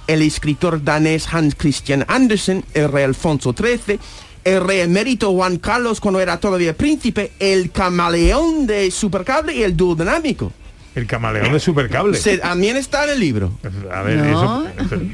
el 0.07 0.20
escritor 0.22 0.85
danés 0.85 1.33
Hans 1.33 1.55
Christian 1.55 2.05
Andersen, 2.09 2.62
el 2.74 2.93
rey 2.93 3.05
Alfonso 3.05 3.55
XIII, 3.57 3.99
el 4.45 4.61
rey 4.62 4.80
emérito 4.80 5.32
Juan 5.32 5.59
Carlos 5.59 6.01
cuando 6.01 6.20
era 6.20 6.38
todavía 6.40 6.76
príncipe, 6.76 7.32
el 7.38 7.70
camaleón 7.70 8.66
de 8.66 8.90
Supercable 8.90 9.55
y 9.55 9.62
el 9.62 9.76
dúo 9.76 9.95
dinámico. 9.95 10.53
El 10.95 11.07
camaleón 11.07 11.53
de 11.53 11.61
Supercable. 11.61 12.16
Se- 12.18 12.38
también 12.38 12.76
está 12.76 13.05
en 13.05 13.11
el 13.11 13.20
libro. 13.20 13.53
A 13.90 14.03
ver, 14.03 14.18
¿y 14.18 14.28
eso, 14.30 14.66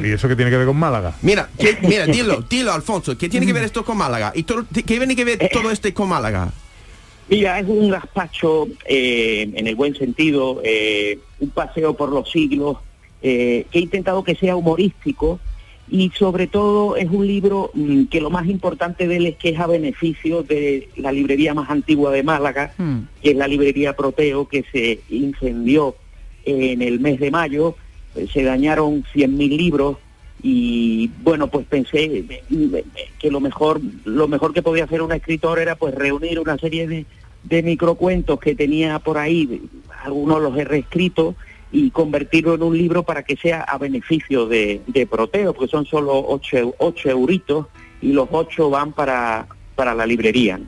¿y 0.03 0.11
eso 0.11 0.27
qué 0.29 0.35
tiene 0.35 0.51
que 0.51 0.57
ver 0.57 0.67
con 0.67 0.77
Málaga? 0.77 1.15
Mira, 1.23 1.49
que- 1.59 1.79
mira, 1.83 2.07
dilo, 2.07 2.43
dilo, 2.49 2.73
Alfonso, 2.73 3.17
¿qué 3.17 3.29
tiene 3.29 3.47
que 3.47 3.53
ver 3.53 3.63
esto 3.65 3.85
con 3.85 3.97
Málaga? 3.97 4.33
¿Y 4.35 4.43
todo, 4.43 4.65
qué 4.75 4.83
tiene 4.83 5.15
que 5.15 5.25
ver 5.25 5.49
todo 5.53 5.71
este 5.71 5.95
con 5.95 6.09
Málaga? 6.09 6.51
Mira, 7.29 7.61
es 7.61 7.67
un 7.69 7.91
gazpacho 7.91 8.67
eh, 8.87 9.51
en 9.55 9.67
el 9.67 9.75
buen 9.77 9.95
sentido, 9.95 10.63
eh, 10.65 11.19
un 11.41 11.51
paseo 11.51 11.95
por 11.95 12.09
los 12.11 12.29
siglos, 12.31 12.79
eh, 13.23 13.67
que 13.71 13.79
he 13.79 13.83
intentado 13.83 14.25
que 14.25 14.35
sea 14.35 14.57
humorístico 14.57 15.39
y 15.91 16.11
sobre 16.11 16.47
todo 16.47 16.97
es 16.97 17.09
un 17.11 17.27
libro 17.27 17.71
mm, 17.75 18.05
que 18.05 18.21
lo 18.21 18.31
más 18.31 18.47
importante 18.47 19.09
de 19.09 19.17
él 19.17 19.27
es 19.27 19.37
que 19.37 19.51
es 19.51 19.61
a 19.61 19.67
beneficio 19.67 20.43
de 20.43 20.89
la 20.97 21.13
librería 21.13 21.55
más 21.55 21.71
antigua 21.71 22.11
de 22.13 22.23
Málaga, 22.23 22.73
que 23.23 23.31
es 23.31 23.37
la 23.37 23.49
librería 23.49 23.97
Proteo, 23.97 24.49
que 24.49 24.65
se 24.71 25.01
incendió 25.09 25.97
en 26.45 26.83
el 26.83 27.01
mes 27.01 27.21
de 27.21 27.31
mayo, 27.31 27.77
eh, 28.15 28.27
se 28.33 28.43
dañaron 28.43 29.05
100.000 29.15 29.57
libros 29.57 29.97
y 30.43 31.11
bueno, 31.23 31.49
pues 31.49 31.67
pensé 31.67 32.05
eh, 32.05 32.43
eh, 32.51 32.85
que 33.19 33.31
lo 33.31 33.41
mejor 33.41 33.81
lo 34.05 34.29
mejor 34.29 34.53
que 34.53 34.63
podía 34.63 34.85
hacer 34.85 35.03
un 35.03 35.13
escritor 35.13 35.59
era 35.59 35.77
pues 35.77 35.95
reunir 35.95 36.39
una 36.39 36.57
serie 36.59 36.87
de, 36.87 37.07
de 37.43 37.63
microcuentos 37.63 38.39
que 38.39 38.55
tenía 38.55 38.99
por 38.99 39.19
ahí, 39.19 39.63
algunos 40.05 40.41
los 40.41 40.57
he 40.57 40.65
reescrito 40.65 41.35
y 41.71 41.91
convertirlo 41.91 42.55
en 42.55 42.63
un 42.63 42.77
libro 42.77 43.03
para 43.03 43.23
que 43.23 43.37
sea 43.37 43.63
a 43.63 43.79
beneficio 43.79 44.47
de, 44.47 44.81
de 44.87 45.07
Proteo, 45.07 45.53
porque 45.55 45.71
son 45.71 45.85
solo 45.87 46.19
ocho, 46.27 46.75
ocho 46.79 47.11
euritos 47.11 47.67
y 48.01 48.13
los 48.13 48.29
ocho 48.31 48.71
van 48.71 48.93
para, 48.93 49.47
para 49.75 49.95
la 49.95 50.07
librería. 50.07 50.59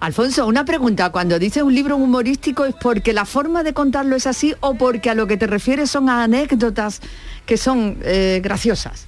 Alfonso, 0.00 0.46
una 0.46 0.64
pregunta. 0.64 1.10
Cuando 1.12 1.38
dices 1.38 1.62
un 1.62 1.74
libro 1.74 1.96
humorístico, 1.96 2.64
¿es 2.64 2.74
porque 2.74 3.12
la 3.12 3.24
forma 3.24 3.62
de 3.62 3.72
contarlo 3.72 4.16
es 4.16 4.26
así 4.26 4.54
o 4.60 4.74
porque 4.74 5.10
a 5.10 5.14
lo 5.14 5.26
que 5.26 5.36
te 5.36 5.46
refieres 5.46 5.90
son 5.90 6.08
a 6.08 6.24
anécdotas 6.24 7.00
que 7.46 7.56
son 7.56 7.98
eh, 8.02 8.40
graciosas? 8.42 9.06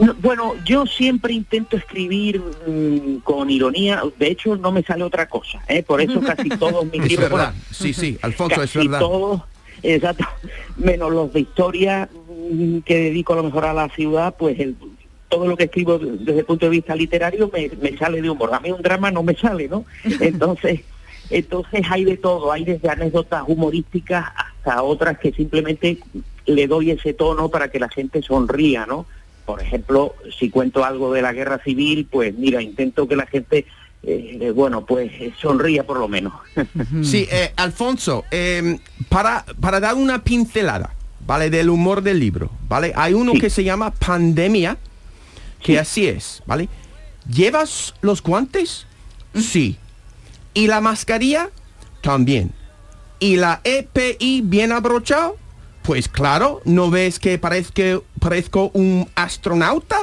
No, 0.00 0.14
bueno, 0.14 0.54
yo 0.64 0.86
siempre 0.86 1.32
intento 1.32 1.76
escribir 1.76 2.40
mm, 2.40 3.18
con 3.18 3.50
ironía, 3.50 4.02
de 4.18 4.30
hecho 4.30 4.56
no 4.56 4.70
me 4.70 4.82
sale 4.82 5.02
otra 5.02 5.28
cosa, 5.28 5.62
¿eh? 5.66 5.82
por 5.82 6.00
eso 6.00 6.20
casi 6.20 6.48
todos 6.58 6.84
mis 6.84 7.02
Es 7.02 7.08
libros, 7.08 7.30
verdad, 7.30 7.52
bueno, 7.54 7.64
sí, 7.70 7.92
sí, 7.92 8.18
Alfonso, 8.22 8.62
es 8.62 8.74
verdad. 8.74 8.98
todos, 8.98 9.42
exacto, 9.82 10.24
menos 10.76 11.10
los 11.12 11.32
de 11.32 11.40
historia 11.40 12.08
mm, 12.52 12.78
que 12.80 12.96
dedico 12.96 13.32
a 13.32 13.36
lo 13.36 13.44
mejor 13.44 13.64
a 13.66 13.72
la 13.74 13.88
ciudad, 13.90 14.34
pues 14.38 14.58
el- 14.60 14.76
todo 15.28 15.46
lo 15.46 15.56
que 15.56 15.64
escribo 15.64 15.98
desde 15.98 16.38
el 16.40 16.44
punto 16.46 16.66
de 16.66 16.70
vista 16.70 16.96
literario 16.96 17.50
me, 17.52 17.70
me 17.82 17.96
sale 17.98 18.22
de 18.22 18.30
humor. 18.30 18.54
A 18.54 18.60
mí 18.60 18.70
un 18.72 18.80
drama 18.80 19.10
no 19.10 19.22
me 19.22 19.34
sale, 19.34 19.68
¿no? 19.68 19.84
Entonces, 20.20 20.80
entonces 21.30 21.82
hay 21.90 22.04
de 22.04 22.16
todo, 22.16 22.50
hay 22.50 22.64
desde 22.64 22.88
anécdotas 22.88 23.42
humorísticas 23.46 24.24
hasta 24.34 24.82
otras 24.82 25.18
que 25.18 25.30
simplemente 25.32 25.98
le 26.46 26.66
doy 26.66 26.90
ese 26.92 27.12
tono 27.12 27.50
para 27.50 27.70
que 27.70 27.78
la 27.78 27.90
gente 27.90 28.22
sonría, 28.22 28.86
¿no? 28.86 29.04
Por 29.44 29.60
ejemplo, 29.60 30.14
si 30.38 30.48
cuento 30.48 30.84
algo 30.84 31.12
de 31.12 31.20
la 31.20 31.34
guerra 31.34 31.58
civil, 31.62 32.06
pues 32.10 32.34
mira, 32.34 32.62
intento 32.62 33.06
que 33.06 33.16
la 33.16 33.26
gente, 33.26 33.66
eh, 34.02 34.52
bueno, 34.54 34.84
pues 34.86 35.10
eh, 35.20 35.32
sonría 35.40 35.84
por 35.84 35.98
lo 35.98 36.08
menos. 36.08 36.32
Sí, 37.02 37.26
eh, 37.30 37.52
Alfonso, 37.56 38.24
eh, 38.30 38.78
para, 39.08 39.44
para 39.60 39.80
dar 39.80 39.94
una 39.94 40.22
pincelada, 40.22 40.94
¿vale? 41.26 41.50
Del 41.50 41.70
humor 41.70 42.02
del 42.02 42.20
libro, 42.20 42.50
¿vale? 42.68 42.92
Hay 42.96 43.14
uno 43.14 43.32
que 43.34 43.50
se 43.50 43.64
llama 43.64 43.90
Pandemia, 43.90 44.78
que 45.62 45.78
así 45.78 46.06
es, 46.06 46.42
¿vale? 46.46 46.68
¿Llevas 47.30 47.94
los 48.00 48.22
guantes? 48.22 48.86
Sí. 49.34 49.76
¿Y 50.54 50.66
la 50.66 50.80
mascarilla? 50.80 51.50
También. 52.00 52.52
¿Y 53.20 53.36
la 53.36 53.60
EPI 53.64 54.42
bien 54.42 54.72
abrochado? 54.72 55.36
Pues 55.82 56.08
claro, 56.08 56.60
¿no 56.64 56.90
ves 56.90 57.18
que 57.18 57.38
parezco, 57.38 58.04
parezco 58.20 58.70
un 58.74 59.08
astronauta? 59.14 59.98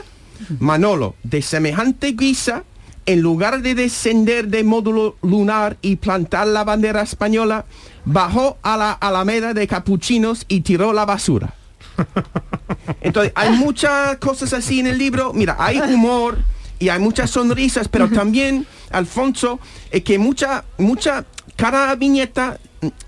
Manolo, 0.59 1.15
de 1.23 1.41
semejante 1.41 2.11
guisa, 2.11 2.63
en 3.05 3.21
lugar 3.21 3.61
de 3.61 3.75
descender 3.75 4.47
de 4.47 4.63
módulo 4.63 5.15
lunar 5.21 5.77
y 5.81 5.97
plantar 5.97 6.47
la 6.47 6.63
bandera 6.63 7.01
española, 7.01 7.65
bajó 8.05 8.57
a 8.61 8.77
la 8.77 8.91
alameda 8.91 9.53
de 9.53 9.67
capuchinos 9.67 10.45
y 10.47 10.61
tiró 10.61 10.93
la 10.93 11.05
basura. 11.05 11.53
Entonces, 13.01 13.31
hay 13.35 13.51
muchas 13.51 14.17
cosas 14.17 14.53
así 14.53 14.79
en 14.79 14.87
el 14.87 14.97
libro. 14.97 15.33
Mira, 15.33 15.55
hay 15.59 15.79
humor 15.79 16.37
y 16.79 16.89
hay 16.89 16.99
muchas 16.99 17.31
sonrisas, 17.31 17.87
pero 17.87 18.09
también, 18.09 18.65
Alfonso, 18.91 19.59
es 19.91 20.03
que 20.03 20.17
mucha, 20.17 20.65
mucha, 20.77 21.25
cada 21.55 21.95
viñeta, 21.95 22.59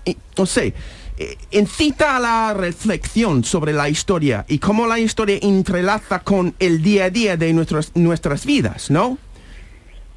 eh, 0.04 0.14
no 0.36 0.46
sé, 0.46 0.74
eh, 1.20 1.36
incita 1.50 2.16
a 2.16 2.20
la 2.20 2.54
reflexión 2.54 3.42
sobre 3.42 3.72
la 3.72 3.88
historia 3.88 4.44
y 4.48 4.58
cómo 4.58 4.86
la 4.86 5.00
historia 5.00 5.38
entrelaza 5.42 6.20
con 6.20 6.54
el 6.60 6.80
día 6.80 7.06
a 7.06 7.10
día 7.10 7.36
de 7.36 7.52
nuestras, 7.52 7.90
nuestras 7.96 8.46
vidas, 8.46 8.88
¿no? 8.90 9.18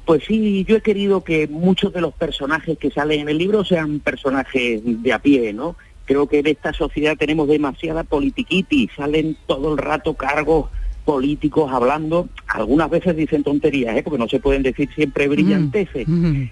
Pues 0.04 0.24
sí, 0.24 0.64
yo 0.64 0.76
he 0.76 0.80
querido 0.80 1.22
que 1.22 1.46
muchos 1.46 1.92
de 1.92 2.00
los 2.00 2.12
personajes 2.14 2.76
que 2.78 2.90
salen 2.90 3.20
en 3.20 3.28
el 3.28 3.38
libro 3.38 3.64
sean 3.64 4.00
personajes 4.00 4.80
de 4.84 5.12
a 5.12 5.20
pie, 5.20 5.52
¿no? 5.52 5.76
Creo 6.04 6.26
que 6.26 6.40
en 6.40 6.48
esta 6.48 6.72
sociedad 6.72 7.16
tenemos 7.16 7.46
demasiada 7.46 8.02
politiquiti, 8.02 8.90
salen 8.96 9.36
todo 9.46 9.72
el 9.72 9.78
rato 9.78 10.14
cargos 10.14 10.68
políticos 11.04 11.70
hablando, 11.72 12.28
algunas 12.48 12.90
veces 12.90 13.16
dicen 13.16 13.42
tonterías, 13.42 13.96
¿eh? 13.96 14.02
porque 14.02 14.18
no 14.18 14.28
se 14.28 14.40
pueden 14.40 14.62
decir 14.62 14.88
siempre 14.94 15.28
brillanteces. 15.28 16.06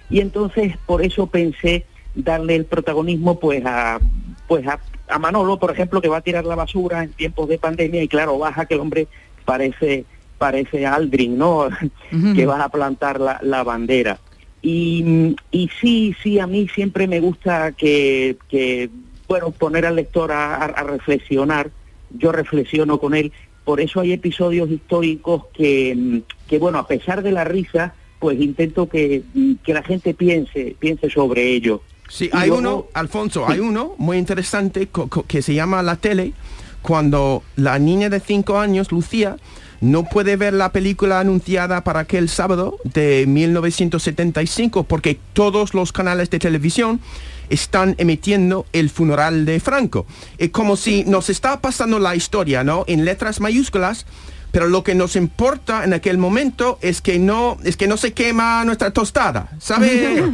Y 0.09 0.19
entonces 0.19 0.77
por 0.85 1.03
eso 1.03 1.27
pensé 1.27 1.85
darle 2.15 2.55
el 2.55 2.65
protagonismo 2.65 3.39
pues 3.39 3.65
a 3.65 3.99
pues 4.47 4.67
a, 4.67 4.79
a 5.07 5.19
Manolo, 5.19 5.57
por 5.59 5.71
ejemplo, 5.71 6.01
que 6.01 6.09
va 6.09 6.17
a 6.17 6.21
tirar 6.21 6.45
la 6.45 6.55
basura 6.55 7.03
en 7.03 7.11
tiempos 7.13 7.47
de 7.47 7.57
pandemia 7.57 8.03
y 8.03 8.09
claro, 8.09 8.37
baja 8.37 8.65
que 8.65 8.73
el 8.73 8.81
hombre 8.81 9.07
parece 9.45 10.05
parece 10.41 10.87
Aldrin, 10.87 11.37
¿no? 11.37 11.69
que 12.35 12.45
va 12.47 12.63
a 12.63 12.69
plantar 12.69 13.21
la, 13.21 13.39
la 13.43 13.63
bandera. 13.63 14.19
Y, 14.63 15.35
y 15.51 15.69
sí, 15.79 16.15
sí, 16.21 16.39
a 16.39 16.47
mí 16.47 16.67
siempre 16.67 17.07
me 17.07 17.19
gusta 17.19 17.71
que, 17.73 18.37
que 18.49 18.89
bueno, 19.27 19.51
poner 19.51 19.85
al 19.85 19.95
lector 19.95 20.31
a, 20.31 20.55
a- 20.55 20.65
a 20.65 20.83
reflexionar. 20.83 21.69
Yo 22.09 22.31
reflexiono 22.31 22.99
con 22.99 23.13
él. 23.13 23.31
Por 23.63 23.79
eso 23.81 23.99
hay 24.01 24.11
episodios 24.13 24.69
históricos 24.71 25.43
que, 25.53 26.21
que 26.47 26.57
bueno, 26.57 26.79
a 26.79 26.87
pesar 26.87 27.21
de 27.23 27.31
la 27.31 27.43
risa, 27.43 27.93
pues 28.19 28.39
intento 28.41 28.89
que, 28.89 29.21
que 29.63 29.73
la 29.73 29.83
gente 29.83 30.13
piense, 30.15 30.75
piense 30.79 31.09
sobre 31.09 31.47
ello. 31.53 31.81
Sí, 32.09 32.29
hay 32.33 32.49
luego- 32.49 32.59
uno, 32.59 32.85
Alfonso, 32.93 33.47
hay 33.47 33.59
uno 33.59 33.93
muy 33.97 34.17
interesante 34.17 34.89
que 35.27 35.41
se 35.41 35.53
llama 35.53 35.81
La 35.83 35.95
Tele, 35.95 36.33
cuando 36.81 37.43
la 37.55 37.79
niña 37.79 38.09
de 38.09 38.19
5 38.19 38.57
años, 38.57 38.91
Lucía, 38.91 39.37
no 39.81 40.03
puede 40.03 40.37
ver 40.37 40.53
la 40.53 40.71
película 40.71 41.19
anunciada 41.19 41.83
para 41.83 42.01
aquel 42.01 42.29
sábado 42.29 42.77
de 42.83 43.25
1975 43.27 44.83
porque 44.83 45.19
todos 45.33 45.73
los 45.73 45.91
canales 45.91 46.29
de 46.29 46.39
televisión 46.39 47.01
están 47.49 47.95
emitiendo 47.97 48.65
el 48.73 48.89
funeral 48.89 49.45
de 49.45 49.59
Franco. 49.59 50.05
Es 50.37 50.51
como 50.51 50.77
si 50.77 51.03
nos 51.03 51.29
está 51.29 51.59
pasando 51.59 51.99
la 51.99 52.15
historia, 52.15 52.63
¿no? 52.63 52.85
En 52.87 53.03
letras 53.03 53.41
mayúsculas, 53.41 54.05
pero 54.51 54.67
lo 54.67 54.83
que 54.83 54.95
nos 54.95 55.15
importa 55.15 55.83
en 55.83 55.93
aquel 55.93 56.17
momento 56.17 56.77
es 56.81 57.01
que 57.01 57.19
no, 57.19 57.57
es 57.63 57.75
que 57.75 57.87
no 57.87 57.97
se 57.97 58.13
quema 58.13 58.63
nuestra 58.63 58.91
tostada, 58.91 59.49
¿sabe? 59.59 60.23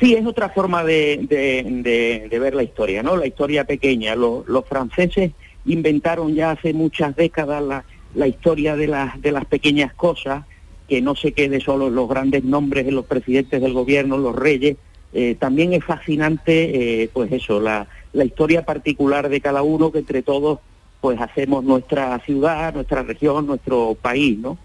Sí, 0.00 0.12
es 0.12 0.26
otra 0.26 0.50
forma 0.50 0.84
de, 0.84 2.28
ver 2.30 2.54
la 2.54 2.62
historia, 2.62 3.02
¿no? 3.02 3.16
La 3.16 3.26
historia 3.26 3.64
pequeña. 3.64 4.14
Los 4.14 4.66
franceses 4.68 5.30
inventaron 5.66 6.34
ya 6.34 6.52
hace 6.52 6.72
muchas 6.72 7.16
décadas 7.16 7.62
la, 7.62 7.84
la 8.14 8.26
historia 8.26 8.76
de 8.76 8.86
las, 8.86 9.20
de 9.20 9.32
las 9.32 9.44
pequeñas 9.44 9.92
cosas, 9.94 10.44
que 10.88 11.00
no 11.00 11.16
se 11.16 11.32
quede 11.32 11.60
solo 11.60 11.90
los 11.90 12.08
grandes 12.08 12.44
nombres 12.44 12.84
de 12.86 12.92
los 12.92 13.06
presidentes 13.06 13.60
del 13.60 13.72
gobierno, 13.72 14.18
los 14.18 14.36
reyes. 14.36 14.76
Eh, 15.12 15.36
también 15.38 15.72
es 15.72 15.84
fascinante, 15.84 17.02
eh, 17.02 17.10
pues 17.12 17.32
eso, 17.32 17.60
la, 17.60 17.86
la 18.12 18.24
historia 18.24 18.64
particular 18.64 19.28
de 19.28 19.40
cada 19.40 19.62
uno, 19.62 19.92
que 19.92 19.98
entre 19.98 20.22
todos 20.22 20.58
pues 21.00 21.20
hacemos 21.20 21.62
nuestra 21.64 22.18
ciudad, 22.20 22.74
nuestra 22.74 23.02
región, 23.02 23.46
nuestro 23.46 23.94
país, 24.00 24.38
¿no? 24.38 24.56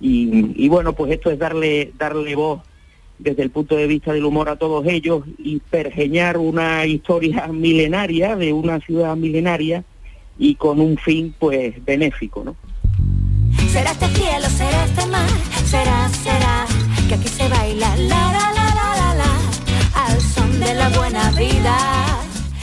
Y, 0.00 0.52
y 0.54 0.68
bueno, 0.68 0.92
pues 0.92 1.12
esto 1.12 1.30
es 1.30 1.38
darle, 1.38 1.92
darle 1.98 2.34
voz 2.34 2.60
desde 3.18 3.42
el 3.42 3.50
punto 3.50 3.74
de 3.74 3.86
vista 3.86 4.12
del 4.12 4.24
humor 4.24 4.48
a 4.48 4.56
todos 4.56 4.86
ellos 4.86 5.24
y 5.38 5.58
pergeñar 5.58 6.38
una 6.38 6.86
historia 6.86 7.46
milenaria 7.52 8.36
de 8.36 8.52
una 8.52 8.80
ciudad 8.80 9.16
milenaria 9.16 9.84
y 10.38 10.54
con 10.54 10.80
un 10.80 10.96
fin 10.98 11.34
pues 11.38 11.74
benéfico, 11.84 12.44
¿no? 12.44 12.56
Será 13.70 13.90
este 13.92 14.06
cielo, 14.08 14.48
será 14.48 14.84
este 14.84 15.06
mar, 15.06 15.28
será, 15.66 16.08
será, 16.08 16.66
que 17.08 17.14
aquí 17.14 17.28
se 17.28 17.48
baila 17.48 17.96
la 17.96 18.06
la 18.06 18.52
la 18.54 18.74
la 18.74 18.96
la 18.96 19.14
la, 19.14 20.04
al 20.06 20.20
son 20.20 20.58
de 20.60 20.74
la 20.74 20.88
buena 20.90 21.30
vida. 21.32 21.76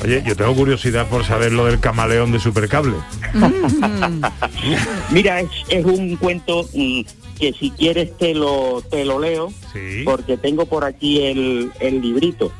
Oye, 0.03 0.23
yo 0.25 0.35
tengo 0.35 0.53
curiosidad 0.55 1.07
por 1.07 1.23
saber 1.25 1.51
lo 1.51 1.65
del 1.65 1.79
camaleón 1.79 2.31
de 2.31 2.39
Supercable. 2.39 2.95
Mira, 5.11 5.41
es, 5.41 5.49
es 5.69 5.85
un 5.85 6.15
cuento 6.17 6.67
mm, 6.73 7.01
que 7.39 7.53
si 7.53 7.71
quieres 7.71 8.15
te 8.17 8.33
lo, 8.33 8.81
te 8.89 9.05
lo 9.05 9.19
leo, 9.19 9.51
porque 10.03 10.37
tengo 10.37 10.65
por 10.65 10.83
aquí 10.85 11.21
el, 11.21 11.71
el 11.79 12.01
librito. 12.01 12.51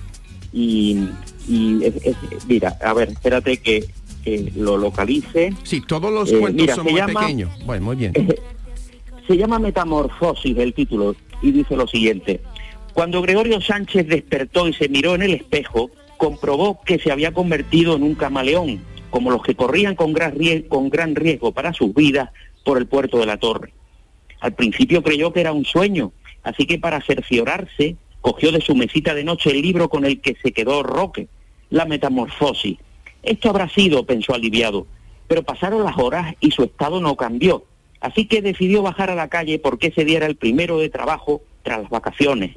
Y, 0.54 1.08
y 1.48 1.84
es- 1.84 1.96
es- 2.06 2.16
mira, 2.48 2.78
a 2.84 2.94
ver, 2.94 3.10
espérate 3.10 3.58
que, 3.58 3.86
que 4.26 4.52
lo 4.56 4.76
localice. 4.78 5.54
Sí, 5.64 5.82
todos 5.82 6.12
los 6.12 6.32
Eh, 6.32 6.40
cuentos 6.40 6.62
mira, 6.64 6.76
son 6.76 6.84
muy 6.86 6.96
llama- 6.96 7.22
pequeños. 7.22 7.52
Bueno, 7.66 7.86
muy 7.86 7.96
bien. 7.96 8.12
Se 9.28 9.38
llama 9.38 9.58
Metamorfosis 9.60 10.58
el 10.58 10.74
título 10.74 11.16
y 11.42 11.52
dice 11.52 11.76
lo 11.78 11.88
siguiente. 11.88 12.42
Cuando 12.94 13.22
Gregorio 13.22 13.60
Sánchez 13.62 14.08
despertó 14.08 14.68
y 14.68 14.74
se 14.74 14.88
miró 14.90 15.16
en 15.16 15.22
el 15.24 15.34
espejo, 15.34 15.90
comprobó 16.18 16.82
que 16.86 17.00
se 17.00 17.12
había 17.12 17.34
convertido 17.34 17.96
en 17.96 18.04
un 18.04 18.16
camaleón, 18.16 18.82
como 19.10 19.32
los 19.32 19.42
que 19.44 19.56
corrían 19.56 19.96
con 19.96 20.14
gran, 20.14 20.36
rie- 20.36 20.68
con 20.68 20.90
gran 20.90 21.16
riesgo 21.16 21.52
para 21.52 21.74
sus 21.74 21.94
vidas 21.94 22.30
por 22.64 22.78
el 22.78 22.88
puerto 22.88 23.18
de 23.20 23.26
la 23.26 23.38
torre. 23.38 23.74
Al 24.42 24.54
principio 24.54 25.02
creyó 25.04 25.34
que 25.34 25.42
era 25.42 25.54
un 25.54 25.66
sueño, 25.66 26.12
así 26.44 26.66
que 26.66 26.78
para 26.80 27.02
cerciorarse, 27.02 27.96
cogió 28.22 28.52
de 28.52 28.62
su 28.62 28.76
mesita 28.76 29.14
de 29.14 29.24
noche 29.24 29.52
el 29.52 29.62
libro 29.62 29.90
con 29.90 30.06
el 30.06 30.22
que 30.22 30.36
se 30.42 30.52
quedó 30.52 30.84
Roque, 30.84 31.28
La 31.70 31.86
Metamorfosis. 31.86 32.78
Esto 33.26 33.50
habrá 33.50 33.68
sido, 33.68 34.06
pensó 34.06 34.36
aliviado, 34.36 34.86
pero 35.28 35.42
pasaron 35.42 35.84
las 35.84 35.98
horas 35.98 36.36
y 36.40 36.52
su 36.52 36.64
estado 36.64 37.02
no 37.02 37.16
cambió. 37.16 37.66
Así 38.00 38.28
que 38.28 38.44
decidió 38.44 38.84
bajar 38.84 39.10
a 39.10 39.16
la 39.16 39.30
calle 39.30 39.58
porque 39.58 39.88
ese 39.88 40.06
día 40.06 40.18
era 40.18 40.28
el 40.28 40.36
primero 40.36 40.78
de 40.78 40.90
trabajo 40.90 41.42
tras 41.64 41.82
las 41.82 41.90
vacaciones. 41.90 42.56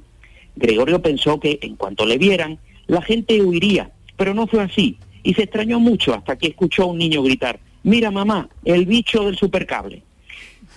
Gregorio 0.56 1.00
pensó 1.00 1.40
que 1.40 1.58
en 1.62 1.76
cuanto 1.76 2.04
le 2.04 2.18
vieran, 2.18 2.58
la 2.86 3.00
gente 3.00 3.40
huiría, 3.40 3.92
pero 4.18 4.34
no 4.34 4.46
fue 4.46 4.62
así. 4.62 4.98
Y 5.22 5.32
se 5.34 5.44
extrañó 5.44 5.80
mucho 5.80 6.12
hasta 6.12 6.36
que 6.36 6.48
escuchó 6.48 6.82
a 6.82 6.86
un 6.86 6.98
niño 6.98 7.22
gritar, 7.22 7.60
mira 7.82 8.10
mamá, 8.10 8.50
el 8.64 8.84
bicho 8.84 9.24
del 9.24 9.36
supercable. 9.38 10.02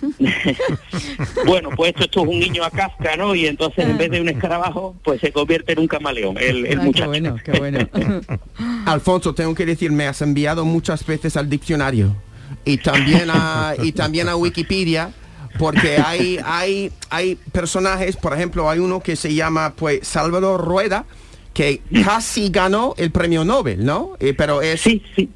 bueno, 1.46 1.70
pues 1.76 1.90
esto, 1.90 2.04
esto 2.04 2.22
es 2.22 2.28
un 2.28 2.38
niño 2.38 2.64
a 2.64 2.70
Kafka, 2.70 3.16
¿no? 3.16 3.34
Y 3.34 3.46
entonces 3.46 3.84
en 3.84 3.96
vez 3.98 4.10
de 4.10 4.20
un 4.20 4.28
escarabajo, 4.28 4.96
pues 5.04 5.20
se 5.20 5.32
convierte 5.32 5.72
en 5.72 5.80
un 5.80 5.88
camaleón, 5.88 6.36
el, 6.38 6.66
el 6.66 6.80
muchacho. 6.80 7.12
Alfonso, 8.86 9.34
tengo 9.34 9.54
que 9.54 9.66
decir, 9.66 9.92
me 9.92 10.06
has 10.06 10.22
enviado 10.22 10.64
muchas 10.64 11.06
veces 11.06 11.36
al 11.36 11.48
diccionario 11.48 12.16
y 12.64 12.78
también 12.78 13.28
a, 13.30 13.74
y 13.82 13.92
también 13.92 14.28
a 14.28 14.36
Wikipedia 14.36 15.12
porque 15.58 15.98
hay, 15.98 16.38
hay, 16.44 16.90
hay 17.10 17.36
personajes, 17.52 18.16
por 18.16 18.32
ejemplo, 18.34 18.68
hay 18.70 18.78
uno 18.78 19.00
que 19.00 19.16
se 19.16 19.34
llama 19.34 19.74
pues 19.76 20.06
Salvador 20.06 20.64
Rueda, 20.64 21.04
que 21.52 21.82
casi 22.04 22.48
ganó 22.48 22.94
el 22.96 23.10
premio 23.10 23.44
Nobel, 23.44 23.84
¿no? 23.84 24.12
Eh, 24.18 24.34
pero 24.34 24.62
es... 24.62 24.80
Sí, 24.80 25.02
sí. 25.14 25.28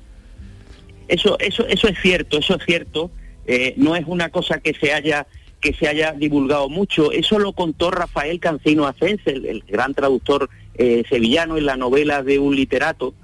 Eso, 1.08 1.38
eso, 1.38 1.66
eso 1.68 1.88
es 1.88 1.98
cierto, 2.00 2.38
eso 2.38 2.56
es 2.56 2.64
cierto. 2.64 3.10
Eh, 3.46 3.74
no 3.76 3.96
es 3.96 4.04
una 4.06 4.30
cosa 4.30 4.60
que 4.60 4.74
se 4.74 4.92
haya 4.92 5.26
que 5.60 5.72
se 5.72 5.88
haya 5.88 6.12
divulgado 6.12 6.68
mucho. 6.68 7.12
Eso 7.12 7.38
lo 7.38 7.52
contó 7.52 7.90
Rafael 7.90 8.38
Cancino 8.38 8.86
Ascense, 8.86 9.30
el, 9.30 9.46
el 9.46 9.64
gran 9.66 9.94
traductor 9.94 10.48
eh, 10.78 11.04
sevillano 11.08 11.56
en 11.56 11.66
la 11.66 11.76
novela 11.76 12.22
de 12.22 12.38
un 12.38 12.54
literato, 12.54 13.14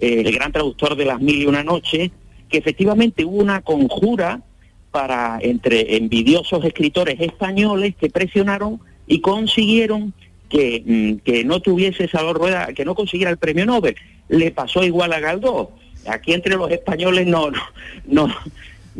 eh, 0.00 0.22
el 0.24 0.32
gran 0.32 0.52
traductor 0.52 0.96
de 0.96 1.04
Las 1.04 1.20
Mil 1.20 1.42
y 1.42 1.46
Una 1.46 1.64
Noches, 1.64 2.10
que 2.48 2.58
efectivamente 2.58 3.24
hubo 3.24 3.38
una 3.38 3.62
conjura 3.62 4.42
para 4.90 5.38
entre 5.42 5.96
envidiosos 5.96 6.64
escritores 6.64 7.20
españoles 7.20 7.94
que 8.00 8.10
presionaron 8.10 8.80
y 9.06 9.20
consiguieron 9.20 10.14
que, 10.48 10.82
mm, 10.84 11.24
que 11.24 11.44
no 11.44 11.60
tuviese 11.60 12.08
Salvador 12.08 12.38
Rueda, 12.38 12.72
que 12.72 12.84
no 12.84 12.94
consiguiera 12.94 13.30
el 13.30 13.38
premio 13.38 13.66
Nobel. 13.66 13.96
Le 14.28 14.50
pasó 14.52 14.84
igual 14.84 15.12
a 15.12 15.20
Galdós. 15.20 15.68
Aquí 16.06 16.32
entre 16.32 16.56
los 16.56 16.70
españoles 16.70 17.26
no, 17.26 17.50
no, 18.06 18.28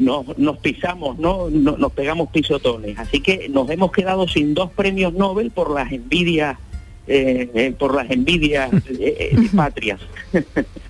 no- 0.01 0.25
nos 0.37 0.59
pisamos, 0.59 1.19
¿no? 1.19 1.49
No- 1.51 1.77
nos 1.77 1.93
pegamos 1.93 2.29
pisotones. 2.31 2.99
Así 2.99 3.21
que 3.21 3.49
nos 3.49 3.69
hemos 3.71 3.93
quedado 3.93 4.27
sin 4.27 4.55
dos 4.55 4.71
premios 4.73 5.13
Nobel 5.13 5.51
por 5.51 5.71
las 5.71 5.93
envidias, 5.93 6.59
eh, 7.07 7.51
eh, 7.55 7.75
por 7.79 7.95
las 7.95 8.11
envidias 8.11 8.73
eh, 8.89 9.31
eh, 9.33 9.49
patrias. 9.55 10.01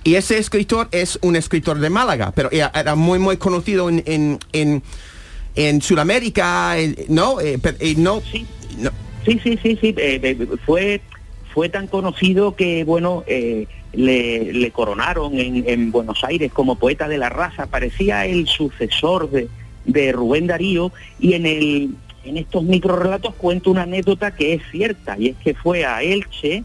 Y 0.03 0.15
ese 0.15 0.39
escritor 0.39 0.89
es 0.93 1.19
un 1.21 1.37
escritor 1.37 1.79
de 1.79 1.91
Málaga, 1.91 2.33
pero 2.35 2.49
era, 2.51 2.95
muy, 2.95 3.19
muy 3.19 3.37
conocido 3.37 3.91
en, 3.91 4.03
en, 4.07 4.39
en, 4.55 4.83
en 5.55 5.83
Sudamérica, 5.83 6.75
¿no? 7.09 7.37
Pero, 7.61 7.77
eh, 7.81 7.95
no, 7.99 8.23
no. 8.79 8.91
Sí, 9.27 9.39
sí, 9.43 9.59
sí, 9.63 9.79
sí. 9.79 9.95
fue, 10.65 11.03
fue 11.53 11.69
tan 11.69 11.87
conocido 11.87 12.57
que, 12.57 12.85
bueno, 12.85 13.25
le, 13.93 14.53
le 14.53 14.71
coronaron 14.71 15.39
en, 15.39 15.65
en 15.69 15.91
Buenos 15.91 16.23
Aires 16.25 16.53
como 16.53 16.77
poeta 16.77 17.09
de 17.09 17.19
la 17.19 17.29
raza. 17.29 17.67
Parecía 17.67 18.25
el 18.27 18.47
sucesor 18.47 19.31
de, 19.31 19.49
de 19.85 20.13
Rubén 20.13 20.47
Darío 20.47 20.93
y 21.19 21.35
en, 21.35 21.47
el, 21.47 21.91
en 22.25 22.37
estos 22.37 22.63
microrelatos 22.63 23.35
cuento 23.35 23.71
una 23.71 23.83
anécdota 23.83 24.35
que 24.35 24.55
es 24.55 24.63
cierta 24.71 25.17
y 25.19 25.29
es 25.29 25.37
que 25.39 25.55
fue 25.55 25.85
a 25.85 26.03
Elche, 26.03 26.65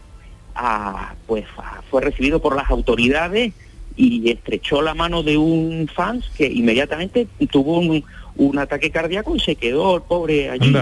a, 0.54 1.14
pues 1.26 1.44
a- 1.58 1.82
fue 1.90 2.02
recibido 2.02 2.40
por 2.40 2.54
las 2.56 2.70
autoridades 2.70 3.52
y 3.96 4.30
estrechó 4.30 4.82
la 4.82 4.94
mano 4.94 5.22
de 5.22 5.36
un 5.38 5.88
fans 5.92 6.30
que 6.36 6.46
inmediatamente 6.46 7.26
tuvo 7.50 7.78
un, 7.78 8.04
un 8.36 8.58
ataque 8.58 8.90
cardíaco 8.90 9.34
y 9.34 9.40
se 9.40 9.54
quedó 9.56 9.96
el 9.96 10.02
pobre 10.02 10.50
allí. 10.50 10.74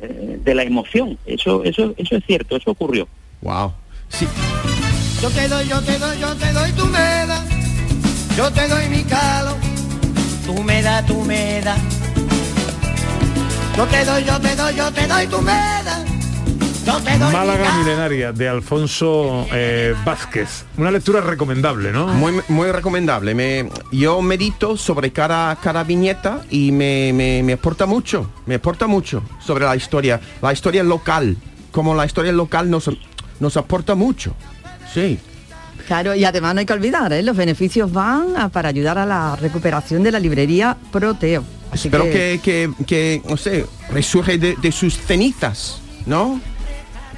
Eh, 0.00 0.38
de 0.44 0.54
la 0.54 0.62
emoción. 0.62 1.18
Eso, 1.26 1.64
eso, 1.64 1.92
eso 1.96 2.16
es 2.16 2.24
cierto, 2.24 2.54
eso 2.54 2.70
ocurrió. 2.70 3.08
Wow. 3.42 3.72
Sí. 4.10 4.28
Yo 5.20 5.30
te 5.30 5.48
doy, 5.48 5.68
yo 5.68 5.80
te 5.82 5.98
doy, 5.98 6.18
yo 6.18 6.36
te 6.36 6.52
doy 6.52 6.72
tu 6.72 6.86
meda. 6.86 7.44
Yo 8.36 8.50
te 8.52 8.68
doy 8.68 8.88
mi 8.88 9.02
calo. 9.04 9.56
Tú 10.46 10.62
me 10.62 10.82
das, 10.82 11.06
tú 11.06 11.22
me 11.22 11.60
das. 11.60 11.78
Yo 13.76 13.84
te 13.86 14.04
doy, 14.04 14.24
yo 14.24 14.40
te 14.40 14.56
doy, 14.56 14.74
yo 14.74 14.92
te 14.92 15.06
doy 15.06 15.26
te 17.04 17.18
doy 17.18 17.26
mi 17.26 17.32
Málaga 17.32 17.78
milenaria 17.78 18.32
de 18.32 18.48
Alfonso 18.48 19.46
eh, 19.52 19.94
Vázquez. 20.04 20.64
Una 20.78 20.90
lectura 20.90 21.20
recomendable, 21.20 21.92
¿no? 21.92 22.06
Muy, 22.08 22.40
muy 22.48 22.72
recomendable. 22.72 23.34
Me, 23.34 23.68
yo 23.92 24.22
medito 24.22 24.76
sobre 24.76 25.12
cada, 25.12 25.54
cada 25.56 25.84
viñeta 25.84 26.42
y 26.50 26.72
me, 26.72 27.12
me, 27.12 27.42
me 27.42 27.54
aporta 27.54 27.84
mucho, 27.84 28.30
me 28.46 28.54
aporta 28.54 28.86
mucho 28.86 29.22
sobre 29.44 29.66
la 29.66 29.76
historia, 29.76 30.18
la 30.40 30.52
historia 30.52 30.82
local, 30.82 31.36
como 31.72 31.94
la 31.94 32.06
historia 32.06 32.32
local 32.32 32.70
nos, 32.70 32.90
nos 33.38 33.56
aporta 33.56 33.94
mucho. 33.94 34.34
Sí. 35.06 35.18
Claro, 35.86 36.14
y 36.14 36.24
además 36.24 36.54
no 36.54 36.60
hay 36.60 36.66
que 36.66 36.72
olvidar, 36.72 37.12
¿eh? 37.12 37.22
los 37.22 37.36
beneficios 37.36 37.90
van 37.92 38.36
a- 38.36 38.48
para 38.48 38.68
ayudar 38.68 38.98
a 38.98 39.06
la 39.06 39.36
recuperación 39.36 40.02
de 40.02 40.10
la 40.12 40.18
librería 40.18 40.76
Proteo. 40.90 41.44
Así 41.70 41.88
Espero 41.88 42.04
que, 42.04 42.40
que, 42.42 42.70
que, 42.86 43.22
no 43.28 43.36
sé, 43.36 43.64
resurge 43.90 44.38
de, 44.38 44.56
de 44.56 44.72
sus 44.72 44.94
cenizas, 44.98 45.80
¿no? 46.06 46.40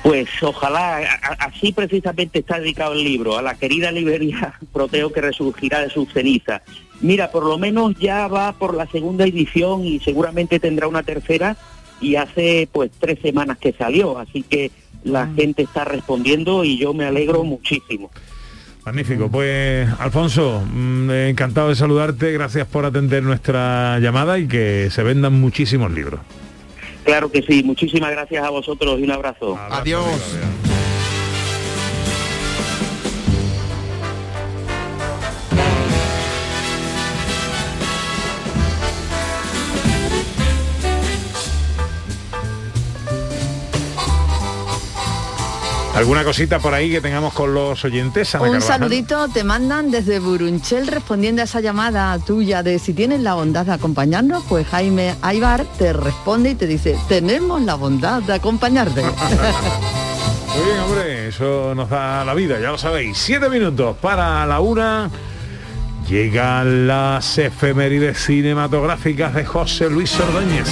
Pues 0.02 0.28
ojalá, 0.42 0.98
así 1.40 1.72
precisamente 1.72 2.38
está 2.40 2.58
dedicado 2.58 2.92
el 2.92 3.02
libro, 3.04 3.36
a 3.36 3.42
la 3.42 3.54
querida 3.54 3.90
librería 3.92 4.54
Proteo 4.72 5.12
que 5.12 5.20
resurgirá 5.20 5.80
de 5.80 5.90
sus 5.90 6.12
cenizas. 6.12 6.62
Mira, 7.00 7.30
por 7.30 7.44
lo 7.46 7.58
menos 7.58 7.94
ya 7.98 8.28
va 8.28 8.52
por 8.52 8.74
la 8.74 8.86
segunda 8.86 9.24
edición 9.24 9.84
y 9.86 10.00
seguramente 10.00 10.60
tendrá 10.60 10.86
una 10.86 11.02
tercera 11.02 11.56
y 12.00 12.16
hace 12.16 12.68
pues 12.72 12.90
tres 12.98 13.18
semanas 13.20 13.58
que 13.58 13.72
salió, 13.72 14.18
así 14.18 14.42
que 14.42 14.70
la 15.04 15.28
gente 15.28 15.62
está 15.62 15.84
respondiendo 15.84 16.64
y 16.64 16.78
yo 16.78 16.94
me 16.94 17.04
alegro 17.04 17.44
muchísimo. 17.44 18.10
Magnífico. 18.84 19.30
Pues, 19.30 19.88
Alfonso, 19.98 20.62
mm, 20.72 21.10
encantado 21.10 21.68
de 21.68 21.74
saludarte. 21.74 22.32
Gracias 22.32 22.66
por 22.66 22.84
atender 22.84 23.22
nuestra 23.22 23.98
llamada 23.98 24.38
y 24.38 24.48
que 24.48 24.88
se 24.90 25.02
vendan 25.02 25.38
muchísimos 25.38 25.90
libros. 25.90 26.20
Claro 27.04 27.30
que 27.30 27.42
sí, 27.42 27.62
muchísimas 27.62 28.10
gracias 28.10 28.44
a 28.44 28.50
vosotros 28.50 28.98
y 29.00 29.04
un 29.04 29.10
abrazo. 29.10 29.58
Adiós. 29.70 30.06
¿Alguna 46.00 46.24
cosita 46.24 46.58
por 46.60 46.72
ahí 46.72 46.90
que 46.90 47.02
tengamos 47.02 47.34
con 47.34 47.52
los 47.52 47.84
oyentes? 47.84 48.34
Ana 48.34 48.44
Un 48.44 48.52
Carvajal? 48.52 48.78
saludito 48.80 49.28
te 49.28 49.44
mandan 49.44 49.90
desde 49.90 50.18
Burunchel 50.18 50.86
respondiendo 50.86 51.42
a 51.42 51.44
esa 51.44 51.60
llamada 51.60 52.18
tuya 52.18 52.62
de 52.62 52.78
si 52.78 52.94
tienes 52.94 53.20
la 53.20 53.34
bondad 53.34 53.66
de 53.66 53.72
acompañarnos, 53.74 54.42
pues 54.48 54.66
Jaime 54.68 55.14
Aybar 55.20 55.66
te 55.76 55.92
responde 55.92 56.52
y 56.52 56.54
te 56.54 56.66
dice, 56.66 56.96
tenemos 57.06 57.60
la 57.60 57.74
bondad 57.74 58.22
de 58.22 58.32
acompañarte. 58.32 59.02
Muy 60.54 60.64
bien, 60.64 60.80
hombre, 60.80 61.28
eso 61.28 61.74
nos 61.74 61.90
da 61.90 62.24
la 62.24 62.32
vida, 62.32 62.58
ya 62.58 62.70
lo 62.70 62.78
sabéis. 62.78 63.18
Siete 63.18 63.50
minutos 63.50 63.94
para 64.00 64.46
la 64.46 64.58
una. 64.60 65.10
Llegan 66.08 66.86
las 66.86 67.36
efemérides 67.36 68.24
cinematográficas 68.24 69.34
de 69.34 69.44
José 69.44 69.90
Luis 69.90 70.18
Ordóñez. 70.18 70.66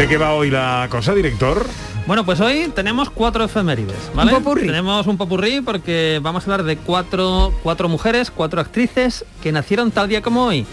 ¿De 0.00 0.08
qué 0.08 0.16
va 0.16 0.32
hoy 0.32 0.48
la 0.48 0.88
cosa, 0.90 1.14
director? 1.14 1.66
Bueno, 2.06 2.24
pues 2.24 2.40
hoy 2.40 2.72
tenemos 2.74 3.10
cuatro 3.10 3.44
efemérides, 3.44 4.10
¿vale? 4.14 4.32
Un 4.32 4.42
popurrí. 4.42 4.66
Tenemos 4.66 5.06
un 5.06 5.18
popurrí 5.18 5.60
porque 5.60 6.20
vamos 6.22 6.42
a 6.42 6.44
hablar 6.46 6.62
de 6.62 6.78
cuatro, 6.78 7.52
cuatro 7.62 7.86
mujeres, 7.86 8.30
cuatro 8.30 8.62
actrices 8.62 9.26
que 9.42 9.52
nacieron 9.52 9.90
tal 9.90 10.08
día 10.08 10.22
como 10.22 10.46
hoy. 10.46 10.64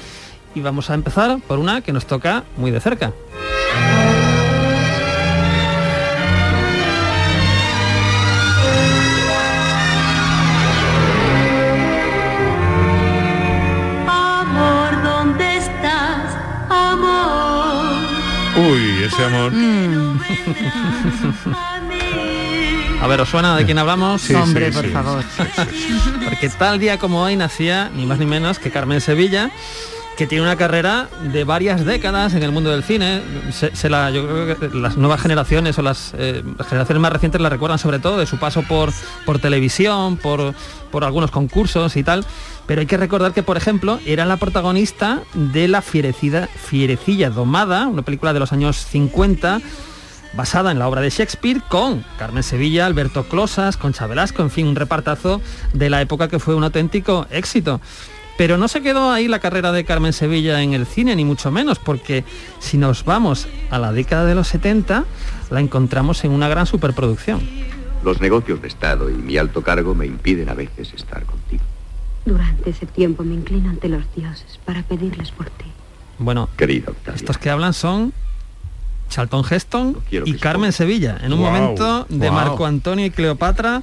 Y 0.55 0.61
vamos 0.61 0.89
a 0.89 0.93
empezar 0.93 1.39
por 1.45 1.59
una 1.59 1.81
que 1.81 1.91
nos 1.91 2.05
toca 2.05 2.45
muy 2.55 2.71
de 2.71 2.79
cerca. 2.79 3.11
Ese 19.07 19.23
amor. 19.23 19.51
Mm. 19.53 20.19
A 23.01 23.07
ver, 23.07 23.21
¿os 23.21 23.29
suena 23.29 23.55
de 23.55 23.65
quién 23.65 23.77
hablamos? 23.77 24.21
Sí, 24.21 24.33
Hombre, 24.33 24.67
sí, 24.67 24.73
por 24.73 24.85
sí, 24.85 24.91
favor. 24.91 25.23
Porque 26.25 26.49
tal 26.49 26.79
día 26.79 26.97
como 26.97 27.21
hoy 27.21 27.35
nacía 27.35 27.89
ni 27.93 28.05
más 28.05 28.17
ni 28.17 28.25
menos 28.25 28.57
que 28.59 28.71
Carmen 28.71 29.01
Sevilla, 29.01 29.51
que 30.17 30.25
tiene 30.25 30.43
una 30.43 30.55
carrera 30.55 31.07
de 31.31 31.43
varias 31.43 31.85
décadas 31.85 32.33
en 32.33 32.41
el 32.41 32.51
mundo 32.51 32.71
del 32.71 32.83
cine. 32.83 33.21
Se, 33.51 33.69
yo 33.87 34.27
creo 34.27 34.59
que 34.59 34.75
las 34.75 34.97
nuevas 34.97 35.21
generaciones 35.21 35.77
o 35.77 35.83
las, 35.83 36.13
eh, 36.17 36.43
generaciones 36.67 37.01
más 37.01 37.13
recientes 37.13 37.39
la 37.39 37.49
recuerdan 37.49 37.77
sobre 37.77 37.99
todo 37.99 38.17
de 38.17 38.25
su 38.25 38.37
paso 38.39 38.63
por, 38.63 38.91
por 39.27 39.37
televisión, 39.37 40.17
por, 40.17 40.55
por 40.91 41.03
algunos 41.03 41.29
concursos 41.29 41.95
y 41.95 42.03
tal. 42.03 42.25
Pero 42.65 42.81
hay 42.81 42.87
que 42.87 42.97
recordar 42.97 43.33
que, 43.33 43.43
por 43.43 43.57
ejemplo, 43.57 43.99
era 44.07 44.25
la 44.25 44.37
protagonista 44.37 45.21
de 45.35 45.67
La 45.67 45.83
Fierecilla 45.83 47.29
Domada, 47.29 47.87
una 47.87 48.01
película 48.01 48.33
de 48.33 48.39
los 48.39 48.51
años 48.51 48.77
50, 48.77 49.61
basada 50.33 50.71
en 50.71 50.79
la 50.79 50.87
obra 50.87 51.01
de 51.01 51.11
Shakespeare, 51.11 51.61
con 51.69 52.03
Carmen 52.17 52.41
Sevilla, 52.41 52.87
Alberto 52.87 53.25
Closas, 53.25 53.77
Concha 53.77 54.07
Velasco, 54.07 54.41
en 54.41 54.49
fin, 54.49 54.67
un 54.67 54.75
repartazo 54.75 55.41
de 55.73 55.91
la 55.91 56.01
época 56.01 56.27
que 56.27 56.39
fue 56.39 56.55
un 56.55 56.63
auténtico 56.63 57.27
éxito. 57.29 57.79
Pero 58.37 58.57
no 58.57 58.67
se 58.67 58.81
quedó 58.81 59.11
ahí 59.11 59.27
la 59.27 59.39
carrera 59.39 59.71
de 59.71 59.83
Carmen 59.83 60.13
Sevilla 60.13 60.61
en 60.61 60.73
el 60.73 60.85
cine, 60.85 61.15
ni 61.15 61.25
mucho 61.25 61.51
menos, 61.51 61.79
porque 61.79 62.23
si 62.59 62.77
nos 62.77 63.03
vamos 63.03 63.47
a 63.71 63.79
la 63.79 63.91
década 63.91 64.25
de 64.25 64.35
los 64.35 64.47
70, 64.47 65.05
la 65.49 65.59
encontramos 65.59 66.23
en 66.23 66.31
una 66.31 66.47
gran 66.47 66.67
superproducción. 66.67 67.41
Los 68.03 68.21
negocios 68.21 68.61
de 68.61 68.67
Estado 68.67 69.09
y 69.09 69.13
mi 69.13 69.37
alto 69.37 69.63
cargo 69.63 69.95
me 69.95 70.05
impiden 70.05 70.49
a 70.49 70.53
veces 70.53 70.93
estar 70.93 71.23
contigo. 71.25 71.63
Durante 72.25 72.69
ese 72.69 72.85
tiempo 72.85 73.23
me 73.23 73.33
inclino 73.33 73.69
ante 73.69 73.89
los 73.89 74.03
dioses 74.15 74.59
para 74.65 74.83
pedirles 74.83 75.31
por 75.31 75.49
ti. 75.49 75.65
Bueno, 76.19 76.49
Querida 76.57 76.91
Octavia. 76.91 77.15
estos 77.15 77.37
que 77.37 77.49
hablan 77.49 77.73
son 77.73 78.13
Charlton 79.09 79.43
Heston 79.49 79.97
y 80.11 80.33
Carmen 80.33 80.73
Sevilla, 80.73 81.17
en 81.21 81.33
un 81.33 81.39
momento 81.39 82.05
de. 82.09 82.29
Marco 82.29 82.65
Antonio 82.65 83.05
y 83.05 83.09
Cleopatra, 83.09 83.81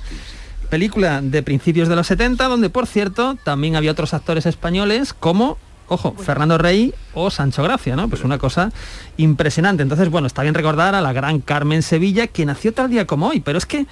película 0.70 1.20
de 1.20 1.42
principios 1.42 1.88
de 1.88 1.96
los 1.96 2.06
70, 2.06 2.48
donde 2.48 2.70
por 2.70 2.86
cierto 2.86 3.36
también 3.44 3.76
había 3.76 3.92
otros 3.92 4.14
actores 4.14 4.46
españoles 4.46 5.14
como, 5.14 5.58
ojo, 5.88 6.14
Fernando 6.18 6.58
Rey 6.58 6.94
o 7.14 7.30
Sancho 7.30 7.62
Gracia, 7.62 7.96
¿no? 7.96 8.08
Pues 8.08 8.24
una 8.24 8.38
cosa 8.38 8.72
impresionante. 9.16 9.82
Entonces, 9.82 10.10
bueno, 10.10 10.26
está 10.26 10.42
bien 10.42 10.54
recordar 10.54 10.94
a 10.94 11.00
la 11.00 11.12
gran 11.12 11.40
Carmen 11.40 11.82
Sevilla, 11.82 12.26
que 12.26 12.46
nació 12.46 12.72
tal 12.72 12.90
día 12.90 13.06
como 13.06 13.28
hoy, 13.28 13.40
pero 13.40 13.58
es 13.58 13.66
que 13.66 13.86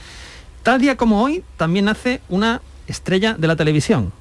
tal 0.62 0.80
día 0.80 0.96
como 0.96 1.22
hoy 1.22 1.44
también 1.56 1.86
nace 1.86 2.20
una 2.28 2.60
estrella 2.86 3.34
de 3.38 3.46
la 3.48 3.56
televisión. 3.56 4.12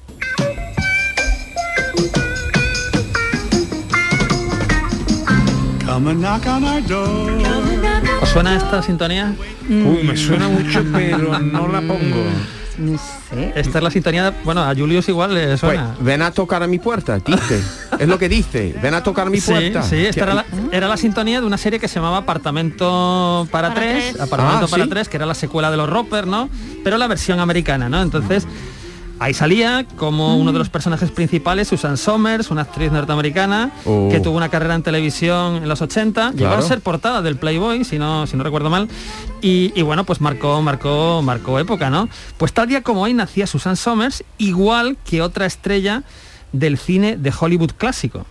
¿Os 8.22 8.28
suena 8.30 8.56
esta 8.56 8.82
sintonía? 8.82 9.34
Uy, 9.68 10.02
me 10.04 10.16
suena 10.16 10.48
mucho, 10.48 10.84
pero 10.92 11.38
no 11.38 11.68
la 11.68 11.80
pongo. 11.80 12.24
No 12.78 12.98
sé. 12.98 13.52
Esta 13.54 13.78
es 13.78 13.84
la 13.84 13.90
sintonía, 13.90 14.32
bueno, 14.44 14.62
a 14.62 14.74
Julius 14.74 15.06
igual 15.10 15.34
le 15.34 15.46
Pues, 15.48 15.60
suena. 15.60 15.94
ven 16.00 16.22
a 16.22 16.30
tocar 16.30 16.62
a 16.62 16.66
mi 16.66 16.78
puerta, 16.78 17.18
dice. 17.18 17.62
es 17.98 18.08
lo 18.08 18.18
que 18.18 18.30
dice. 18.30 18.74
Ven 18.82 18.94
a 18.94 19.02
tocar 19.02 19.26
a 19.26 19.30
mi 19.30 19.40
Sí, 19.40 19.50
puerta. 19.50 19.82
sí, 19.82 19.96
esta 20.06 20.24
era 20.24 20.34
la, 20.34 20.44
era 20.72 20.88
la 20.88 20.96
sintonía 20.96 21.40
de 21.42 21.46
una 21.46 21.58
serie 21.58 21.78
que 21.78 21.86
se 21.86 21.96
llamaba 21.96 22.16
Apartamento 22.18 23.46
para, 23.50 23.68
Para 23.68 23.80
tres, 23.80 24.12
tres. 24.12 24.20
Apartamento 24.22 24.64
Ah, 24.66 24.68
para 24.68 24.84
¿sí? 24.84 24.90
tres, 24.90 25.08
que 25.10 25.16
era 25.18 25.26
la 25.26 25.34
secuela 25.34 25.70
de 25.70 25.76
los 25.76 25.88
Roper, 25.88 26.26
¿no? 26.26 26.48
Pero 26.82 26.96
la 26.98 27.06
versión 27.08 27.40
americana, 27.40 27.88
¿no? 27.90 28.00
Entonces, 28.00 28.46
ahí 29.22 29.34
salía 29.34 29.86
como 29.96 30.36
uno 30.36 30.52
de 30.52 30.58
los 30.58 30.68
personajes 30.68 31.10
principales, 31.12 31.68
Susan 31.68 31.96
Somers, 31.96 32.50
una 32.50 32.62
actriz 32.62 32.90
norteamericana, 32.90 33.70
Oh. 33.84 34.08
que 34.10 34.18
tuvo 34.20 34.36
una 34.36 34.48
carrera 34.48 34.74
en 34.74 34.82
televisión 34.82 35.56
en 35.56 35.68
los 35.68 35.80
80, 35.80 36.32
llegó 36.32 36.52
a 36.52 36.62
ser 36.62 36.80
portada 36.80 37.22
del 37.22 37.36
Playboy, 37.36 37.84
si 37.84 37.98
no, 37.98 38.26
si 38.26 38.36
no 38.36 38.42
recuerdo 38.42 38.68
mal, 38.70 38.88
y, 39.40 39.72
y 39.74 39.82
bueno, 39.82 40.04
pues 40.04 40.20
marcó, 40.20 40.60
marcó, 40.60 41.22
marcó 41.22 41.58
época, 41.58 41.88
¿no? 41.88 42.08
Pues 42.36 42.52
tal 42.52 42.68
día 42.68 42.82
como 42.82 43.02
hoy 43.02 43.14
nacía 43.14 43.46
Susan 43.46 43.76
Somers, 43.76 44.24
igual 44.38 44.96
que 45.04 45.22
otra 45.22 45.46
estrella 45.46 46.02
del 46.52 46.76
cine 46.76 47.16
de 47.16 47.32
Hollywood 47.38 47.70
clásico. 47.78 48.26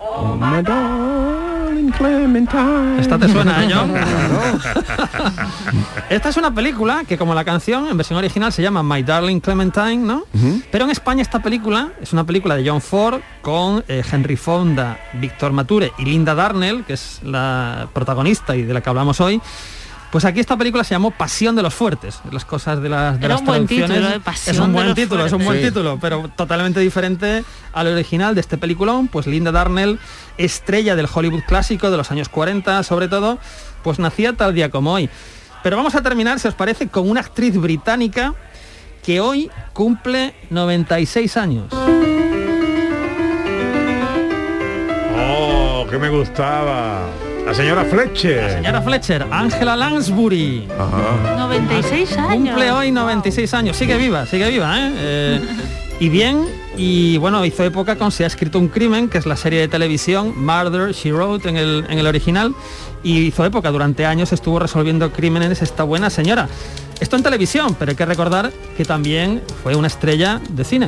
Oh, 0.00 0.34
my 0.36 0.62
darling 0.62 1.07
Clementine. 1.92 3.00
Esta 3.00 3.18
te 3.18 3.28
suena, 3.28 3.64
¿eh, 3.64 3.68
John? 3.72 3.94
Esta 6.10 6.28
es 6.28 6.36
una 6.36 6.54
película 6.54 7.04
que 7.06 7.18
como 7.18 7.34
la 7.34 7.44
canción 7.44 7.88
en 7.88 7.96
versión 7.96 8.18
original 8.18 8.52
se 8.52 8.62
llama 8.62 8.82
My 8.82 9.02
Darling 9.02 9.40
Clementine, 9.40 9.98
¿no? 9.98 10.24
Pero 10.70 10.84
en 10.84 10.90
España 10.90 11.22
esta 11.22 11.40
película 11.40 11.90
es 12.00 12.12
una 12.12 12.24
película 12.24 12.56
de 12.56 12.68
John 12.68 12.80
Ford 12.80 13.20
con 13.42 13.84
eh, 13.88 14.02
Henry 14.10 14.36
Fonda, 14.36 14.98
Víctor 15.14 15.52
Mature 15.52 15.92
y 15.98 16.04
Linda 16.04 16.34
Darnell, 16.34 16.84
que 16.84 16.94
es 16.94 17.20
la 17.22 17.88
protagonista 17.92 18.56
y 18.56 18.62
de 18.62 18.74
la 18.74 18.80
que 18.80 18.88
hablamos 18.88 19.20
hoy. 19.20 19.40
Pues 20.10 20.24
aquí 20.24 20.40
esta 20.40 20.56
película 20.56 20.84
se 20.84 20.94
llamó 20.94 21.10
Pasión 21.10 21.54
de 21.54 21.62
los 21.62 21.74
Fuertes, 21.74 22.20
las 22.32 22.46
cosas 22.46 22.80
de 22.80 22.88
las, 22.88 23.18
de 23.20 23.26
Era 23.26 23.34
las 23.34 23.40
un 23.40 23.46
buen 23.46 23.66
traducciones. 23.66 23.98
título, 23.98 24.16
¿eh? 24.16 24.20
Pasión 24.20 24.54
es 24.56 24.60
un 24.60 24.66
de 24.68 24.72
buen 24.72 24.86
los 24.86 24.94
título, 24.94 25.26
es 25.26 25.32
un 25.32 25.44
buen. 25.44 25.58
Sí. 25.58 25.64
título, 25.66 25.98
pero 26.00 26.28
totalmente 26.34 26.80
diferente 26.80 27.44
al 27.74 27.88
original 27.88 28.34
de 28.34 28.40
este 28.40 28.56
peliculón. 28.56 29.08
Pues 29.08 29.26
Linda 29.26 29.52
Darnell, 29.52 29.98
estrella 30.38 30.96
del 30.96 31.08
Hollywood 31.12 31.42
clásico 31.46 31.90
de 31.90 31.98
los 31.98 32.10
años 32.10 32.30
40 32.30 32.82
sobre 32.84 33.08
todo, 33.08 33.38
pues 33.82 33.98
nacía 33.98 34.32
tal 34.32 34.54
día 34.54 34.70
como 34.70 34.92
hoy. 34.94 35.10
Pero 35.62 35.76
vamos 35.76 35.94
a 35.94 36.02
terminar, 36.02 36.40
si 36.40 36.48
os 36.48 36.54
parece, 36.54 36.88
con 36.88 37.10
una 37.10 37.20
actriz 37.20 37.56
británica 37.58 38.34
que 39.04 39.20
hoy 39.20 39.50
cumple 39.74 40.34
96 40.48 41.36
años. 41.36 41.66
Oh, 45.18 45.86
que 45.90 45.98
me 45.98 46.08
gustaba. 46.08 47.02
La 47.48 47.54
señora 47.54 47.82
Fletcher. 47.82 48.50
Señora 48.50 48.82
Fletcher, 48.82 49.26
Angela 49.30 49.74
Lansbury. 49.74 50.68
96 51.38 52.18
años. 52.18 52.50
Cumple 52.50 52.70
hoy 52.70 52.90
96 52.90 53.54
años, 53.54 53.74
sigue 53.74 53.96
viva, 53.96 54.26
sigue 54.26 54.50
viva, 54.50 54.78
¿eh? 54.78 54.92
Eh, 54.94 55.40
y 55.98 56.10
bien, 56.10 56.44
y 56.76 57.16
bueno, 57.16 57.42
hizo 57.46 57.64
época 57.64 57.96
con 57.96 58.12
Se 58.12 58.24
ha 58.24 58.26
escrito 58.26 58.58
un 58.58 58.68
crimen, 58.68 59.08
que 59.08 59.16
es 59.16 59.24
la 59.24 59.34
serie 59.34 59.60
de 59.60 59.68
televisión, 59.68 60.34
Murder, 60.36 60.92
She 60.92 61.10
Wrote 61.10 61.48
en 61.48 61.56
el, 61.56 61.86
en 61.88 61.98
el 61.98 62.06
original, 62.06 62.54
y 63.02 63.20
hizo 63.20 63.46
época, 63.46 63.70
durante 63.70 64.04
años 64.04 64.30
estuvo 64.34 64.58
resolviendo 64.58 65.10
crímenes 65.10 65.62
esta 65.62 65.84
buena 65.84 66.10
señora. 66.10 66.50
Esto 67.00 67.16
en 67.16 67.22
televisión, 67.22 67.74
pero 67.78 67.92
hay 67.92 67.96
que 67.96 68.04
recordar 68.04 68.52
que 68.76 68.84
también 68.84 69.40
fue 69.62 69.74
una 69.74 69.86
estrella 69.86 70.38
de 70.50 70.64
cine. 70.64 70.86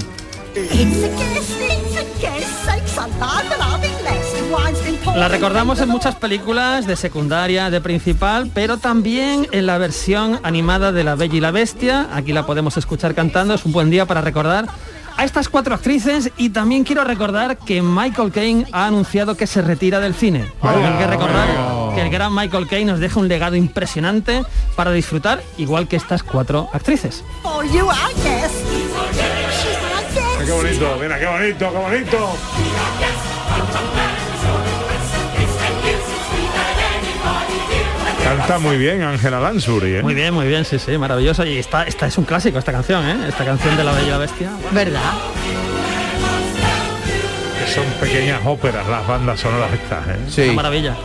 La 5.07 5.29
recordamos 5.29 5.81
en 5.81 5.89
muchas 5.89 6.15
películas 6.15 6.87
de 6.87 6.97
secundaria, 6.97 7.71
de 7.71 7.81
principal, 7.81 8.51
pero 8.55 8.79
también 8.79 9.47
en 9.53 9.67
la 9.67 9.79
versión 9.79 10.41
animada 10.43 10.93
de 10.93 11.05
La 11.05 11.15
Bella 11.15 11.37
y 11.37 11.41
la 11.41 11.51
Bestia. 11.51 12.09
Aquí 12.13 12.33
la 12.33 12.47
podemos 12.47 12.77
escuchar 12.77 13.15
cantando, 13.15 13.55
es 13.55 13.65
un 13.65 13.73
buen 13.73 13.91
día 13.91 14.07
para 14.07 14.21
recordar 14.21 14.67
a 15.17 15.25
estas 15.25 15.49
cuatro 15.49 15.75
actrices 15.75 16.31
y 16.39 16.51
también 16.51 16.85
quiero 16.85 17.05
recordar 17.05 17.59
que 17.59 17.83
Michael 17.83 18.33
Caine 18.33 18.67
ha 18.73 18.87
anunciado 18.87 19.37
que 19.37 19.47
se 19.47 19.61
retira 19.61 20.01
del 20.01 20.15
cine. 20.15 20.51
Hay 20.63 20.99
que 20.99 21.07
recordar 21.07 21.49
que 21.95 22.01
el 22.03 22.11
gran 22.11 22.35
Michael 22.35 22.67
Caine 22.69 22.93
nos 22.93 23.01
deja 23.01 23.21
un 23.21 23.29
legado 23.29 23.57
impresionante 23.57 24.43
para 24.77 24.93
disfrutar, 24.93 25.43
igual 25.59 25.89
que 25.89 25.97
estas 25.97 26.23
cuatro 26.23 26.71
actrices. 26.73 27.23
You. 27.73 27.87
Qué 30.45 30.53
bonito, 30.53 30.99
mira, 31.01 31.19
qué 31.19 31.27
bonito, 31.27 31.71
qué 31.71 31.79
bonito. 31.79 32.37
Canta 38.37 38.61
muy 38.61 38.77
bien 38.77 39.03
Ángela 39.03 39.41
Lansbury, 39.41 39.97
¿eh? 39.97 40.03
Muy 40.03 40.15
bien, 40.15 40.33
muy 40.33 40.47
bien, 40.47 40.65
sí, 40.65 40.79
sí, 40.79 40.97
maravilloso. 40.97 41.45
Y 41.45 41.59
esta, 41.59 41.83
esta 41.83 42.07
es 42.07 42.17
un 42.17 42.25
clásico, 42.25 42.61
esta 42.61 42.71
canción, 42.71 43.05
¿eh? 43.05 43.29
Esta 43.29 43.45
canción 43.45 43.77
de 43.77 43.83
La 43.83 43.91
Bella 43.91 44.07
y 44.07 44.11
la 44.11 44.19
Bestia. 44.19 44.51
¿Verdad? 44.71 45.01
Que 47.59 47.73
son 47.73 47.85
pequeñas 48.01 48.41
óperas 48.45 48.87
las 48.87 49.05
bandas 49.05 49.41
sonoras 49.41 49.73
estas, 49.73 50.07
¿eh? 50.07 50.19
Sí. 50.29 50.43
Una 50.43 50.53
maravilla. 50.53 50.97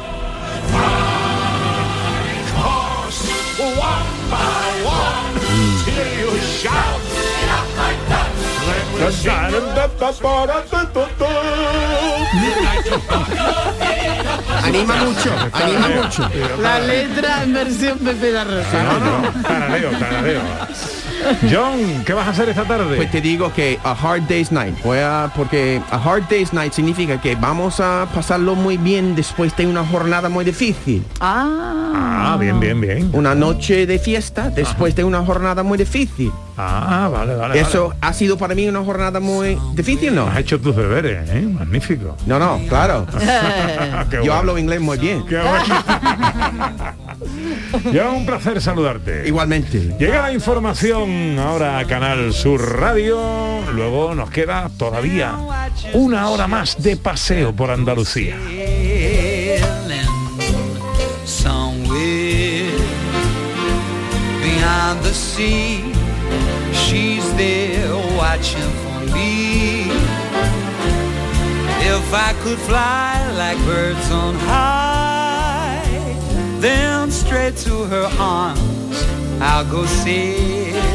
Anima 14.64 14.96
mucho, 14.96 15.32
anima 15.54 15.88
mucho. 15.90 16.30
La 16.62 16.80
letra 16.80 17.44
en 17.44 17.54
versión 17.54 18.00
Pepe 18.00 18.32
la 18.32 18.44
Rosa. 18.44 18.84
No, 18.84 19.00
no, 19.00 19.42
tarareo, 19.44 19.92
tarareo. 19.92 20.42
John, 21.52 22.04
¿qué 22.06 22.14
vas 22.14 22.28
a 22.28 22.32
hacer 22.32 22.50
esta 22.50 22.64
tarde? 22.64 22.96
Pues 22.96 23.12
te 23.12 23.22
digo 23.22 23.52
que 23.54 23.80
a 23.84 23.92
hard 23.92 24.24
day's 24.24 24.52
night, 24.52 24.76
voy 24.84 25.00
a, 25.00 25.32
porque 25.36 25.82
a 25.90 25.98
hard 25.98 26.24
day's 26.30 26.54
night 26.54 26.74
significa 26.74 27.20
que 27.20 27.36
vamos 27.36 27.80
a 27.80 28.08
pasarlo 28.14 28.56
muy 28.56 28.78
bien 28.78 29.16
después 29.16 29.56
de 29.56 29.68
una 29.68 29.86
jornada 29.86 30.30
muy 30.30 30.46
difícil. 30.46 31.04
Ah. 31.20 32.34
Ah, 32.34 32.38
bien, 32.40 32.60
bien, 32.60 32.82
bien. 32.82 33.10
Una 33.14 33.36
noche 33.36 33.86
de 33.86 34.00
fiesta 34.00 34.50
después 34.50 34.96
de 34.96 35.04
una 35.04 35.24
jornada 35.24 35.64
muy 35.64 35.78
difícil. 35.78 36.32
Ah, 36.58 37.10
vale, 37.12 37.36
vale. 37.36 37.60
Eso 37.60 37.94
ha 38.00 38.14
sido 38.14 38.38
para 38.38 38.56
mí 38.56 38.68
una 38.68 38.84
jornada 38.84 39.20
muy 39.20 39.58
difícil, 39.74 40.16
¿no? 40.16 40.28
Has 40.28 40.40
hecho 40.40 40.60
tus 40.60 40.76
deberes, 40.76 41.30
¿eh? 41.30 41.42
Magnífico. 41.42 42.16
No, 42.26 42.40
no, 42.40 42.62
claro. 42.68 43.06
Yo 44.12 44.20
bueno. 44.20 44.34
hablo 44.34 44.58
inglés 44.58 44.80
muy 44.80 44.98
bien. 44.98 45.26
Qué 45.26 45.38
bueno. 45.38 45.76
John, 47.94 48.16
un 48.16 48.26
placer 48.26 48.62
saludarte. 48.62 49.28
Igualmente. 49.28 49.96
Llega 50.00 50.22
la 50.24 50.32
información 50.32 51.15
ahora 51.40 51.80
a 51.80 51.86
Canal 51.86 52.34
Sur 52.34 52.80
Radio. 52.80 53.62
Luego 53.74 54.16
nos 54.16 54.30
queda 54.30 54.70
todavía 54.78 55.36
una 55.94 56.30
hora 56.30 56.48
más 56.48 56.82
de 56.82 56.98
paseo 56.98 57.54
por 57.54 57.72
Andalucía. 57.72 58.38
If 71.88 72.14
I 72.14 72.34
could 72.44 72.58
fly 72.60 73.32
like 73.38 73.58
birds 73.66 74.12
on 74.12 74.36
high, 74.36 75.84
then 76.60 77.12
straight 77.12 77.56
to 77.58 77.86
her 77.86 78.10
arms 78.20 78.76
I'll 79.40 79.66
go 79.66 79.86
sailing. 79.86 80.95